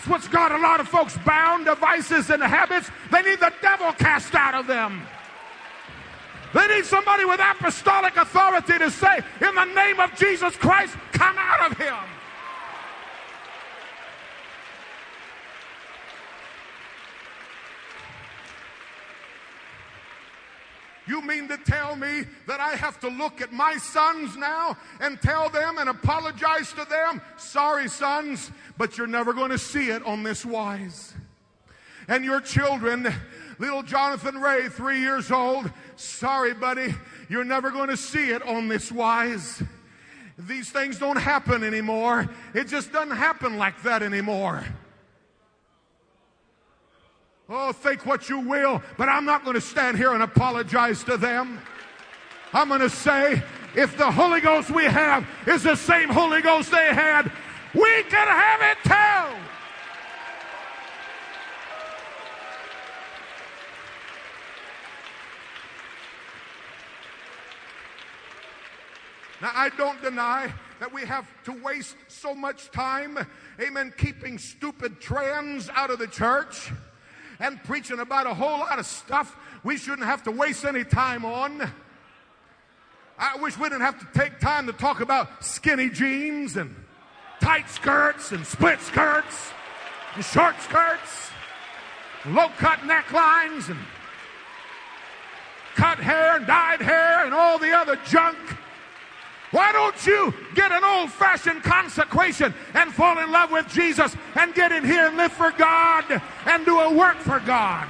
What's 0.07 0.27
got 0.27 0.51
a 0.51 0.57
lot 0.57 0.79
of 0.79 0.87
folks 0.87 1.17
bound 1.25 1.65
to 1.65 1.75
vices 1.75 2.29
and 2.29 2.43
habits. 2.43 2.89
They 3.11 3.21
need 3.23 3.39
the 3.39 3.51
devil 3.61 3.91
cast 3.93 4.35
out 4.35 4.53
of 4.53 4.67
them. 4.67 5.01
They 6.53 6.67
need 6.67 6.85
somebody 6.85 7.25
with 7.25 7.39
apostolic 7.39 8.15
authority 8.15 8.77
to 8.77 8.91
say, 8.91 9.17
in 9.41 9.55
the 9.55 9.65
name 9.65 9.99
of 9.99 10.15
Jesus 10.15 10.55
Christ, 10.55 10.95
come 11.11 11.35
out 11.37 11.71
of 11.71 11.77
him. 11.77 11.95
You 21.15 21.21
mean 21.21 21.47
to 21.47 21.55
tell 21.55 21.95
me 21.95 22.25
that 22.45 22.59
I 22.59 22.71
have 22.71 22.99
to 22.99 23.07
look 23.07 23.39
at 23.39 23.53
my 23.53 23.77
sons 23.77 24.35
now 24.35 24.75
and 24.99 25.21
tell 25.21 25.49
them 25.49 25.77
and 25.77 25.87
apologize 25.87 26.73
to 26.73 26.83
them? 26.83 27.21
Sorry, 27.37 27.87
sons, 27.87 28.51
but 28.77 28.97
you're 28.97 29.07
never 29.07 29.31
going 29.31 29.51
to 29.51 29.57
see 29.57 29.91
it 29.91 30.05
on 30.05 30.23
this 30.23 30.45
wise. 30.45 31.13
And 32.09 32.25
your 32.25 32.41
children, 32.41 33.07
little 33.59 33.81
Jonathan 33.81 34.41
Ray, 34.41 34.67
three 34.67 34.99
years 34.99 35.31
old, 35.31 35.71
sorry, 35.95 36.53
buddy, 36.53 36.93
you're 37.29 37.45
never 37.45 37.71
going 37.71 37.87
to 37.87 37.97
see 37.97 38.31
it 38.31 38.45
on 38.45 38.67
this 38.67 38.91
wise. 38.91 39.63
These 40.37 40.69
things 40.69 40.99
don't 40.99 41.15
happen 41.15 41.63
anymore. 41.63 42.29
It 42.53 42.67
just 42.67 42.91
doesn't 42.91 43.15
happen 43.15 43.57
like 43.57 43.83
that 43.83 44.03
anymore. 44.03 44.65
Oh, 47.47 47.71
think 47.71 48.07
what 48.07 48.27
you 48.27 48.39
will, 48.39 48.81
but 48.97 49.07
I'm 49.07 49.23
not 49.23 49.43
going 49.43 49.53
to 49.53 49.61
stand 49.61 49.97
here 49.97 50.13
and 50.13 50.23
apologize 50.23 51.03
to 51.03 51.15
them. 51.15 51.59
I'm 52.53 52.69
going 52.69 52.81
to 52.81 52.89
say, 52.89 53.43
if 53.75 53.97
the 53.97 54.09
Holy 54.09 54.41
Ghost 54.41 54.71
we 54.71 54.85
have 54.85 55.27
is 55.45 55.61
the 55.61 55.75
same 55.75 56.09
Holy 56.09 56.41
Ghost 56.41 56.71
they 56.71 56.93
had, 56.93 57.31
we 57.75 58.03
can 58.03 58.27
have 58.27 58.61
it 58.61 58.77
too. 58.83 59.41
Now, 69.41 69.51
I 69.53 69.69
don't 69.77 70.01
deny 70.01 70.51
that 70.79 70.91
we 70.91 71.05
have 71.05 71.27
to 71.43 71.51
waste 71.51 71.95
so 72.07 72.33
much 72.33 72.71
time, 72.71 73.19
amen, 73.61 73.93
keeping 73.97 74.39
stupid 74.39 74.99
trends 74.99 75.69
out 75.75 75.91
of 75.91 75.99
the 75.99 76.07
church 76.07 76.71
and 77.39 77.63
preaching 77.63 77.99
about 77.99 78.27
a 78.27 78.33
whole 78.33 78.59
lot 78.59 78.79
of 78.79 78.85
stuff 78.85 79.35
we 79.63 79.77
shouldn't 79.77 80.07
have 80.07 80.23
to 80.23 80.31
waste 80.31 80.65
any 80.65 80.83
time 80.83 81.25
on. 81.25 81.71
I 83.17 83.37
wish 83.37 83.57
we 83.57 83.69
didn't 83.69 83.81
have 83.81 83.99
to 83.99 84.19
take 84.19 84.39
time 84.39 84.67
to 84.67 84.73
talk 84.73 84.99
about 84.99 85.43
skinny 85.43 85.89
jeans 85.89 86.57
and 86.57 86.75
tight 87.39 87.69
skirts 87.69 88.31
and 88.31 88.45
split 88.45 88.81
skirts 88.81 89.51
and 90.15 90.23
short 90.23 90.55
skirts, 90.61 91.29
low 92.25 92.49
cut 92.57 92.79
necklines 92.79 93.69
and 93.69 93.79
cut 95.75 95.97
hair 95.99 96.37
and 96.37 96.47
dyed 96.47 96.81
hair 96.81 97.25
and 97.25 97.33
all 97.33 97.57
the 97.57 97.71
other 97.71 97.97
junk. 98.07 98.37
Why 99.55 99.71
don't 99.71 100.05
you 100.05 100.33
get 100.53 100.73
an 100.73 100.83
old 100.83 101.09
fashioned 101.09 101.63
consecration 101.63 102.53
and 102.73 102.93
fall 102.93 103.17
in 103.19 103.31
love 103.31 103.53
with 103.53 103.65
Jesus 103.69 104.13
and 104.35 104.53
get 104.53 104.73
in 104.73 104.83
here 104.83 105.07
and 105.07 105.15
live 105.15 105.31
for 105.31 105.51
God 105.51 106.21
and 106.45 106.65
do 106.65 106.77
a 106.77 106.93
work 106.93 107.15
for 107.19 107.39
God? 107.39 107.87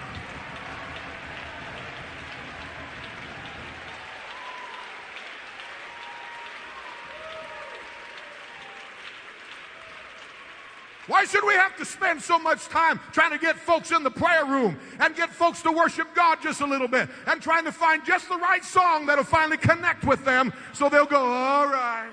Why 11.08 11.26
should 11.26 11.45
we 11.45 11.53
have 11.53 11.78
to 11.78 11.86
spend 11.86 12.22
so 12.22 12.39
much 12.39 12.66
time 12.66 12.99
trying 13.12 13.32
to 13.32 13.38
get 13.38 13.58
folks 13.58 13.91
in 13.91 14.01
the 14.01 14.10
prayer 14.10 14.45
room 14.45 14.78
and 14.99 15.16
get 15.16 15.30
folks 15.30 15.62
to 15.62 15.72
worship 15.72 16.08
God 16.16 16.39
just 16.41 16.62
a 16.62 16.66
little 16.66 16.88
bit 16.88 17.10
and 17.28 17.41
trying 17.41 17.66
to 17.66 17.72
find 17.72 18.03
just 18.06 18.28
the 18.28 18.38
right 18.38 18.64
song 18.64 19.06
that'll 19.06 19.24
finally 19.24 19.58
connect 19.58 20.03
with 20.03 20.26
them 20.26 20.51
so 20.74 20.89
they'll 20.89 21.06
go, 21.06 21.24
all 21.24 21.68
right. 21.68 22.10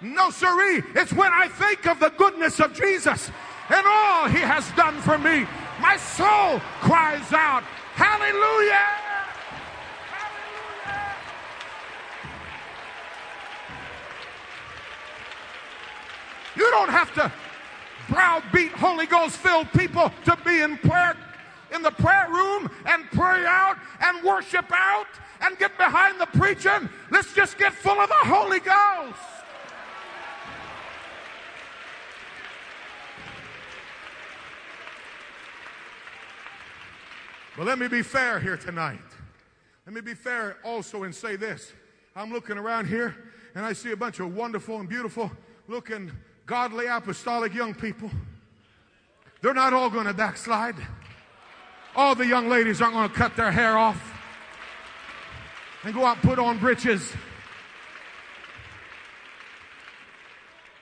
No, 0.00 0.30
siree. 0.30 0.82
It's 0.94 1.12
when 1.12 1.32
I 1.32 1.48
think 1.48 1.86
of 1.86 2.00
the 2.00 2.10
goodness 2.10 2.60
of 2.60 2.74
Jesus 2.74 3.30
and 3.68 3.86
all 3.86 4.28
he 4.28 4.38
has 4.38 4.70
done 4.72 4.96
for 5.00 5.18
me. 5.18 5.46
My 5.80 5.96
soul 5.96 6.60
cries 6.80 7.32
out, 7.32 7.62
Hallelujah! 7.94 9.15
You 16.56 16.70
don't 16.70 16.90
have 16.90 17.12
to 17.14 17.32
browbeat 18.08 18.72
Holy 18.72 19.06
Ghost 19.06 19.36
filled 19.36 19.70
people 19.72 20.12
to 20.24 20.36
be 20.44 20.60
in 20.60 20.78
prayer 20.78 21.16
in 21.74 21.82
the 21.82 21.90
prayer 21.90 22.28
room 22.30 22.70
and 22.86 23.04
pray 23.10 23.44
out 23.44 23.76
and 24.00 24.24
worship 24.24 24.66
out 24.70 25.08
and 25.40 25.58
get 25.58 25.76
behind 25.76 26.20
the 26.20 26.26
preaching. 26.26 26.88
Let's 27.10 27.32
just 27.34 27.58
get 27.58 27.72
full 27.72 27.98
of 27.98 28.08
the 28.08 28.14
Holy 28.14 28.60
Ghost. 28.60 29.18
But 37.56 37.66
let 37.66 37.78
me 37.78 37.88
be 37.88 38.02
fair 38.02 38.38
here 38.38 38.56
tonight. 38.56 39.00
Let 39.86 39.94
me 39.94 40.02
be 40.02 40.14
fair 40.14 40.58
also 40.62 41.04
and 41.04 41.14
say 41.14 41.36
this. 41.36 41.72
I'm 42.14 42.32
looking 42.32 42.58
around 42.58 42.86
here 42.86 43.16
and 43.54 43.64
I 43.64 43.72
see 43.72 43.92
a 43.92 43.96
bunch 43.96 44.20
of 44.20 44.34
wonderful 44.34 44.78
and 44.78 44.88
beautiful 44.88 45.30
looking 45.66 46.12
godly 46.46 46.86
apostolic 46.86 47.52
young 47.52 47.74
people. 47.74 48.10
They're 49.42 49.54
not 49.54 49.72
all 49.72 49.90
going 49.90 50.06
to 50.06 50.14
backslide. 50.14 50.76
All 51.94 52.14
the 52.14 52.26
young 52.26 52.48
ladies 52.48 52.80
aren't 52.80 52.94
going 52.94 53.08
to 53.08 53.14
cut 53.14 53.36
their 53.36 53.50
hair 53.50 53.76
off 53.76 54.00
and 55.82 55.92
go 55.94 56.04
out 56.04 56.18
and 56.18 56.28
put 56.28 56.38
on 56.38 56.58
breeches. 56.58 57.12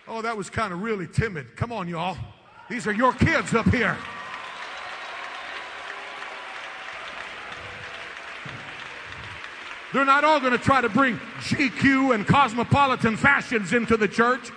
Oh, 0.06 0.20
that 0.22 0.36
was 0.36 0.50
kind 0.50 0.72
of 0.72 0.82
really 0.82 1.06
timid. 1.06 1.56
Come 1.56 1.72
on, 1.72 1.88
y'all. 1.88 2.16
These 2.68 2.86
are 2.86 2.92
your 2.92 3.12
kids 3.12 3.54
up 3.54 3.66
here. 3.66 3.96
They're 9.94 10.04
not 10.04 10.24
all 10.24 10.40
going 10.40 10.52
to 10.52 10.58
try 10.58 10.80
to 10.80 10.88
bring 10.88 11.18
GQ 11.38 12.14
and 12.14 12.26
cosmopolitan 12.26 13.16
fashions 13.16 13.72
into 13.72 13.96
the 13.96 14.08
church. 14.08 14.50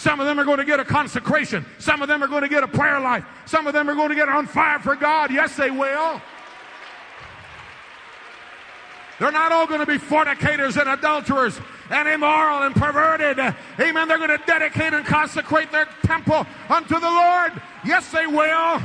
Some 0.00 0.18
of 0.18 0.24
them 0.24 0.40
are 0.40 0.46
going 0.46 0.56
to 0.56 0.64
get 0.64 0.80
a 0.80 0.84
consecration. 0.84 1.66
Some 1.78 2.00
of 2.00 2.08
them 2.08 2.22
are 2.22 2.26
going 2.26 2.40
to 2.40 2.48
get 2.48 2.64
a 2.64 2.68
prayer 2.68 2.98
life. 3.00 3.22
Some 3.44 3.66
of 3.66 3.74
them 3.74 3.90
are 3.90 3.94
going 3.94 4.08
to 4.08 4.14
get 4.14 4.30
on 4.30 4.46
fire 4.46 4.78
for 4.78 4.96
God. 4.96 5.30
Yes, 5.30 5.56
they 5.56 5.70
will. 5.70 6.22
They're 9.18 9.30
not 9.30 9.52
all 9.52 9.66
going 9.66 9.80
to 9.80 9.86
be 9.86 9.98
fornicators 9.98 10.78
and 10.78 10.88
adulterers 10.88 11.60
and 11.90 12.08
immoral 12.08 12.62
and 12.62 12.74
perverted. 12.74 13.38
Amen. 13.78 14.08
They're 14.08 14.16
going 14.16 14.30
to 14.30 14.42
dedicate 14.46 14.94
and 14.94 15.04
consecrate 15.04 15.70
their 15.70 15.86
temple 16.04 16.46
unto 16.70 16.98
the 16.98 17.10
Lord. 17.10 17.60
Yes, 17.84 18.10
they 18.10 18.26
will. 18.26 18.80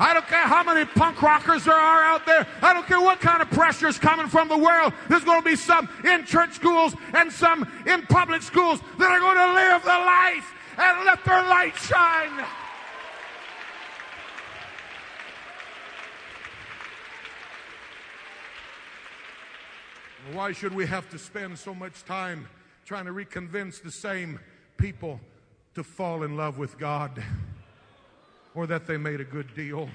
I 0.00 0.14
don't 0.14 0.26
care 0.26 0.48
how 0.48 0.64
many 0.64 0.86
punk 0.86 1.20
rockers 1.20 1.64
there 1.64 1.74
are 1.74 2.02
out 2.02 2.24
there. 2.24 2.46
I 2.62 2.72
don't 2.72 2.86
care 2.86 3.00
what 3.00 3.20
kind 3.20 3.42
of 3.42 3.50
pressure 3.50 3.86
is 3.86 3.98
coming 3.98 4.28
from 4.28 4.48
the 4.48 4.56
world. 4.56 4.94
There's 5.10 5.24
going 5.24 5.42
to 5.42 5.44
be 5.44 5.56
some 5.56 5.90
in 6.04 6.24
church 6.24 6.54
schools 6.54 6.94
and 7.12 7.30
some 7.30 7.70
in 7.86 8.06
public 8.06 8.40
schools 8.40 8.80
that 8.98 9.10
are 9.10 9.20
going 9.20 9.36
to 9.36 9.52
live 9.52 9.82
the 9.82 9.88
life 9.88 10.54
and 10.78 11.04
let 11.04 11.22
their 11.26 11.42
light 11.42 11.76
shine. 11.76 12.46
Why 20.32 20.52
should 20.52 20.74
we 20.74 20.86
have 20.86 21.10
to 21.10 21.18
spend 21.18 21.58
so 21.58 21.74
much 21.74 22.04
time 22.06 22.48
trying 22.86 23.04
to 23.04 23.12
reconvince 23.12 23.82
the 23.82 23.90
same 23.90 24.40
people 24.78 25.20
to 25.74 25.84
fall 25.84 26.22
in 26.22 26.38
love 26.38 26.56
with 26.56 26.78
God? 26.78 27.22
Or 28.54 28.66
that 28.66 28.86
they 28.86 28.96
made 28.96 29.20
a 29.20 29.24
good 29.24 29.54
deal 29.54 29.88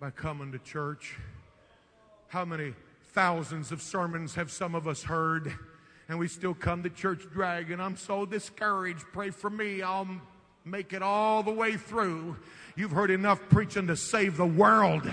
by 0.00 0.10
coming 0.10 0.52
to 0.52 0.58
church. 0.58 1.16
How 2.28 2.44
many 2.44 2.74
thousands 3.12 3.72
of 3.72 3.82
sermons 3.82 4.34
have 4.34 4.50
some 4.50 4.74
of 4.74 4.86
us 4.86 5.02
heard? 5.02 5.52
And 6.08 6.18
we 6.18 6.28
still 6.28 6.54
come 6.54 6.82
to 6.82 6.90
church 6.90 7.22
dragging. 7.32 7.80
I'm 7.80 7.96
so 7.96 8.26
discouraged. 8.26 9.04
Pray 9.12 9.30
for 9.30 9.50
me. 9.50 9.82
I'll 9.82 10.08
make 10.64 10.92
it 10.92 11.02
all 11.02 11.42
the 11.42 11.52
way 11.52 11.76
through. 11.76 12.36
You've 12.76 12.90
heard 12.90 13.10
enough 13.10 13.40
preaching 13.48 13.86
to 13.86 13.96
save 13.96 14.36
the 14.36 14.46
world. 14.46 15.10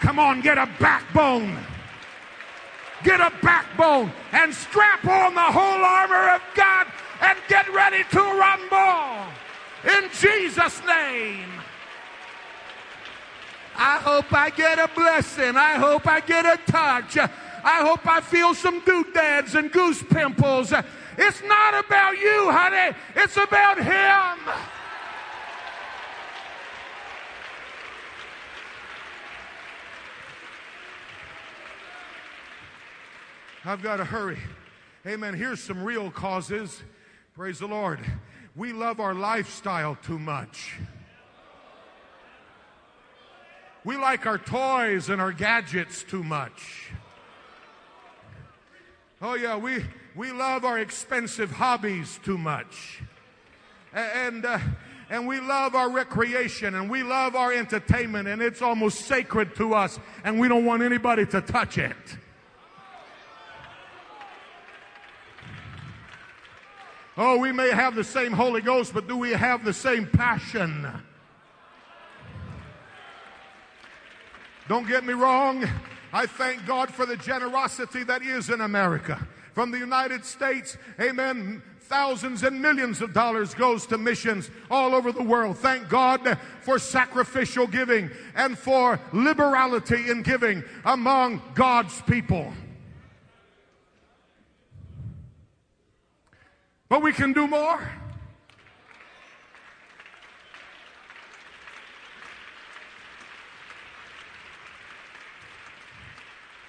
Come 0.00 0.18
on, 0.18 0.40
get 0.40 0.58
a 0.58 0.68
backbone. 0.78 1.58
Get 3.02 3.20
a 3.20 3.32
backbone 3.42 4.12
and 4.32 4.54
strap 4.54 5.04
on 5.04 5.34
the 5.34 5.40
whole 5.40 5.84
armor 5.84 6.34
of 6.34 6.42
God 6.54 6.86
and 7.20 7.38
get 7.48 7.72
ready 7.72 8.02
to 8.10 8.18
rumble 8.18 9.32
in 9.84 10.10
Jesus' 10.20 10.80
name. 10.86 11.48
I 13.76 13.98
hope 13.98 14.32
I 14.32 14.50
get 14.50 14.78
a 14.78 14.88
blessing. 14.94 15.56
I 15.56 15.74
hope 15.74 16.06
I 16.06 16.20
get 16.20 16.46
a 16.46 16.58
touch. 16.70 17.16
I 17.16 17.80
hope 17.80 18.06
I 18.06 18.20
feel 18.20 18.54
some 18.54 18.80
doodads 18.84 19.54
and 19.54 19.72
goose 19.72 20.02
pimples. 20.02 20.72
It's 21.16 21.42
not 21.42 21.84
about 21.84 22.18
you, 22.18 22.50
honey. 22.50 22.96
It's 23.16 23.36
about 23.36 23.78
Him. 23.78 24.54
I've 33.66 33.82
got 33.82 33.96
to 33.96 34.04
hurry. 34.04 34.38
Amen. 35.06 35.32
Here's 35.32 35.62
some 35.62 35.82
real 35.82 36.10
causes. 36.10 36.82
Praise 37.34 37.60
the 37.60 37.66
Lord. 37.66 37.98
We 38.56 38.72
love 38.72 39.00
our 39.00 39.14
lifestyle 39.14 39.98
too 40.04 40.18
much. 40.18 40.76
We 43.84 43.96
like 43.96 44.26
our 44.26 44.38
toys 44.38 45.08
and 45.08 45.20
our 45.20 45.32
gadgets 45.32 46.04
too 46.04 46.22
much. 46.22 46.90
Oh, 49.20 49.34
yeah, 49.34 49.56
we, 49.56 49.84
we 50.14 50.30
love 50.30 50.64
our 50.64 50.78
expensive 50.78 51.50
hobbies 51.50 52.20
too 52.22 52.38
much. 52.38 53.02
And, 53.92 54.44
uh, 54.44 54.58
and 55.10 55.26
we 55.26 55.40
love 55.40 55.74
our 55.74 55.90
recreation 55.90 56.74
and 56.74 56.88
we 56.88 57.02
love 57.02 57.34
our 57.34 57.52
entertainment, 57.52 58.28
and 58.28 58.40
it's 58.40 58.62
almost 58.62 59.00
sacred 59.00 59.56
to 59.56 59.74
us, 59.74 59.98
and 60.22 60.38
we 60.38 60.48
don't 60.48 60.64
want 60.64 60.82
anybody 60.82 61.26
to 61.26 61.40
touch 61.40 61.76
it. 61.76 61.96
Oh, 67.16 67.38
we 67.38 67.52
may 67.52 67.70
have 67.70 67.94
the 67.94 68.02
same 68.02 68.32
Holy 68.32 68.60
Ghost, 68.60 68.92
but 68.92 69.06
do 69.06 69.16
we 69.16 69.30
have 69.30 69.64
the 69.64 69.72
same 69.72 70.06
passion? 70.06 70.86
Don't 74.68 74.88
get 74.88 75.04
me 75.04 75.12
wrong. 75.12 75.64
I 76.12 76.26
thank 76.26 76.66
God 76.66 76.90
for 76.90 77.06
the 77.06 77.16
generosity 77.16 78.02
that 78.04 78.22
is 78.22 78.50
in 78.50 78.60
America. 78.60 79.26
From 79.52 79.70
the 79.70 79.78
United 79.78 80.24
States, 80.24 80.76
amen, 81.00 81.62
thousands 81.82 82.42
and 82.42 82.60
millions 82.60 83.00
of 83.00 83.12
dollars 83.12 83.54
goes 83.54 83.86
to 83.86 83.98
missions 83.98 84.50
all 84.68 84.94
over 84.94 85.12
the 85.12 85.22
world. 85.22 85.58
Thank 85.58 85.88
God 85.88 86.38
for 86.62 86.80
sacrificial 86.80 87.68
giving 87.68 88.10
and 88.34 88.58
for 88.58 88.98
liberality 89.12 90.10
in 90.10 90.22
giving 90.22 90.64
among 90.84 91.42
God's 91.54 92.00
people. 92.02 92.52
But 96.94 97.02
we 97.02 97.12
can 97.12 97.32
do 97.32 97.48
more. 97.48 97.82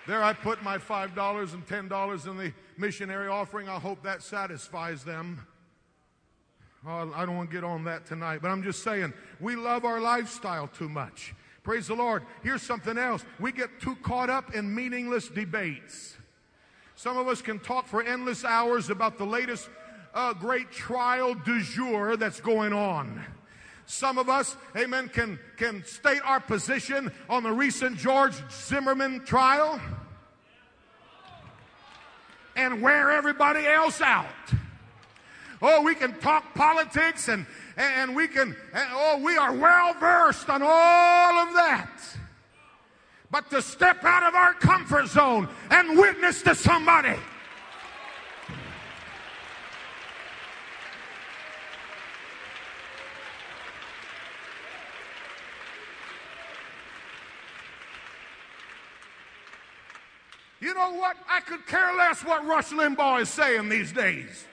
There 0.08 0.24
I 0.24 0.34
put 0.34 0.64
my 0.64 0.80
$5 0.80 1.54
and 1.54 1.68
$10 1.68 2.28
in 2.28 2.38
the 2.38 2.52
missionary 2.76 3.28
offering. 3.28 3.70
I 3.70 3.78
hope 3.78 4.02
that 4.02 4.24
satisfies 4.24 5.04
them. 5.04 5.46
Oh, 6.88 7.14
I 7.14 7.24
don't 7.28 7.38
want 7.38 7.52
to 7.52 7.56
get 7.56 7.64
on 7.64 7.84
that 7.84 8.08
tonight, 8.08 8.40
but 8.42 8.48
I'm 8.48 8.64
just 8.64 8.82
saying, 8.82 9.14
we 9.40 9.56
love 9.56 9.86
our 9.86 10.02
lifestyle 10.02 10.68
too 10.68 10.90
much. 10.90 11.36
Praise 11.62 11.86
the 11.86 11.94
Lord. 11.94 12.24
Here's 12.42 12.64
something 12.64 12.98
else. 12.98 13.24
We 13.40 13.52
get 13.52 13.80
too 13.80 13.96
caught 13.98 14.32
up 14.32 14.56
in 14.56 14.74
meaningless 14.74 15.28
debates. 15.28 16.18
Some 16.96 17.16
of 17.16 17.28
us 17.28 17.44
can 17.44 17.60
talk 17.60 17.86
for 17.86 18.02
endless 18.02 18.44
hours 18.44 18.90
about 18.90 19.20
the 19.20 19.26
latest 19.28 19.70
uh, 20.16 20.34
great 20.34 20.72
trial 20.72 21.36
du 21.36 21.62
jour 21.62 22.18
that's 22.18 22.40
going 22.42 22.74
on. 22.74 23.24
Some 23.86 24.18
of 24.18 24.30
us, 24.30 24.58
amen, 24.76 25.10
can, 25.10 25.38
can 25.58 25.84
state 25.84 26.22
our 26.24 26.40
position 26.40 27.12
on 27.30 27.44
the 27.44 27.52
recent 27.52 27.98
George 27.98 28.34
Zimmerman 28.50 29.26
trial. 29.26 29.80
and 32.56 32.82
wear 32.82 33.12
everybody 33.12 33.66
else 33.66 34.02
out. 34.02 34.26
Oh, 35.62 35.82
we 35.82 35.96
can 35.96 36.18
talk 36.20 36.54
politics 36.54 37.28
and, 37.28 37.46
and 37.78 38.16
we 38.16 38.28
can, 38.28 38.56
and, 38.74 38.90
oh, 38.92 39.22
we 39.24 39.38
are 39.38 39.54
well 39.54 39.94
versed 39.96 40.50
on 40.50 40.62
all 40.62 41.40
of 41.48 41.54
that. 41.54 41.90
But 43.32 43.50
to 43.50 43.62
step 43.62 44.04
out 44.04 44.24
of 44.24 44.36
our 44.36 44.54
comfort 44.54 45.08
zone 45.08 45.50
and 45.70 45.98
witness 45.98 46.42
to 46.44 46.56
somebody. 46.56 47.16
Know 60.76 60.94
what? 60.94 61.18
I 61.28 61.40
could 61.40 61.66
care 61.66 61.96
less 61.98 62.24
what 62.24 62.46
Rush 62.46 62.70
Limbaugh 62.70 63.22
is 63.22 63.30
saying 63.30 63.70
these 63.70 63.92
days. 63.92 64.46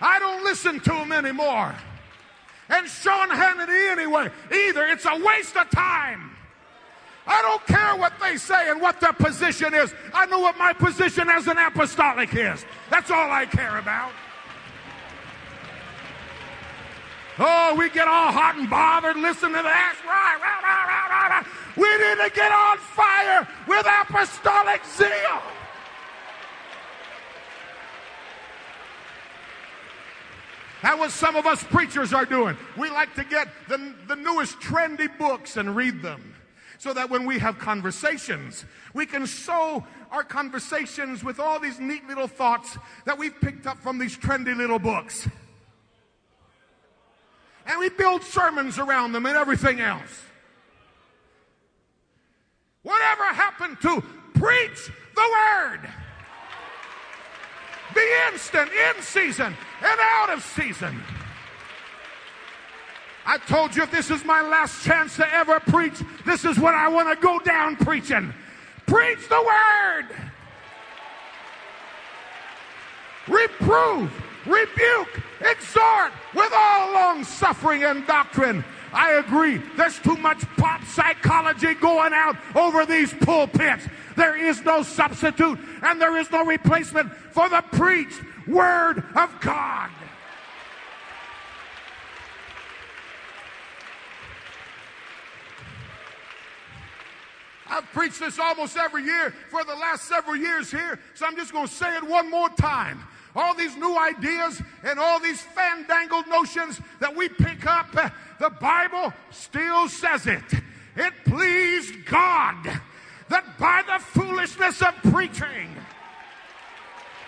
I 0.00 0.18
don't 0.18 0.44
listen 0.44 0.80
to 0.80 0.94
him 0.94 1.12
anymore. 1.12 1.74
And 2.68 2.86
Sean 2.88 3.28
Hannity 3.28 3.92
anyway, 3.92 4.30
either. 4.52 4.86
It's 4.86 5.06
a 5.06 5.16
waste 5.24 5.56
of 5.56 5.70
time. 5.70 6.36
I 7.24 7.40
don't 7.40 7.64
care 7.66 7.96
what 7.96 8.12
they 8.20 8.36
say 8.36 8.68
and 8.70 8.80
what 8.80 9.00
their 9.00 9.12
position 9.12 9.72
is. 9.74 9.94
I 10.12 10.26
know 10.26 10.40
what 10.40 10.58
my 10.58 10.72
position 10.72 11.28
as 11.28 11.46
an 11.46 11.56
apostolic 11.56 12.34
is. 12.34 12.64
That's 12.90 13.10
all 13.10 13.30
I 13.30 13.46
care 13.46 13.78
about. 13.78 14.10
Oh, 17.38 17.74
we 17.78 17.88
get 17.90 18.08
all 18.08 18.32
hot 18.32 18.56
and 18.56 18.68
bothered 18.68 19.16
listening 19.16 19.54
to 19.54 19.62
that. 19.62 19.96
Right, 20.04 20.38
right, 20.42 20.62
right, 20.62 20.86
right, 20.88 21.30
right. 21.30 21.46
We 21.76 21.88
need 21.88 22.18
to 22.24 22.30
get 22.34 22.52
on 22.52 22.78
fire 22.78 23.48
with 23.66 23.86
apostolic 23.86 24.82
zeal. 24.96 25.42
That's 30.82 30.98
what 30.98 31.10
some 31.12 31.36
of 31.36 31.46
us 31.46 31.62
preachers 31.62 32.12
are 32.12 32.24
doing. 32.24 32.56
We 32.76 32.90
like 32.90 33.14
to 33.14 33.24
get 33.24 33.48
the, 33.68 33.94
the 34.08 34.16
newest 34.16 34.58
trendy 34.58 35.08
books 35.16 35.56
and 35.56 35.76
read 35.76 36.02
them 36.02 36.34
so 36.78 36.92
that 36.92 37.08
when 37.08 37.24
we 37.24 37.38
have 37.38 37.60
conversations, 37.60 38.64
we 38.92 39.06
can 39.06 39.26
sow 39.26 39.86
our 40.10 40.24
conversations 40.24 41.22
with 41.22 41.38
all 41.38 41.60
these 41.60 41.78
neat 41.78 42.04
little 42.08 42.26
thoughts 42.26 42.76
that 43.06 43.16
we've 43.16 43.40
picked 43.40 43.68
up 43.68 43.78
from 43.78 43.98
these 43.98 44.18
trendy 44.18 44.56
little 44.56 44.80
books. 44.80 45.28
And 47.66 47.78
we 47.78 47.88
build 47.88 48.24
sermons 48.24 48.80
around 48.80 49.12
them 49.12 49.24
and 49.26 49.36
everything 49.36 49.80
else. 49.80 50.24
Whatever 52.82 53.24
happened 53.24 53.80
to 53.82 54.00
preach 54.34 54.90
the 55.14 55.28
word? 55.30 55.80
Be 57.94 58.08
instant, 58.32 58.70
in 58.70 59.02
season, 59.02 59.54
and 59.82 60.00
out 60.00 60.30
of 60.30 60.42
season. 60.42 61.00
I 63.24 63.38
told 63.38 63.76
you 63.76 63.84
if 63.84 63.90
this 63.90 64.10
is 64.10 64.24
my 64.24 64.42
last 64.42 64.84
chance 64.84 65.16
to 65.16 65.34
ever 65.34 65.60
preach, 65.60 66.02
this 66.26 66.44
is 66.44 66.58
what 66.58 66.74
I 66.74 66.88
want 66.88 67.08
to 67.08 67.16
go 67.24 67.38
down 67.38 67.76
preaching. 67.76 68.34
Preach 68.86 69.28
the 69.28 69.40
word. 69.40 70.08
Reprove, 73.28 74.10
rebuke, 74.44 75.22
exhort 75.40 76.12
with 76.34 76.52
all 76.52 76.92
long 76.94 77.22
suffering 77.22 77.84
and 77.84 78.04
doctrine. 78.08 78.64
I 78.92 79.12
agree. 79.12 79.60
There's 79.76 79.98
too 79.98 80.16
much 80.16 80.42
pop 80.56 80.84
psychology 80.84 81.74
going 81.74 82.12
out 82.12 82.36
over 82.54 82.84
these 82.84 83.12
pulpits. 83.14 83.86
There 84.16 84.36
is 84.36 84.62
no 84.62 84.82
substitute 84.82 85.58
and 85.82 86.00
there 86.00 86.16
is 86.18 86.30
no 86.30 86.44
replacement 86.44 87.12
for 87.12 87.48
the 87.48 87.62
preached 87.72 88.20
word 88.46 89.02
of 89.16 89.40
God. 89.40 89.90
I've 97.72 97.90
preached 97.94 98.20
this 98.20 98.38
almost 98.38 98.76
every 98.76 99.04
year 99.04 99.34
for 99.48 99.64
the 99.64 99.74
last 99.74 100.04
several 100.04 100.36
years 100.36 100.70
here, 100.70 101.00
so 101.14 101.24
I'm 101.24 101.36
just 101.36 101.52
going 101.52 101.66
to 101.66 101.72
say 101.72 101.96
it 101.96 102.06
one 102.06 102.30
more 102.30 102.50
time. 102.50 103.02
All 103.34 103.54
these 103.54 103.76
new 103.76 103.98
ideas 103.98 104.60
and 104.84 104.98
all 104.98 105.18
these 105.18 105.40
fandangled 105.40 106.26
notions 106.28 106.80
that 107.00 107.14
we 107.14 107.28
pick 107.28 107.66
up, 107.66 107.88
uh, 107.96 108.10
the 108.38 108.50
Bible 108.50 109.12
still 109.30 109.88
says 109.88 110.26
it. 110.26 110.44
It 110.96 111.12
pleased 111.24 112.04
God 112.04 112.80
that 113.28 113.58
by 113.58 113.82
the 113.86 113.98
foolishness 114.04 114.82
of 114.82 114.94
preaching, 115.10 115.74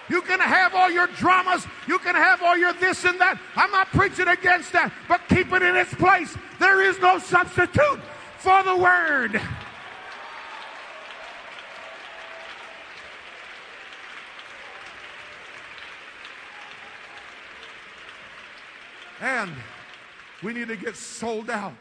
you 0.08 0.20
can 0.20 0.38
have 0.38 0.74
all 0.74 0.90
your 0.90 1.06
dramas. 1.06 1.66
You 1.88 1.98
can 1.98 2.14
have 2.14 2.42
all 2.42 2.58
your 2.58 2.74
this 2.74 3.04
and 3.04 3.18
that. 3.20 3.40
I'm 3.56 3.70
not 3.70 3.88
preaching 3.88 4.28
against 4.28 4.72
that, 4.72 4.92
but 5.08 5.22
keep 5.28 5.52
it 5.52 5.62
in 5.62 5.76
its 5.76 5.94
place. 5.94 6.36
There 6.58 6.82
is 6.82 6.98
no 6.98 7.18
substitute 7.18 8.00
for 8.38 8.62
the 8.62 8.76
word. 8.76 9.40
And 19.24 19.54
we 20.42 20.52
need 20.52 20.68
to 20.68 20.76
get 20.76 20.96
sold 20.96 21.48
out 21.48 21.72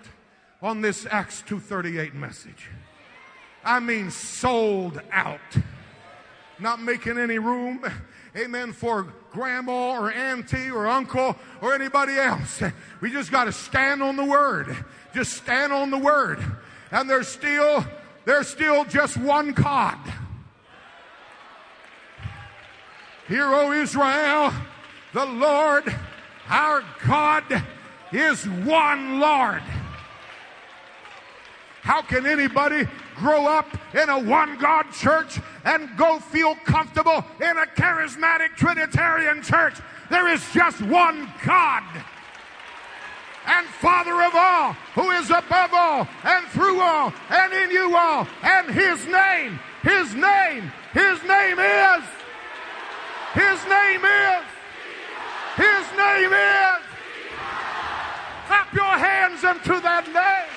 on 0.61 0.79
this 0.79 1.05
Acts 1.11 1.43
238 1.45 2.15
message. 2.15 2.69
I 3.65 3.81
mean 3.81 4.11
sold 4.11 5.01
out. 5.11 5.41
Not 6.57 6.81
making 6.81 7.17
any 7.17 7.39
room, 7.39 7.83
amen, 8.37 8.71
for 8.71 9.07
grandma 9.31 9.99
or 9.99 10.09
auntie 10.09 10.71
or 10.71 10.87
uncle 10.87 11.35
or 11.59 11.75
anybody 11.75 12.13
else. 12.13 12.63
We 13.01 13.11
just 13.11 13.29
got 13.29 13.43
to 13.43 13.51
stand 13.51 14.01
on 14.01 14.15
the 14.15 14.23
word. 14.23 14.73
Just 15.13 15.33
stand 15.33 15.73
on 15.73 15.91
the 15.91 15.97
word. 15.97 16.39
And 16.91 17.09
there's 17.09 17.27
still, 17.27 17.85
there's 18.23 18.47
still 18.47 18.85
just 18.85 19.17
one 19.17 19.51
God. 19.51 19.99
Hear, 23.27 23.53
O 23.53 23.73
Israel, 23.73 24.53
the 25.11 25.25
Lord 25.25 25.93
our 26.49 26.83
God 27.05 27.43
is 28.11 28.45
one 28.45 29.19
Lord. 29.19 29.63
How 31.81 32.01
can 32.01 32.25
anybody 32.25 32.87
grow 33.15 33.45
up 33.45 33.67
in 33.93 34.09
a 34.09 34.17
one 34.17 34.57
God 34.57 34.91
church 34.93 35.39
and 35.65 35.89
go 35.97 36.19
feel 36.19 36.55
comfortable 36.63 37.25
in 37.41 37.57
a 37.57 37.65
charismatic 37.75 38.55
Trinitarian 38.55 39.41
church? 39.41 39.79
There 40.09 40.27
is 40.29 40.41
just 40.53 40.81
one 40.81 41.31
God 41.45 41.83
and 43.45 43.67
Father 43.67 44.23
of 44.23 44.33
all, 44.33 44.73
who 44.95 45.11
is 45.11 45.29
above 45.29 45.73
all 45.73 46.07
and 46.23 46.47
through 46.47 46.79
all 46.79 47.13
and 47.29 47.53
in 47.53 47.71
you 47.71 47.95
all. 47.95 48.27
And 48.41 48.69
His 48.69 49.05
name, 49.07 49.59
His 49.81 50.15
name, 50.15 50.71
His 50.93 51.21
name 51.23 51.59
is, 51.59 52.03
His 53.33 53.65
name 53.67 54.05
is 54.05 54.52
his 55.55 55.85
name 55.97 56.33
is. 56.33 56.81
Clap 58.47 58.73
your 58.73 58.83
hands 58.83 59.43
unto 59.43 59.79
that 59.81 60.05
name. 60.07 60.53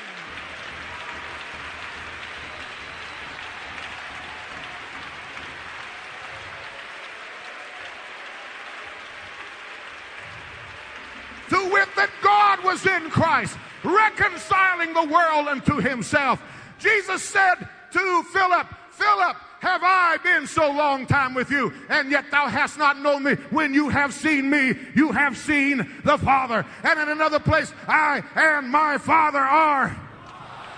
to 11.49 11.73
wit 11.73 11.89
that 11.97 12.11
God 12.23 12.65
was 12.65 12.85
in 12.87 13.09
Christ, 13.11 13.57
reconciling 13.85 14.93
the 14.93 15.05
world 15.05 15.49
unto 15.49 15.77
himself. 15.77 16.43
Jesus 16.79 17.23
said 17.23 17.69
to 17.93 18.23
Philip, 18.33 18.67
Philip, 18.91 19.37
have 19.61 19.83
I 19.83 20.19
been 20.23 20.47
so 20.47 20.71
long 20.71 21.07
time 21.07 21.35
with 21.35 21.51
you, 21.51 21.73
and 21.89 22.11
yet 22.11 22.31
thou 22.31 22.47
hast 22.47 22.79
not 22.79 23.01
known 23.01 23.23
me? 23.23 23.35
When 23.51 23.73
you 23.73 23.89
have 23.89 24.13
seen 24.13 24.51
me, 24.51 24.75
you 24.95 25.13
have 25.13 25.37
seen 25.37 25.79
the 26.05 26.19
Father. 26.19 26.65
And 26.83 27.01
in 27.01 27.09
another 27.09 27.39
place, 27.39 27.73
I 27.89 28.23
and 28.35 28.69
my 28.71 28.99
Father 28.99 29.39
are. 29.39 29.97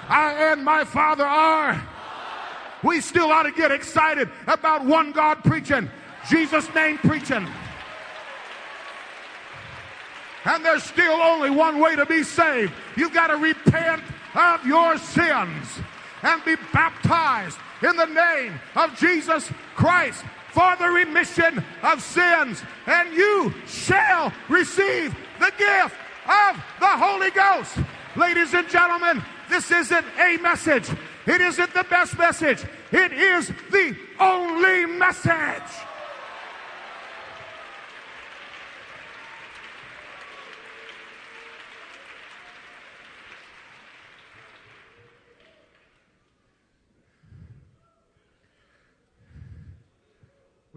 I 0.08 0.52
and 0.52 0.64
my 0.64 0.84
Father 0.84 1.26
are. 1.26 1.86
We 2.82 3.00
still 3.00 3.32
ought 3.32 3.42
to 3.42 3.52
get 3.52 3.72
excited 3.72 4.30
about 4.46 4.84
one 4.84 5.12
God 5.12 5.42
preaching, 5.42 5.90
Jesus' 6.30 6.72
name 6.74 6.98
preaching. 6.98 7.46
And 10.44 10.64
there's 10.64 10.84
still 10.84 11.20
only 11.20 11.50
one 11.50 11.80
way 11.80 11.96
to 11.96 12.06
be 12.06 12.22
saved. 12.22 12.72
You've 12.96 13.12
got 13.12 13.26
to 13.26 13.36
repent 13.36 14.02
of 14.34 14.64
your 14.64 14.96
sins 14.98 15.66
and 16.22 16.44
be 16.44 16.56
baptized 16.72 17.58
in 17.82 17.96
the 17.96 18.06
name 18.06 18.60
of 18.76 18.96
Jesus 18.98 19.50
Christ 19.74 20.24
for 20.52 20.74
the 20.76 20.88
remission 20.88 21.62
of 21.82 22.02
sins, 22.02 22.62
and 22.86 23.12
you 23.12 23.54
shall 23.66 24.32
receive 24.48 25.14
the 25.38 25.52
gift 25.56 25.94
of 26.26 26.56
the 26.80 26.86
Holy 26.86 27.30
Ghost. 27.30 27.78
Ladies 28.16 28.54
and 28.54 28.68
gentlemen, 28.68 29.22
this 29.48 29.70
isn't 29.70 30.06
a 30.18 30.36
message. 30.38 30.88
It 31.26 31.40
isn't 31.40 31.74
the 31.74 31.84
best 31.84 32.18
message. 32.18 32.64
It 32.90 33.12
is 33.12 33.48
the 33.70 33.96
only 34.18 34.86
message. 34.86 35.87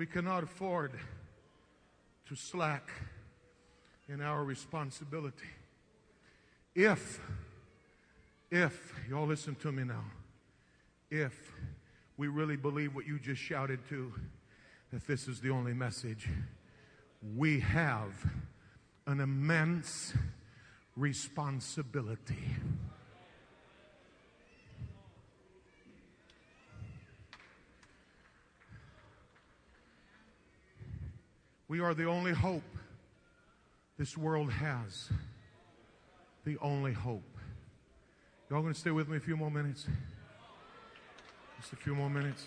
We 0.01 0.07
cannot 0.07 0.41
afford 0.41 0.93
to 2.27 2.35
slack 2.35 2.89
in 4.09 4.19
our 4.19 4.43
responsibility. 4.43 5.45
If, 6.73 7.21
if, 8.49 8.95
y'all 9.07 9.27
listen 9.27 9.53
to 9.57 9.71
me 9.71 9.83
now, 9.83 10.03
if 11.11 11.53
we 12.17 12.29
really 12.29 12.55
believe 12.55 12.95
what 12.95 13.05
you 13.05 13.19
just 13.19 13.43
shouted 13.43 13.77
to, 13.89 14.11
that 14.91 15.05
this 15.05 15.27
is 15.27 15.39
the 15.39 15.51
only 15.51 15.75
message, 15.75 16.27
we 17.37 17.59
have 17.59 18.25
an 19.05 19.19
immense 19.19 20.15
responsibility. 20.95 22.55
We 31.71 31.79
are 31.79 31.93
the 31.93 32.03
only 32.03 32.33
hope 32.33 32.69
this 33.97 34.17
world 34.17 34.51
has. 34.51 35.09
The 36.43 36.57
only 36.57 36.91
hope. 36.91 37.37
Y'all 38.49 38.61
gonna 38.61 38.73
stay 38.73 38.91
with 38.91 39.07
me 39.07 39.15
a 39.15 39.21
few 39.21 39.37
more 39.37 39.49
minutes? 39.49 39.87
Just 41.61 41.71
a 41.71 41.77
few 41.77 41.95
more 41.95 42.09
minutes. 42.09 42.45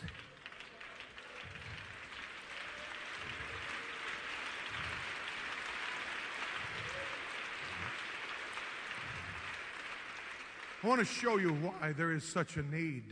I 10.83 10.87
want 10.87 10.99
to 10.99 11.07
show 11.07 11.39
you 11.39 11.55
why 11.55 11.93
there 11.93 12.13
is 12.13 12.25
such 12.25 12.59
a 12.59 12.63
need 12.63 13.05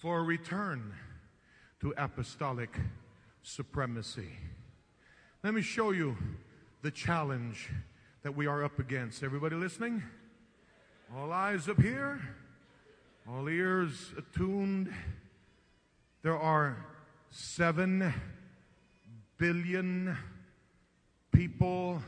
for 0.00 0.20
a 0.20 0.22
return 0.22 0.94
to 1.80 1.92
apostolic 1.98 2.78
supremacy. 3.42 4.28
Let 5.42 5.54
me 5.54 5.62
show 5.62 5.92
you 5.92 6.18
the 6.82 6.90
challenge 6.90 7.70
that 8.24 8.36
we 8.36 8.46
are 8.46 8.62
up 8.62 8.78
against. 8.78 9.22
Everybody 9.22 9.56
listening? 9.56 10.02
All 11.16 11.32
eyes 11.32 11.66
up 11.66 11.80
here, 11.80 12.20
all 13.26 13.48
ears 13.48 14.12
attuned. 14.18 14.92
There 16.22 16.38
are 16.38 16.84
seven 17.30 18.12
billion 19.38 20.14
people 21.32 22.02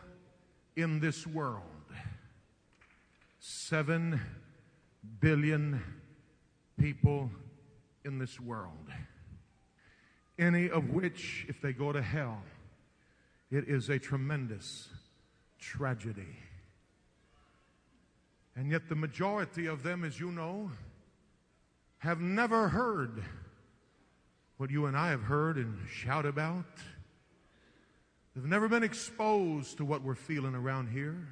in 0.77 1.01
this 1.01 1.27
world. 1.27 1.63
Seven 3.41 4.21
billion 5.21 5.83
people 6.79 7.31
in 8.05 8.19
this 8.19 8.39
world. 8.39 8.91
Any 10.39 10.69
of 10.69 10.91
which, 10.91 11.47
if 11.49 11.63
they 11.63 11.73
go 11.73 11.93
to 11.93 12.03
hell, 12.03 12.43
it 13.53 13.69
is 13.69 13.91
a 13.91 13.99
tremendous 13.99 14.89
tragedy. 15.59 16.39
And 18.57 18.71
yet, 18.71 18.89
the 18.89 18.95
majority 18.95 19.67
of 19.67 19.83
them, 19.83 20.05
as 20.05 20.19
you 20.19 20.33
know, 20.33 20.71
have 21.99 22.21
never 22.21 22.69
heard 22.69 23.23
what 24.57 24.71
you 24.71 24.87
and 24.87 24.97
I 24.97 25.11
have 25.11 25.23
heard 25.23 25.57
and 25.57 25.79
shout 25.89 26.25
about. 26.25 26.65
They've 28.35 28.45
never 28.45 28.69
been 28.69 28.83
exposed 28.83 29.77
to 29.77 29.85
what 29.85 30.03
we're 30.03 30.15
feeling 30.15 30.55
around 30.55 30.89
here. 30.89 31.29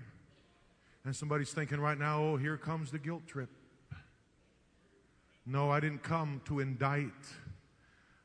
And 1.05 1.16
somebody's 1.16 1.53
thinking 1.53 1.81
right 1.81 1.99
now, 1.99 2.23
oh, 2.23 2.37
here 2.37 2.59
comes 2.59 2.91
the 2.91 2.99
guilt 2.99 3.27
trip. 3.27 3.49
No, 5.47 5.71
I 5.71 5.81
didn't 5.81 6.03
come 6.03 6.43
to 6.45 6.61
indict. 6.61 7.12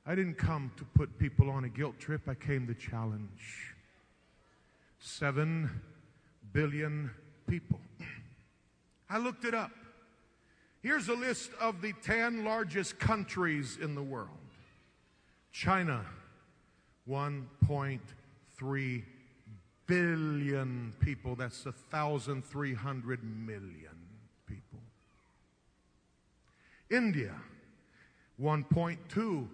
I 0.05 0.15
didn't 0.15 0.35
come 0.35 0.71
to 0.75 0.83
put 0.83 1.17
people 1.17 1.49
on 1.49 1.63
a 1.63 1.69
guilt 1.69 1.97
trip. 1.97 2.27
I 2.27 2.33
came 2.33 2.67
to 2.67 2.73
challenge. 2.73 3.74
Seven 5.05 5.69
billion 6.51 7.11
people. 7.47 7.79
I 9.07 9.19
looked 9.19 9.45
it 9.45 9.53
up. 9.53 9.69
Here's 10.81 11.07
a 11.09 11.13
list 11.13 11.51
of 11.61 11.79
the 11.83 11.93
10 12.01 12.43
largest 12.43 12.97
countries 12.97 13.77
in 13.79 13.93
the 13.93 14.01
world 14.01 14.29
China, 15.51 16.03
1.3 17.07 19.03
billion 19.85 20.93
people. 20.99 21.35
That's 21.35 21.63
1,300 21.63 23.23
million 23.23 23.99
people. 24.47 24.79
India, 26.89 27.35
1.2 28.41 29.47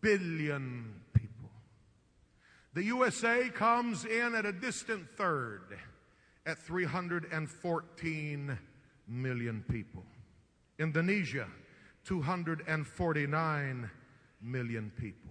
billion 0.00 1.01
the 2.74 2.84
USA 2.84 3.48
comes 3.50 4.04
in 4.04 4.34
at 4.34 4.46
a 4.46 4.52
distant 4.52 5.08
third 5.10 5.78
at 6.46 6.58
314 6.58 8.58
million 9.08 9.64
people. 9.68 10.04
Indonesia, 10.78 11.46
249 12.04 13.90
million 14.40 14.92
people. 14.98 15.30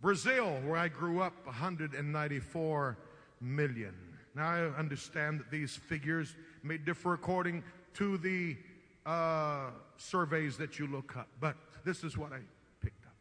Brazil, 0.00 0.60
where 0.64 0.76
I 0.76 0.88
grew 0.88 1.20
up, 1.20 1.34
194 1.44 2.98
million. 3.40 3.94
Now, 4.34 4.48
I 4.48 4.60
understand 4.78 5.40
that 5.40 5.50
these 5.50 5.76
figures 5.76 6.34
may 6.62 6.78
differ 6.78 7.12
according 7.12 7.62
to 7.94 8.16
the 8.18 8.56
uh, 9.04 9.70
surveys 9.96 10.56
that 10.56 10.78
you 10.78 10.86
look 10.86 11.16
up, 11.16 11.28
but 11.38 11.56
this 11.84 12.02
is 12.02 12.16
what 12.16 12.32
I 12.32 12.38
picked 12.80 13.04
up. 13.04 13.12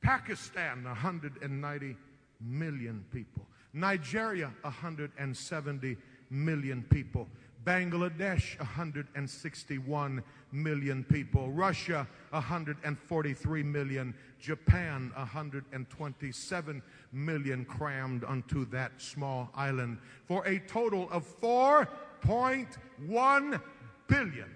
Pakistan, 0.00 0.84
190 0.84 1.96
million 2.40 3.04
people. 3.12 3.46
Nigeria, 3.72 4.52
170 4.62 5.96
million 6.30 6.82
people. 6.90 7.28
Bangladesh, 7.64 8.58
161 8.58 10.22
million 10.52 11.02
people. 11.04 11.50
Russia, 11.50 12.06
143 12.30 13.62
million. 13.64 14.14
Japan, 14.40 15.12
127 15.16 16.82
million 17.12 17.64
crammed 17.64 18.24
onto 18.24 18.64
that 18.66 18.92
small 18.98 19.50
island 19.54 19.98
for 20.26 20.44
a 20.46 20.58
total 20.60 21.08
of 21.10 21.24
4.1 21.40 23.60
billion 24.06 24.50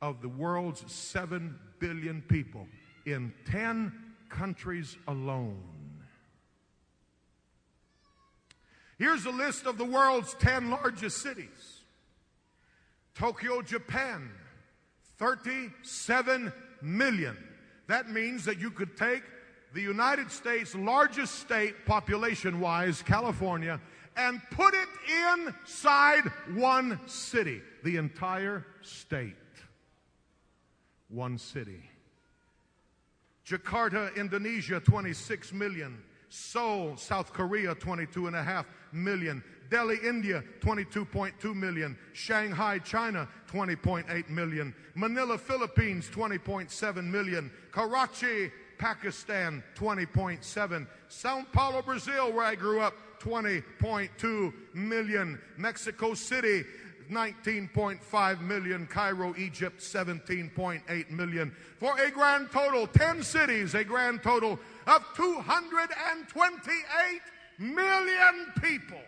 of 0.00 0.22
the 0.22 0.28
world's 0.28 0.84
7 0.92 1.58
billion 1.80 2.22
people 2.22 2.68
in 3.06 3.32
10 3.50 3.92
countries 4.28 4.96
alone. 5.08 5.73
Here's 8.98 9.26
a 9.26 9.30
list 9.30 9.66
of 9.66 9.78
the 9.78 9.84
world's 9.84 10.34
10 10.34 10.70
largest 10.70 11.18
cities 11.18 11.82
Tokyo, 13.14 13.62
Japan, 13.62 14.30
37 15.18 16.52
million. 16.82 17.36
That 17.86 18.10
means 18.10 18.44
that 18.44 18.58
you 18.58 18.70
could 18.70 18.96
take 18.96 19.22
the 19.72 19.80
United 19.80 20.30
States' 20.30 20.74
largest 20.74 21.40
state 21.40 21.84
population 21.84 22.60
wise, 22.60 23.02
California, 23.02 23.80
and 24.16 24.40
put 24.52 24.74
it 24.74 24.88
inside 25.32 26.22
one 26.54 27.00
city, 27.06 27.60
the 27.82 27.96
entire 27.96 28.64
state. 28.82 29.34
One 31.08 31.38
city. 31.38 31.90
Jakarta, 33.46 34.14
Indonesia, 34.16 34.80
26 34.80 35.52
million. 35.52 36.02
Seoul, 36.34 36.96
South 36.96 37.32
Korea, 37.32 37.76
22 37.76 38.26
and 38.26 38.34
a 38.34 38.42
half 38.42 38.66
million. 38.92 39.42
Delhi, 39.70 39.98
India, 40.04 40.42
22.2 40.60 41.54
million. 41.54 41.96
Shanghai, 42.12 42.78
China, 42.80 43.28
20.8 43.48 44.28
million. 44.28 44.74
Manila, 44.96 45.38
Philippines, 45.38 46.10
20.7 46.12 47.04
million. 47.04 47.52
Karachi, 47.70 48.50
Pakistan, 48.78 49.62
20.7. 49.76 50.86
Sao 51.08 51.46
Paulo, 51.52 51.82
Brazil, 51.82 52.32
where 52.32 52.44
I 52.44 52.56
grew 52.56 52.80
up, 52.80 52.94
20.2 53.20 54.52
million. 54.74 55.40
Mexico 55.56 56.14
City, 56.14 56.64
19.5 57.10 58.40
million. 58.40 58.86
Cairo, 58.86 59.34
Egypt, 59.36 59.80
17.8 59.80 61.10
million. 61.10 61.52
For 61.78 61.98
a 61.98 62.10
grand 62.10 62.50
total, 62.50 62.86
10 62.86 63.22
cities, 63.22 63.74
a 63.74 63.84
grand 63.84 64.22
total 64.22 64.58
of 64.86 65.04
228 65.16 67.20
million 67.58 68.52
people. 68.62 69.00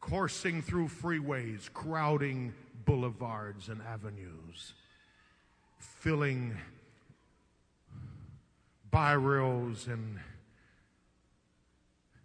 coursing 0.00 0.62
through 0.62 0.88
freeways, 0.88 1.72
crowding 1.72 2.52
boulevards 2.84 3.68
and 3.68 3.80
avenues, 3.82 4.74
filling 5.78 6.56
byrails 8.92 9.86
and 9.86 10.18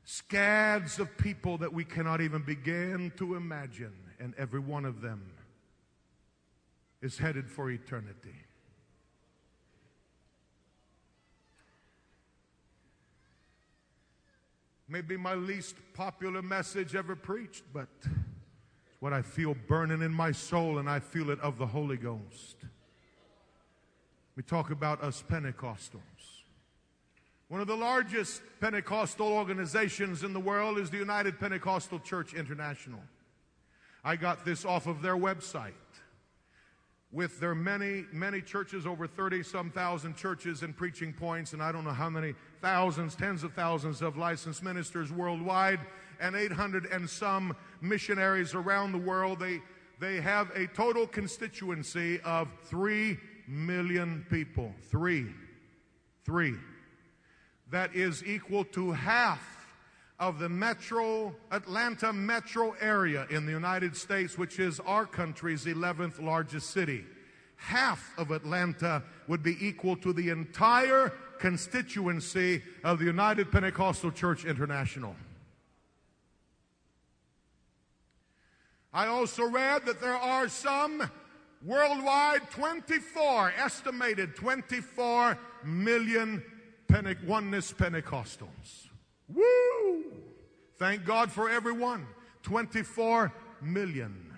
scads 0.06 1.00
of 1.00 1.18
people 1.18 1.58
that 1.58 1.74
we 1.74 1.84
cannot 1.84 2.22
even 2.22 2.44
begin 2.44 3.12
to 3.18 3.36
imagine, 3.36 3.94
and 4.20 4.34
every 4.38 4.60
one 4.60 4.86
of 4.86 5.02
them 5.02 5.22
is 7.02 7.18
headed 7.18 7.50
for 7.50 7.70
eternity. 7.70 8.36
Maybe 14.88 15.18
my 15.18 15.34
least 15.34 15.76
popular 15.96 16.44
message 16.44 16.96
ever 16.96 17.16
preached, 17.16 17.64
but 17.74 17.88
it's 18.04 18.08
what 19.00 19.14
I 19.14 19.24
feel 19.24 19.56
burning 19.68 20.04
in 20.04 20.12
my 20.12 20.32
soul, 20.32 20.78
and 20.78 20.88
I 20.88 21.00
feel 21.00 21.32
it 21.32 21.40
of 21.40 21.58
the 21.58 21.66
Holy 21.66 21.98
Ghost. 21.98 22.58
We 24.36 24.44
talk 24.44 24.70
about 24.70 25.02
us 25.02 25.24
Pentecostals. 25.28 26.35
One 27.48 27.62
of 27.62 27.68
the 27.68 27.76
largest 27.76 28.42
Pentecostal 28.60 29.28
organizations 29.28 30.24
in 30.24 30.34
the 30.34 30.40
world 30.40 30.80
is 30.80 30.90
the 30.90 30.98
United 30.98 31.40
Pentecostal 31.40 32.00
Church 32.00 32.34
International. 32.34 33.00
I 34.04 34.16
got 34.16 34.46
this 34.46 34.66
off 34.66 34.88
of 34.88 35.04
their 35.04 35.16
website. 35.16 35.74
With 37.12 37.40
their 37.40 37.56
many, 37.56 38.06
many 38.12 38.42
churches, 38.42 38.88
over 38.88 39.08
30 39.08 39.44
some 39.44 39.70
thousand 39.70 40.18
churches 40.18 40.64
and 40.64 40.76
preaching 40.76 41.14
points, 41.14 41.54
and 41.54 41.62
I 41.62 41.72
don't 41.72 41.84
know 41.86 41.92
how 41.92 42.10
many 42.10 42.34
thousands, 42.62 43.16
tens 43.16 43.44
of 43.44 43.54
thousands 43.54 44.02
of 44.02 44.18
licensed 44.18 44.64
ministers 44.64 45.12
worldwide, 45.12 45.80
and 46.20 46.36
800 46.36 46.88
and 46.88 47.08
some 47.08 47.56
missionaries 47.80 48.56
around 48.56 48.92
the 48.92 48.98
world, 48.98 49.40
they, 49.40 49.62
they 50.00 50.20
have 50.20 50.50
a 50.56 50.66
total 50.68 51.06
constituency 51.06 52.20
of 52.22 52.50
3 52.64 53.18
million 53.48 54.26
people. 54.32 54.74
Three. 54.90 55.28
Three. 56.26 56.56
That 57.76 57.94
is 57.94 58.24
equal 58.24 58.64
to 58.72 58.94
half 58.94 59.68
of 60.18 60.40
the 60.40 60.48
metro, 60.48 61.36
Atlanta 61.52 62.14
metro 62.14 62.74
area 62.80 63.28
in 63.30 63.46
the 63.46 63.52
United 63.52 63.98
States, 63.98 64.38
which 64.38 64.60
is 64.60 64.80
our 64.80 65.06
country's 65.06 65.66
11th 65.66 66.24
largest 66.24 66.70
city. 66.70 67.04
Half 67.58 68.18
of 68.18 68.32
Atlanta 68.32 69.04
would 69.28 69.44
be 69.44 69.58
equal 69.60 69.98
to 69.98 70.14
the 70.14 70.30
entire 70.30 71.12
constituency 71.38 72.64
of 72.86 73.00
the 73.00 73.04
United 73.04 73.52
Pentecostal 73.52 74.12
Church 74.12 74.46
International. 74.46 75.14
I 78.94 79.08
also 79.08 79.44
read 79.50 79.86
that 79.86 80.00
there 80.00 80.16
are 80.16 80.48
some 80.48 81.12
worldwide 81.62 82.50
24, 82.52 83.52
estimated 83.58 84.38
24 84.38 85.38
million 85.66 86.42
Pente- 86.88 87.24
oneness 87.26 87.72
Pentecostals. 87.74 88.90
Woo! 89.28 90.04
Thank 90.78 91.06
God 91.06 91.32
for 91.32 91.50
everyone. 91.50 92.06
24 92.44 93.34
million. 93.62 94.34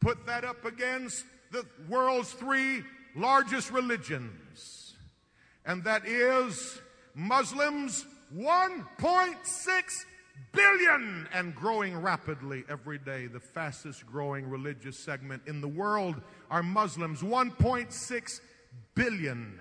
Put 0.00 0.26
that 0.26 0.44
up 0.44 0.64
against 0.64 1.24
the 1.52 1.64
world's 1.88 2.32
three 2.32 2.82
largest 3.14 3.70
religions, 3.70 4.94
and 5.64 5.84
that 5.84 6.06
is 6.06 6.80
Muslims 7.14 8.04
1.6 8.34 10.04
billion 10.52 11.28
and 11.32 11.54
growing 11.54 11.96
rapidly 11.96 12.64
every 12.68 12.98
day. 12.98 13.26
The 13.26 13.40
fastest 13.40 14.06
growing 14.06 14.48
religious 14.48 14.98
segment 14.98 15.42
in 15.46 15.60
the 15.60 15.68
world 15.68 16.16
are 16.50 16.62
Muslims 16.62 17.22
1.6 17.22 18.40
billion. 18.94 19.60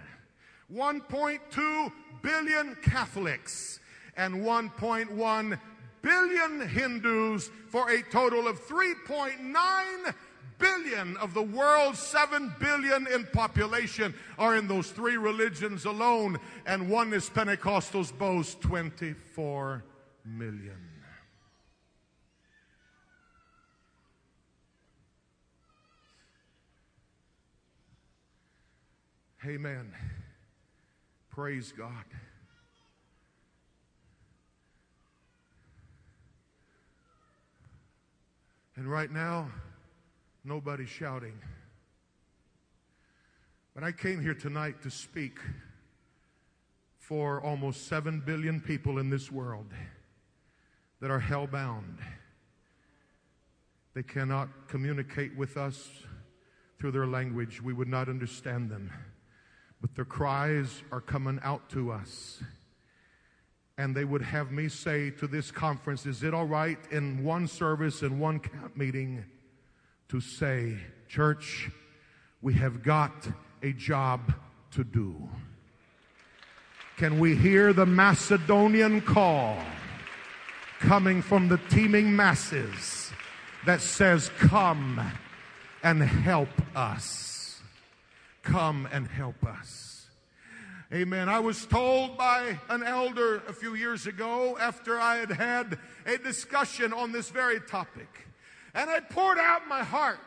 1.2 0.73 1.91
billion 2.21 2.75
Catholics 2.83 3.79
and 4.15 4.35
1.1 4.35 5.59
billion 6.01 6.67
Hindus 6.67 7.49
for 7.69 7.89
a 7.89 8.01
total 8.03 8.47
of 8.47 8.59
3.9 8.67 10.13
billion 10.57 11.17
of 11.17 11.33
the 11.33 11.41
world's 11.41 11.99
7 11.99 12.53
billion 12.59 13.07
in 13.07 13.25
population 13.33 14.13
are 14.37 14.55
in 14.55 14.67
those 14.67 14.91
three 14.91 15.17
religions 15.17 15.85
alone, 15.85 16.39
and 16.65 16.89
one 16.89 17.13
is 17.13 17.29
Pentecostals 17.29 18.15
boast 18.17 18.61
24 18.61 19.83
million. 20.25 20.77
Amen. 29.43 29.91
Praise 31.41 31.73
God. 31.75 32.05
And 38.75 38.85
right 38.85 39.11
now, 39.11 39.49
nobody's 40.43 40.89
shouting. 40.89 41.33
But 43.73 43.83
I 43.83 43.91
came 43.91 44.21
here 44.21 44.35
tonight 44.35 44.83
to 44.83 44.91
speak 44.91 45.39
for 46.99 47.41
almost 47.41 47.87
7 47.87 48.21
billion 48.23 48.61
people 48.61 48.99
in 48.99 49.09
this 49.09 49.31
world 49.31 49.73
that 50.99 51.09
are 51.09 51.19
hell-bound. 51.19 51.97
They 53.95 54.03
cannot 54.03 54.67
communicate 54.67 55.35
with 55.35 55.57
us 55.57 55.89
through 56.77 56.91
their 56.91 57.07
language. 57.07 57.63
We 57.63 57.73
would 57.73 57.89
not 57.89 58.09
understand 58.09 58.69
them. 58.69 58.91
But 59.81 59.95
their 59.95 60.05
cries 60.05 60.83
are 60.91 61.01
coming 61.01 61.39
out 61.43 61.69
to 61.71 61.91
us. 61.91 62.41
And 63.77 63.95
they 63.95 64.05
would 64.05 64.21
have 64.21 64.51
me 64.51 64.69
say 64.69 65.09
to 65.11 65.27
this 65.27 65.49
conference, 65.49 66.05
is 66.05 66.23
it 66.23 66.33
all 66.33 66.45
right 66.45 66.77
in 66.91 67.23
one 67.23 67.47
service, 67.47 68.03
in 68.03 68.19
one 68.19 68.39
camp 68.39 68.77
meeting, 68.77 69.25
to 70.09 70.21
say, 70.21 70.77
church, 71.07 71.71
we 72.41 72.53
have 72.53 72.83
got 72.83 73.27
a 73.63 73.73
job 73.73 74.33
to 74.71 74.83
do. 74.83 75.29
Can 76.97 77.19
we 77.19 77.35
hear 77.35 77.73
the 77.73 77.85
Macedonian 77.85 79.01
call 79.01 79.57
coming 80.79 81.21
from 81.21 81.47
the 81.47 81.59
teeming 81.69 82.15
masses 82.15 83.11
that 83.65 83.81
says, 83.81 84.29
Come 84.37 85.01
and 85.83 86.01
help 86.01 86.49
us? 86.75 87.30
Come 88.43 88.87
and 88.91 89.07
help 89.07 89.45
us. 89.45 90.07
Amen. 90.93 91.29
I 91.29 91.39
was 91.39 91.65
told 91.65 92.17
by 92.17 92.59
an 92.67 92.83
elder 92.83 93.37
a 93.47 93.53
few 93.53 93.75
years 93.75 94.07
ago 94.07 94.57
after 94.59 94.99
I 94.99 95.17
had 95.17 95.31
had 95.31 95.79
a 96.05 96.17
discussion 96.17 96.91
on 96.91 97.13
this 97.13 97.29
very 97.29 97.61
topic, 97.61 98.09
and 98.73 98.89
I 98.89 98.99
poured 98.99 99.37
out 99.37 99.67
my 99.69 99.83
heart. 99.83 100.19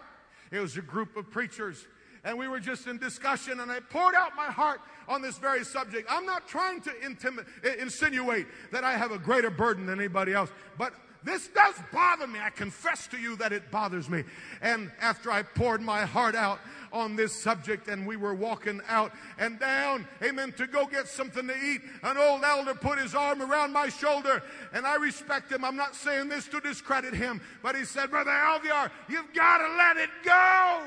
It 0.51 0.61
was 0.61 0.77
a 0.79 0.83
group 0.83 1.17
of 1.17 1.31
preachers, 1.31 1.87
and 2.25 2.39
we 2.39 2.49
were 2.49 2.61
just 2.61 2.87
in 2.87 2.97
discussion, 2.97 3.61
and 3.61 3.71
I 3.71 3.81
poured 3.81 4.15
out 4.15 4.37
my 4.37 4.47
heart 4.47 4.81
on 5.07 5.21
this 5.21 5.37
very 5.37 5.65
subject. 5.65 6.09
I'm 6.11 6.25
not 6.25 6.49
trying 6.49 6.81
to 6.83 6.91
intimi- 6.91 7.45
insinuate 7.79 8.47
that 8.73 8.85
I 8.85 8.97
have 8.97 9.11
a 9.11 9.19
greater 9.19 9.51
burden 9.51 9.85
than 9.85 9.99
anybody 9.99 10.33
else, 10.33 10.51
but 10.79 10.95
this 11.25 11.49
does 11.49 11.75
bother 11.93 12.27
me. 12.27 12.39
I 12.39 12.51
confess 12.51 13.07
to 13.09 13.17
you 13.17 13.37
that 13.37 13.53
it 13.53 13.71
bothers 13.71 14.11
me. 14.11 14.25
And 14.61 14.93
after 15.01 15.31
I 15.31 15.43
poured 15.43 15.81
my 15.81 16.03
heart 16.03 16.35
out 16.35 16.61
on 16.93 17.17
this 17.17 17.33
subject 17.33 17.89
and 17.89 18.07
we 18.07 18.17
were 18.17 18.35
walking 18.35 18.81
out 18.89 19.13
and 19.39 19.59
down, 19.59 20.07
amen, 20.23 20.53
to 20.53 20.67
go 20.67 20.87
get 20.87 21.09
something 21.09 21.47
to 21.49 21.57
eat, 21.57 21.81
an 22.03 22.19
old 22.19 22.45
elder 22.45 22.75
put 22.75 22.99
his 22.99 23.15
arm 23.15 23.41
around 23.41 23.73
my 23.73 23.89
shoulder 23.89 24.43
and 24.73 24.87
I 24.87 24.97
respect 24.97 25.51
him. 25.51 25.65
I'm 25.65 25.77
not 25.77 25.95
saying 25.95 26.29
this 26.29 26.47
to 26.49 26.61
discredit 26.61 27.15
him, 27.15 27.41
but 27.63 27.75
he 27.75 27.85
said, 27.85 28.11
Brother 28.11 28.31
Alvear, 28.31 28.91
you've 29.09 29.33
got 29.33 29.59
to 29.59 29.77
let 29.77 29.97
it 29.97 30.11
go 30.23 30.83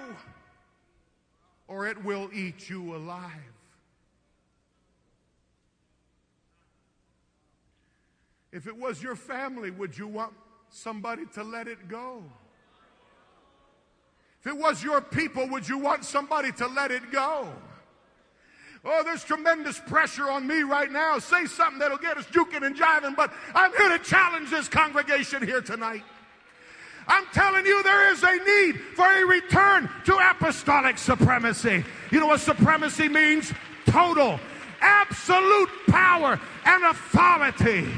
or 1.68 1.88
it 1.88 2.04
will 2.04 2.30
eat 2.32 2.70
you 2.70 2.96
alive. 2.96 3.57
If 8.52 8.68
it 8.68 8.78
was 8.78 9.04
your 9.04 9.16
family, 9.16 9.72
would 9.72 9.98
you 9.98 10.08
want 10.08 10.34
somebody 10.70 11.24
to 11.34 11.44
let 11.44 11.68
it 11.68 11.88
go? 11.88 12.24
If 14.42 14.48
it 14.48 14.58
was 14.58 14.84
your 14.84 15.02
people, 15.02 15.48
would 15.50 15.68
you 15.68 15.78
want 15.78 16.06
somebody 16.06 16.52
to 16.54 16.68
let 16.68 16.92
it 16.92 17.12
go? 17.12 17.52
Oh, 18.86 19.04
there's 19.04 19.24
tremendous 19.24 19.80
pressure 19.80 20.30
on 20.30 20.48
me 20.48 20.62
right 20.62 20.92
now. 20.92 21.20
Say 21.20 21.46
something 21.46 21.80
that'll 21.80 21.98
get 21.98 22.18
us 22.18 22.26
juking 22.28 22.66
and 22.66 22.76
jiving, 22.76 23.16
but 23.16 23.34
I'm 23.54 23.76
here 23.76 23.98
to 23.98 24.00
challenge 24.00 24.50
this 24.50 24.70
congregation 24.70 25.44
here 25.44 25.62
tonight. 25.62 26.04
I'm 27.08 27.26
telling 27.34 27.66
you, 27.66 27.82
there 27.84 28.12
is 28.12 28.24
a 28.24 28.36
need 28.36 28.80
for 28.96 29.06
a 29.06 29.26
return 29.26 29.90
to 30.06 30.18
apostolic 30.32 30.98
supremacy. 30.98 31.84
You 32.12 32.20
know 32.20 32.28
what 32.28 32.42
supremacy 32.42 33.10
means? 33.10 33.52
Total, 33.86 34.40
absolute 34.82 35.70
power 35.88 36.40
and 36.66 36.86
authority. 36.86 37.90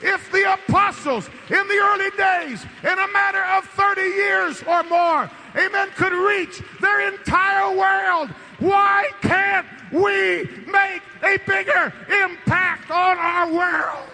If 0.00 0.30
the 0.30 0.52
apostles 0.52 1.28
in 1.50 1.68
the 1.68 1.78
early 1.78 2.10
days, 2.16 2.64
in 2.82 2.98
a 2.98 3.12
matter 3.12 3.42
of 3.56 3.64
30 3.70 4.00
years 4.00 4.62
or 4.62 4.82
more, 4.84 5.30
amen, 5.56 5.88
could 5.96 6.12
reach 6.12 6.62
their 6.80 7.12
entire 7.12 7.76
world, 7.76 8.30
why 8.60 9.10
can't 9.20 9.66
we 9.92 10.48
make 10.70 11.02
a 11.22 11.38
bigger 11.46 11.92
impact 12.22 12.90
on 12.90 13.18
our 13.18 13.52
world? 13.52 14.08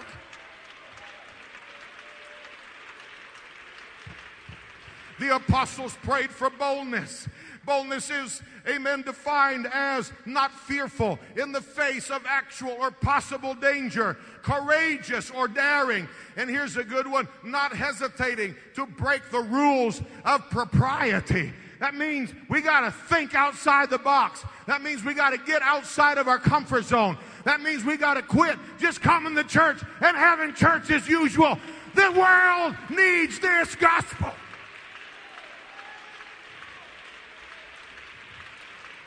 The 5.19 5.35
apostles 5.35 5.97
prayed 6.03 6.29
for 6.29 6.49
boldness. 6.49 7.27
Boldness 7.65 8.11
is, 8.11 8.41
amen, 8.67 9.01
defined 9.01 9.67
as 9.73 10.11
not 10.25 10.51
fearful 10.51 11.19
in 11.35 11.51
the 11.51 11.61
face 11.61 12.11
of 12.11 12.21
actual 12.27 12.71
or 12.79 12.91
possible 12.91 13.55
danger, 13.55 14.17
courageous 14.45 15.31
or 15.31 15.47
daring. 15.47 16.07
And 16.37 16.49
here's 16.49 16.77
a 16.77 16.83
good 16.83 17.07
one 17.07 17.27
not 17.43 17.75
hesitating 17.75 18.55
to 18.75 18.85
break 18.85 19.29
the 19.31 19.41
rules 19.41 20.01
of 20.23 20.49
propriety. 20.51 21.51
That 21.79 21.95
means 21.95 22.31
we 22.47 22.61
got 22.61 22.81
to 22.81 22.91
think 22.91 23.35
outside 23.35 23.89
the 23.89 23.97
box. 23.97 24.45
That 24.67 24.81
means 24.81 25.03
we 25.03 25.13
got 25.13 25.31
to 25.31 25.37
get 25.37 25.61
outside 25.61 26.17
of 26.17 26.27
our 26.27 26.39
comfort 26.39 26.85
zone. 26.85 27.17
That 27.43 27.61
means 27.61 27.83
we 27.83 27.97
got 27.97 28.13
to 28.13 28.21
quit 28.21 28.57
just 28.79 29.01
coming 29.01 29.35
to 29.35 29.43
church 29.43 29.81
and 29.99 30.15
having 30.15 30.53
church 30.53 30.89
as 30.91 31.07
usual. 31.07 31.57
The 31.95 32.11
world 32.11 32.75
needs 32.89 33.39
this 33.39 33.75
gospel. 33.75 34.31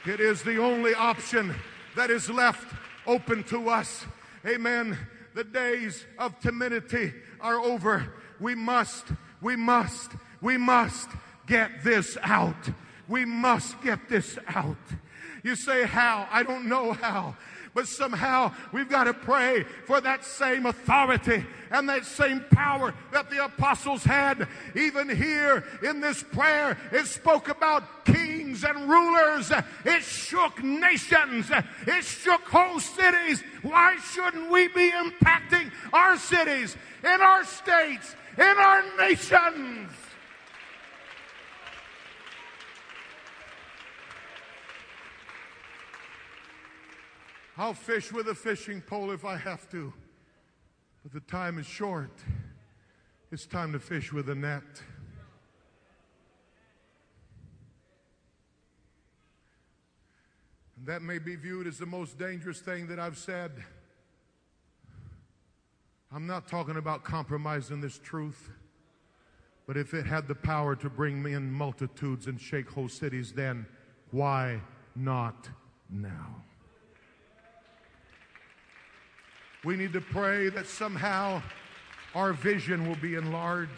It 0.04 0.20
is 0.20 0.42
the 0.42 0.58
only 0.58 0.94
option 0.94 1.54
that 1.96 2.10
is 2.10 2.28
left 2.28 2.74
open 3.06 3.44
to 3.44 3.68
us. 3.68 4.04
Amen. 4.46 4.96
The 5.38 5.44
days 5.44 6.04
of 6.18 6.36
timidity 6.40 7.12
are 7.40 7.60
over. 7.60 8.12
We 8.40 8.56
must, 8.56 9.04
we 9.40 9.54
must, 9.54 10.10
we 10.40 10.56
must 10.56 11.10
get 11.46 11.84
this 11.84 12.18
out. 12.24 12.56
We 13.06 13.24
must 13.24 13.80
get 13.80 14.08
this 14.08 14.36
out. 14.48 14.76
You 15.44 15.54
say, 15.54 15.86
How? 15.86 16.26
I 16.32 16.42
don't 16.42 16.68
know 16.68 16.92
how. 16.92 17.36
But 17.78 17.86
somehow 17.86 18.52
we've 18.72 18.88
got 18.88 19.04
to 19.04 19.14
pray 19.14 19.62
for 19.86 20.00
that 20.00 20.24
same 20.24 20.66
authority 20.66 21.46
and 21.70 21.88
that 21.88 22.04
same 22.04 22.44
power 22.50 22.92
that 23.12 23.30
the 23.30 23.44
apostles 23.44 24.02
had. 24.02 24.48
Even 24.74 25.08
here 25.08 25.62
in 25.84 26.00
this 26.00 26.24
prayer, 26.24 26.76
it 26.90 27.06
spoke 27.06 27.48
about 27.48 28.04
kings 28.04 28.64
and 28.64 28.90
rulers. 28.90 29.52
It 29.84 30.02
shook 30.02 30.60
nations. 30.60 31.52
It 31.86 32.04
shook 32.04 32.40
whole 32.48 32.80
cities. 32.80 33.44
Why 33.62 33.96
shouldn't 34.12 34.50
we 34.50 34.66
be 34.66 34.90
impacting 34.90 35.70
our 35.92 36.16
cities, 36.16 36.76
in 37.04 37.20
our 37.22 37.44
states, 37.44 38.16
in 38.36 38.42
our 38.42 38.82
nations? 38.98 39.88
I'll 47.60 47.74
fish 47.74 48.12
with 48.12 48.28
a 48.28 48.36
fishing 48.36 48.80
pole 48.80 49.10
if 49.10 49.24
I 49.24 49.36
have 49.36 49.68
to. 49.70 49.92
But 51.02 51.12
the 51.12 51.28
time 51.28 51.58
is 51.58 51.66
short. 51.66 52.12
It's 53.32 53.46
time 53.46 53.72
to 53.72 53.80
fish 53.80 54.12
with 54.12 54.28
a 54.28 54.34
net. 54.36 54.62
And 60.76 60.86
that 60.86 61.02
may 61.02 61.18
be 61.18 61.34
viewed 61.34 61.66
as 61.66 61.78
the 61.78 61.86
most 61.86 62.16
dangerous 62.16 62.60
thing 62.60 62.86
that 62.86 63.00
I've 63.00 63.18
said. 63.18 63.50
I'm 66.12 66.28
not 66.28 66.46
talking 66.46 66.76
about 66.76 67.02
compromising 67.02 67.80
this 67.80 67.98
truth. 67.98 68.50
But 69.66 69.76
if 69.76 69.94
it 69.94 70.06
had 70.06 70.28
the 70.28 70.36
power 70.36 70.76
to 70.76 70.88
bring 70.88 71.26
in 71.26 71.50
multitudes 71.50 72.28
and 72.28 72.40
shake 72.40 72.70
whole 72.70 72.88
cities, 72.88 73.32
then 73.32 73.66
why 74.12 74.60
not 74.94 75.48
now? 75.90 76.44
We 79.64 79.76
need 79.76 79.92
to 79.94 80.00
pray 80.00 80.50
that 80.50 80.66
somehow 80.66 81.42
our 82.14 82.32
vision 82.32 82.88
will 82.88 82.96
be 82.96 83.16
enlarged. 83.16 83.72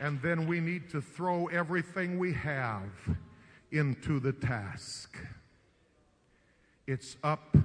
And 0.00 0.20
then 0.22 0.46
we 0.46 0.60
need 0.60 0.88
to 0.90 1.00
throw 1.00 1.46
everything 1.46 2.18
we 2.18 2.32
have 2.32 2.90
into 3.70 4.20
the 4.20 4.32
task. 4.32 5.16
It's 6.86 7.16
up 7.22 7.56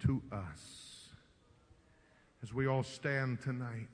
to 0.00 0.22
us. 0.32 1.08
As 2.42 2.52
we 2.52 2.66
all 2.66 2.82
stand 2.82 3.40
tonight. 3.42 3.88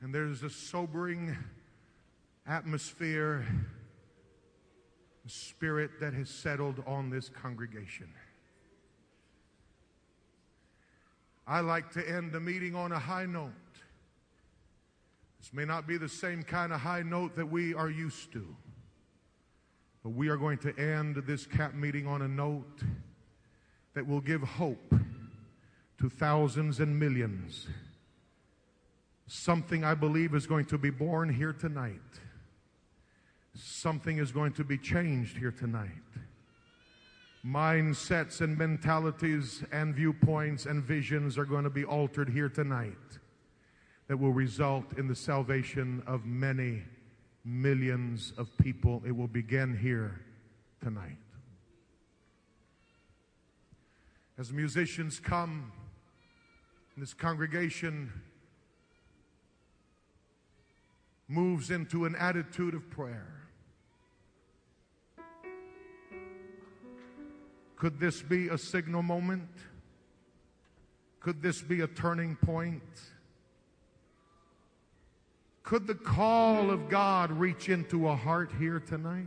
And 0.00 0.14
there's 0.14 0.42
a 0.42 0.50
sobering 0.50 1.36
atmosphere, 2.46 3.44
a 5.26 5.28
spirit 5.28 5.90
that 6.00 6.14
has 6.14 6.30
settled 6.30 6.82
on 6.86 7.10
this 7.10 7.28
congregation. 7.28 8.08
I 11.46 11.60
like 11.60 11.92
to 11.92 12.08
end 12.08 12.32
the 12.32 12.40
meeting 12.40 12.74
on 12.74 12.90
a 12.92 12.98
high 12.98 13.26
note. 13.26 13.52
This 15.38 15.52
may 15.52 15.64
not 15.64 15.86
be 15.86 15.96
the 15.96 16.08
same 16.08 16.42
kind 16.42 16.72
of 16.72 16.80
high 16.80 17.02
note 17.02 17.36
that 17.36 17.46
we 17.46 17.72
are 17.72 17.88
used 17.88 18.32
to, 18.32 18.44
but 20.02 20.10
we 20.10 20.28
are 20.28 20.36
going 20.36 20.58
to 20.58 20.76
end 20.76 21.22
this 21.26 21.46
CAP 21.46 21.74
meeting 21.74 22.06
on 22.06 22.22
a 22.22 22.28
note 22.28 22.82
that 23.94 24.06
will 24.06 24.20
give 24.20 24.42
hope 24.42 24.92
to 25.98 26.08
thousands 26.08 26.80
and 26.80 26.98
millions. 26.98 27.68
Something 29.28 29.84
I 29.84 29.94
believe 29.94 30.34
is 30.34 30.46
going 30.46 30.64
to 30.66 30.78
be 30.78 30.90
born 30.90 31.32
here 31.32 31.52
tonight. 31.52 32.00
Something 33.54 34.18
is 34.18 34.32
going 34.32 34.52
to 34.54 34.64
be 34.64 34.78
changed 34.78 35.36
here 35.36 35.52
tonight 35.52 35.90
mindsets 37.46 38.40
and 38.40 38.58
mentalities 38.58 39.62
and 39.70 39.94
viewpoints 39.94 40.66
and 40.66 40.82
visions 40.82 41.38
are 41.38 41.44
going 41.44 41.64
to 41.64 41.70
be 41.70 41.84
altered 41.84 42.28
here 42.28 42.48
tonight 42.48 42.96
that 44.08 44.16
will 44.16 44.32
result 44.32 44.84
in 44.98 45.06
the 45.06 45.14
salvation 45.14 46.02
of 46.06 46.24
many 46.24 46.82
millions 47.44 48.32
of 48.36 48.56
people. 48.58 49.02
It 49.06 49.12
will 49.12 49.28
begin 49.28 49.76
here 49.76 50.20
tonight. 50.82 51.18
As 54.38 54.52
musicians 54.52 55.18
come, 55.18 55.72
this 56.96 57.14
congregation 57.14 58.12
moves 61.28 61.70
into 61.70 62.04
an 62.04 62.14
attitude 62.16 62.74
of 62.74 62.88
prayer. 62.90 63.45
Could 67.76 68.00
this 68.00 68.22
be 68.22 68.48
a 68.48 68.58
signal 68.58 69.02
moment? 69.02 69.48
Could 71.20 71.42
this 71.42 71.60
be 71.60 71.82
a 71.82 71.86
turning 71.86 72.36
point? 72.36 72.82
Could 75.62 75.86
the 75.86 75.94
call 75.94 76.70
of 76.70 76.88
God 76.88 77.32
reach 77.32 77.68
into 77.68 78.08
a 78.08 78.14
heart 78.14 78.52
here 78.58 78.80
tonight? 78.80 79.26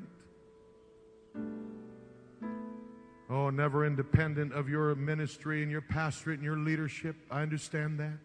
Oh, 3.30 3.51
never 3.51 3.85
independent 3.85 4.53
of 4.53 4.69
your 4.69 4.95
ministry 4.95 5.61
and 5.61 5.69
your 5.71 5.81
pastorate 5.81 6.39
and 6.39 6.45
your 6.45 6.57
leadership. 6.57 7.15
I 7.30 7.41
understand 7.43 7.99
that. 7.99 8.17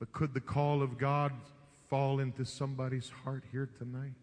But 0.00 0.12
could 0.12 0.34
the 0.34 0.40
call 0.40 0.82
of 0.82 0.98
God 0.98 1.32
fall 1.88 2.18
into 2.18 2.44
somebody's 2.44 3.10
heart 3.10 3.44
here 3.52 3.68
tonight? 3.78 4.14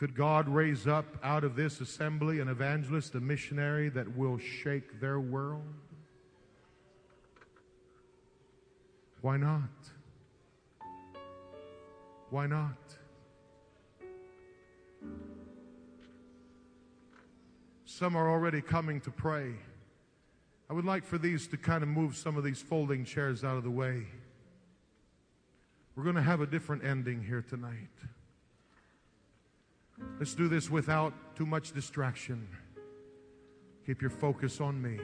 Could 0.00 0.14
God 0.14 0.48
raise 0.48 0.86
up 0.86 1.04
out 1.22 1.44
of 1.44 1.56
this 1.56 1.78
assembly 1.82 2.40
an 2.40 2.48
evangelist, 2.48 3.14
a 3.16 3.20
missionary 3.20 3.90
that 3.90 4.16
will 4.16 4.38
shake 4.38 4.98
their 4.98 5.20
world? 5.20 5.74
Why 9.20 9.36
not? 9.36 9.68
Why 12.30 12.46
not? 12.46 12.78
Some 17.84 18.16
are 18.16 18.30
already 18.30 18.62
coming 18.62 19.02
to 19.02 19.10
pray. 19.10 19.52
I 20.70 20.72
would 20.72 20.86
like 20.86 21.04
for 21.04 21.18
these 21.18 21.46
to 21.48 21.58
kind 21.58 21.82
of 21.82 21.90
move 21.90 22.16
some 22.16 22.38
of 22.38 22.44
these 22.44 22.62
folding 22.62 23.04
chairs 23.04 23.44
out 23.44 23.58
of 23.58 23.64
the 23.64 23.70
way. 23.70 24.06
We're 25.94 26.04
going 26.04 26.16
to 26.16 26.22
have 26.22 26.40
a 26.40 26.46
different 26.46 26.84
ending 26.84 27.22
here 27.22 27.44
tonight. 27.46 27.90
Let's 30.18 30.34
do 30.34 30.48
this 30.48 30.70
without 30.70 31.12
too 31.36 31.46
much 31.46 31.72
distraction. 31.72 32.46
Keep 33.86 34.02
your 34.02 34.10
focus 34.10 34.60
on 34.60 34.80
me. 34.80 34.98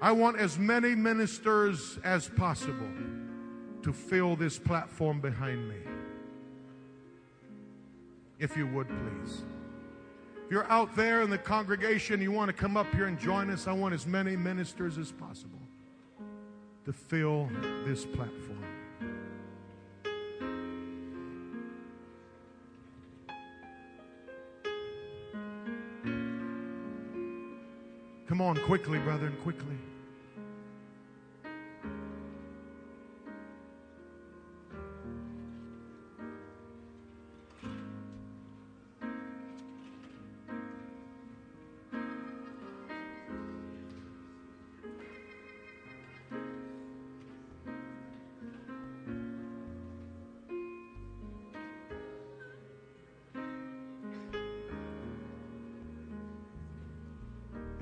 I 0.00 0.12
want 0.12 0.38
as 0.38 0.58
many 0.58 0.94
ministers 0.94 1.98
as 2.02 2.28
possible 2.28 2.88
to 3.82 3.92
fill 3.92 4.34
this 4.34 4.58
platform 4.58 5.20
behind 5.20 5.68
me. 5.68 5.76
If 8.38 8.56
you 8.56 8.66
would, 8.68 8.88
please. 8.88 9.42
If 10.46 10.50
you're 10.50 10.70
out 10.70 10.96
there 10.96 11.20
in 11.22 11.30
the 11.30 11.38
congregation, 11.38 12.22
you 12.22 12.32
want 12.32 12.48
to 12.48 12.54
come 12.54 12.76
up 12.76 12.92
here 12.94 13.06
and 13.06 13.18
join 13.18 13.50
us, 13.50 13.66
I 13.66 13.72
want 13.72 13.94
as 13.94 14.06
many 14.06 14.36
ministers 14.36 14.96
as 14.96 15.12
possible 15.12 15.58
to 16.86 16.92
fill 16.92 17.50
this 17.84 18.06
platform. 18.06 18.59
Come 28.40 28.56
on, 28.56 28.56
quickly, 28.64 28.98
brethren, 29.00 29.36
quickly. 29.42 29.76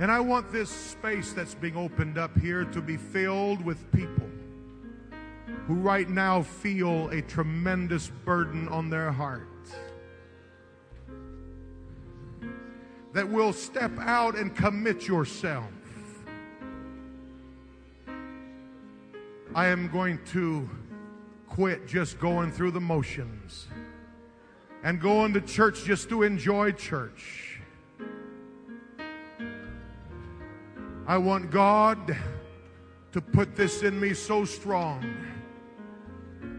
And 0.01 0.13
I 0.13 0.21
want 0.21 0.53
this 0.53 0.71
space 0.71 1.33
that's 1.33 1.55
being 1.55 1.77
opened 1.77 2.19
up 2.19 2.39
here 2.39 2.65
to 2.67 2.81
be 2.81 2.97
filled 2.97 3.65
with 3.65 3.91
people 3.91 4.29
who 5.67 5.75
right 5.75 6.09
now 6.09 6.43
feel 6.43 7.09
a 7.09 7.21
tremendous 7.21 8.09
burden 8.25 8.69
on 8.69 8.91
their 8.91 9.11
heart. 9.11 9.49
That 13.13 13.29
will 13.29 13.53
step 13.53 13.91
out 13.99 14.37
and 14.37 14.55
commit 14.55 15.09
yourself. 15.09 15.73
I 19.55 19.67
am 19.67 19.89
going 19.89 20.21
to 20.27 20.69
quit 21.49 21.89
just 21.89 22.21
going 22.21 22.53
through 22.53 22.71
the 22.71 22.81
motions 22.81 23.67
and 24.85 25.01
going 25.01 25.33
to 25.33 25.41
church 25.41 25.83
just 25.85 26.09
to 26.11 26.23
enjoy 26.23 26.71
church. 26.71 27.48
I 31.09 31.17
want 31.17 31.51
God 31.51 32.15
to 33.13 33.21
put 33.23 33.57
this 33.57 33.83
in 33.83 33.99
me 33.99 34.13
so 34.13 34.45
strong 34.45 35.03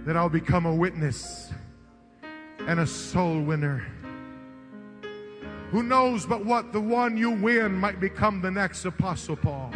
that 0.08 0.18
I'll 0.18 0.28
become 0.28 0.66
a 0.66 0.74
witness 0.74 1.54
and 2.66 2.80
a 2.80 2.88
soul 2.88 3.42
winner. 3.42 3.86
Who 5.70 5.84
knows 5.84 6.26
but 6.26 6.44
what 6.44 6.74
the 6.74 6.82
one 6.82 7.16
you 7.16 7.30
win 7.30 7.76
might 7.76 8.00
become 8.00 8.42
the 8.42 8.50
next 8.50 8.86
Apostle 8.86 9.36
Paul? 9.36 9.72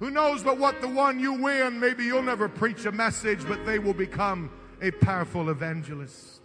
Who 0.00 0.10
knows 0.10 0.42
but 0.42 0.58
what 0.58 0.82
the 0.82 0.88
one 0.88 1.18
you 1.18 1.32
win, 1.32 1.80
maybe 1.80 2.04
you'll 2.04 2.22
never 2.22 2.50
preach 2.50 2.84
a 2.84 2.92
message, 2.92 3.48
but 3.48 3.64
they 3.64 3.78
will 3.78 3.94
become 3.94 4.50
a 4.82 4.90
powerful 4.90 5.48
evangelist. 5.48 6.42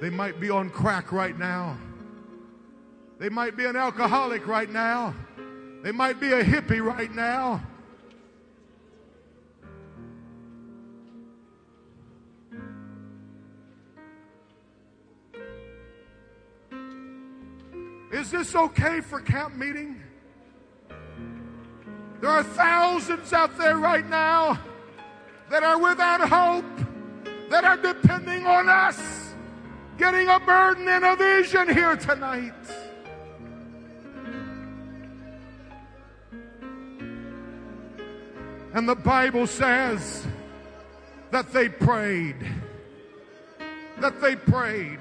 They 0.00 0.10
might 0.10 0.38
be 0.38 0.50
on 0.50 0.70
crack 0.70 1.10
right 1.10 1.36
now. 1.36 1.76
They 3.18 3.28
might 3.28 3.56
be 3.56 3.64
an 3.64 3.74
alcoholic 3.74 4.46
right 4.46 4.70
now. 4.70 5.14
They 5.82 5.90
might 5.90 6.20
be 6.20 6.32
a 6.32 6.42
hippie 6.42 6.82
right 6.82 7.12
now. 7.12 7.60
Is 18.12 18.30
this 18.30 18.54
okay 18.54 19.00
for 19.00 19.20
camp 19.20 19.54
meeting? 19.56 20.00
There 22.20 22.30
are 22.30 22.42
thousands 22.42 23.32
out 23.32 23.56
there 23.58 23.78
right 23.78 24.08
now 24.08 24.58
that 25.50 25.62
are 25.62 25.78
without 25.78 26.28
hope, 26.28 26.64
that 27.50 27.64
are 27.64 27.76
depending 27.76 28.46
on 28.46 28.68
us, 28.68 29.34
getting 29.98 30.28
a 30.28 30.40
burden 30.40 30.88
and 30.88 31.04
a 31.04 31.16
vision 31.16 31.72
here 31.72 31.96
tonight. 31.96 32.54
And 38.78 38.88
the 38.88 38.94
Bible 38.94 39.48
says 39.48 40.24
that 41.32 41.52
they 41.52 41.68
prayed. 41.68 42.36
That 43.98 44.20
they 44.20 44.36
prayed. 44.36 45.00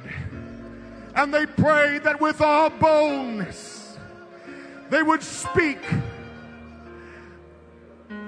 And 1.15 1.31
they 1.31 1.45
prayed 1.45 2.03
that 2.05 2.19
with 2.19 2.41
all 2.41 2.71
boldness 2.71 3.99
they 4.89 5.03
would 5.03 5.21
speak. 5.21 5.77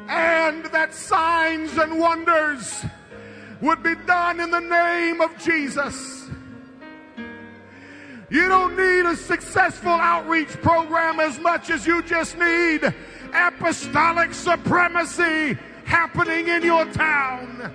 And 0.07 0.65
that 0.65 0.93
signs 0.93 1.75
and 1.79 1.99
wonders 1.99 2.85
would 3.59 3.81
be 3.81 3.95
done 4.05 4.39
in 4.39 4.51
the 4.51 4.59
name 4.59 5.19
of 5.19 5.35
Jesus. 5.39 6.29
You 8.29 8.47
don't 8.47 8.77
need 8.77 9.07
a 9.07 9.15
successful 9.15 9.89
outreach 9.89 10.49
program 10.61 11.19
as 11.19 11.39
much 11.39 11.71
as 11.71 11.87
you 11.87 12.03
just 12.03 12.37
need 12.37 12.93
apostolic 13.33 14.33
supremacy 14.33 15.57
happening 15.85 16.47
in 16.47 16.63
your 16.63 16.85
town. 16.85 17.73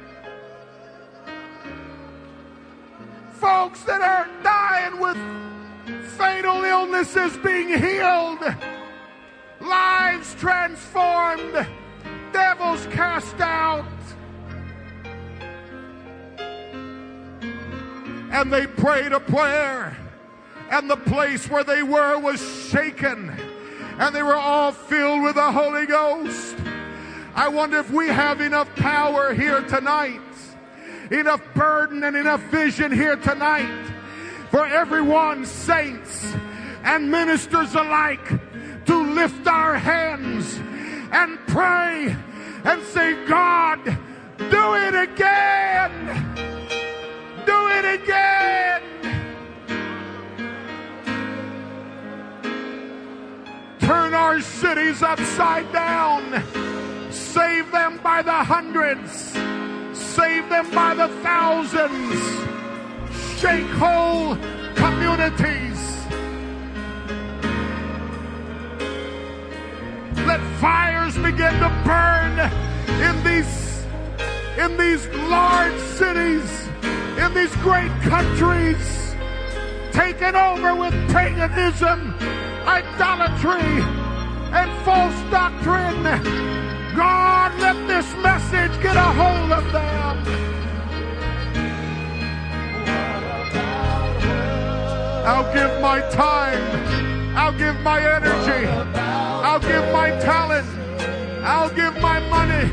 Folks 3.34 3.82
that 3.84 4.00
are 4.00 4.28
dying 4.42 5.00
with 5.00 5.16
fatal 6.16 6.64
illnesses 6.64 7.36
being 7.38 7.68
healed, 7.68 8.40
lives 9.60 10.34
transformed, 10.36 11.66
devils 12.32 12.86
cast 12.86 13.40
out. 13.40 13.84
And 18.30 18.52
they 18.52 18.66
prayed 18.66 19.12
a 19.12 19.20
prayer, 19.20 19.96
and 20.70 20.90
the 20.90 20.96
place 20.96 21.48
where 21.48 21.62
they 21.62 21.82
were 21.82 22.18
was 22.18 22.40
shaken 22.70 23.23
and 23.98 24.14
they 24.14 24.22
were 24.22 24.36
all 24.36 24.72
filled 24.72 25.22
with 25.22 25.36
the 25.36 25.52
Holy 25.52 25.86
Ghost. 25.86 26.56
I 27.34 27.48
wonder 27.48 27.78
if 27.78 27.90
we 27.90 28.08
have 28.08 28.40
enough 28.40 28.74
power 28.76 29.34
here 29.34 29.62
tonight, 29.62 30.20
enough 31.10 31.42
burden 31.54 32.04
and 32.04 32.16
enough 32.16 32.42
vision 32.50 32.92
here 32.92 33.16
tonight 33.16 33.90
for 34.50 34.66
everyone, 34.66 35.44
saints 35.44 36.34
and 36.84 37.10
ministers 37.10 37.74
alike, 37.74 38.26
to 38.86 39.14
lift 39.14 39.46
our 39.46 39.76
hands 39.76 40.60
and 41.12 41.38
pray 41.46 42.14
and 42.64 42.82
say, 42.84 43.26
God, 43.26 43.82
do 43.84 44.74
it 44.74 44.94
again. 44.94 46.34
Do 47.46 47.68
it 47.68 48.02
again. 48.02 48.63
Our 54.34 54.40
cities 54.40 55.00
upside 55.00 55.70
down. 55.72 56.42
Save 57.12 57.70
them 57.70 58.00
by 58.02 58.20
the 58.20 58.32
hundreds. 58.32 59.12
Save 59.96 60.48
them 60.48 60.68
by 60.72 60.92
the 60.92 61.06
thousands. 61.22 62.18
Shake 63.38 63.70
whole 63.78 64.34
communities. 64.74 65.78
Let 70.26 70.40
fires 70.60 71.14
begin 71.14 71.54
to 71.64 71.70
burn 71.84 72.34
in 73.08 73.16
these 73.22 73.86
in 74.58 74.76
these 74.76 75.06
large 75.30 75.80
cities, 76.00 76.68
in 77.18 77.34
these 77.34 77.54
great 77.56 77.92
countries, 78.02 79.14
taken 79.92 80.34
over 80.34 80.74
with 80.74 80.94
paganism 81.12 82.14
idolatry, 82.66 84.03
and 84.54 84.70
false 84.84 85.20
doctrine. 85.32 86.04
God, 86.94 87.52
let 87.58 87.76
this 87.88 88.06
message 88.22 88.80
get 88.80 88.96
a 88.96 89.10
hold 89.20 89.50
of 89.50 89.64
them. 89.72 90.16
I'll 95.26 95.52
give 95.52 95.80
my 95.80 96.00
time. 96.10 96.62
I'll 97.36 97.56
give 97.58 97.80
my 97.80 98.00
energy. 98.00 98.68
I'll 99.48 99.58
give 99.58 99.92
my 99.92 100.10
talent. 100.20 100.68
I'll 101.42 101.70
give 101.70 102.00
my 102.00 102.20
money. 102.28 102.70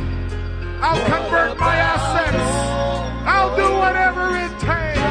I'll 0.82 1.04
convert 1.10 1.58
my 1.60 1.76
assets. 1.76 2.38
I'll 3.26 3.56
do 3.56 3.74
whatever 3.84 4.38
it 4.38 4.52
takes. 4.60 5.02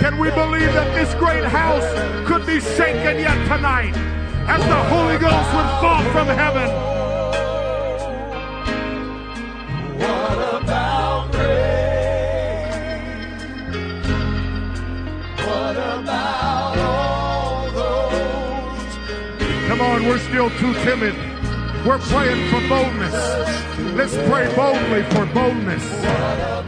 Can 0.00 0.18
we 0.18 0.28
believe 0.30 0.72
that 0.74 0.92
this 0.94 1.14
great 1.14 1.44
house 1.44 1.88
could 2.28 2.44
be 2.44 2.60
shaken 2.60 3.18
yet 3.18 3.38
tonight 3.48 4.15
as 4.48 4.62
the 4.64 4.82
Holy 4.94 5.18
Ghost 5.18 5.50
would 5.54 5.70
fall 5.80 6.02
from 6.12 6.28
heaven. 6.28 6.68
What 9.98 10.38
about? 10.62 10.96
Come 19.68 19.80
on, 19.80 20.04
we're 20.06 20.18
still 20.18 20.48
too 20.50 20.72
timid. 20.84 21.14
We're 21.84 21.98
praying 21.98 22.48
for 22.50 22.60
boldness. 22.68 23.14
Let's 23.94 24.14
pray 24.28 24.52
boldly 24.56 25.02
for 25.10 25.26
boldness. 25.34 25.84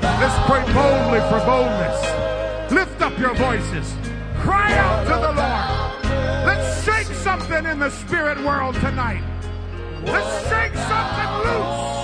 Let's 0.02 0.38
pray 0.46 0.64
boldly 0.74 1.20
for 1.30 1.40
boldness. 1.46 2.72
Lift 2.72 3.00
up 3.00 3.18
your 3.18 3.34
voices. 3.34 3.94
Cry 4.36 4.74
out 4.74 5.04
to 5.04 5.14
the 5.14 5.32
Lord 5.32 5.77
something 7.28 7.66
in 7.66 7.78
the 7.78 7.90
spirit 7.90 8.42
world 8.42 8.74
tonight. 8.76 9.22
Let's 10.02 10.48
shake 10.48 10.74
something 10.74 11.30
loose. 11.44 11.97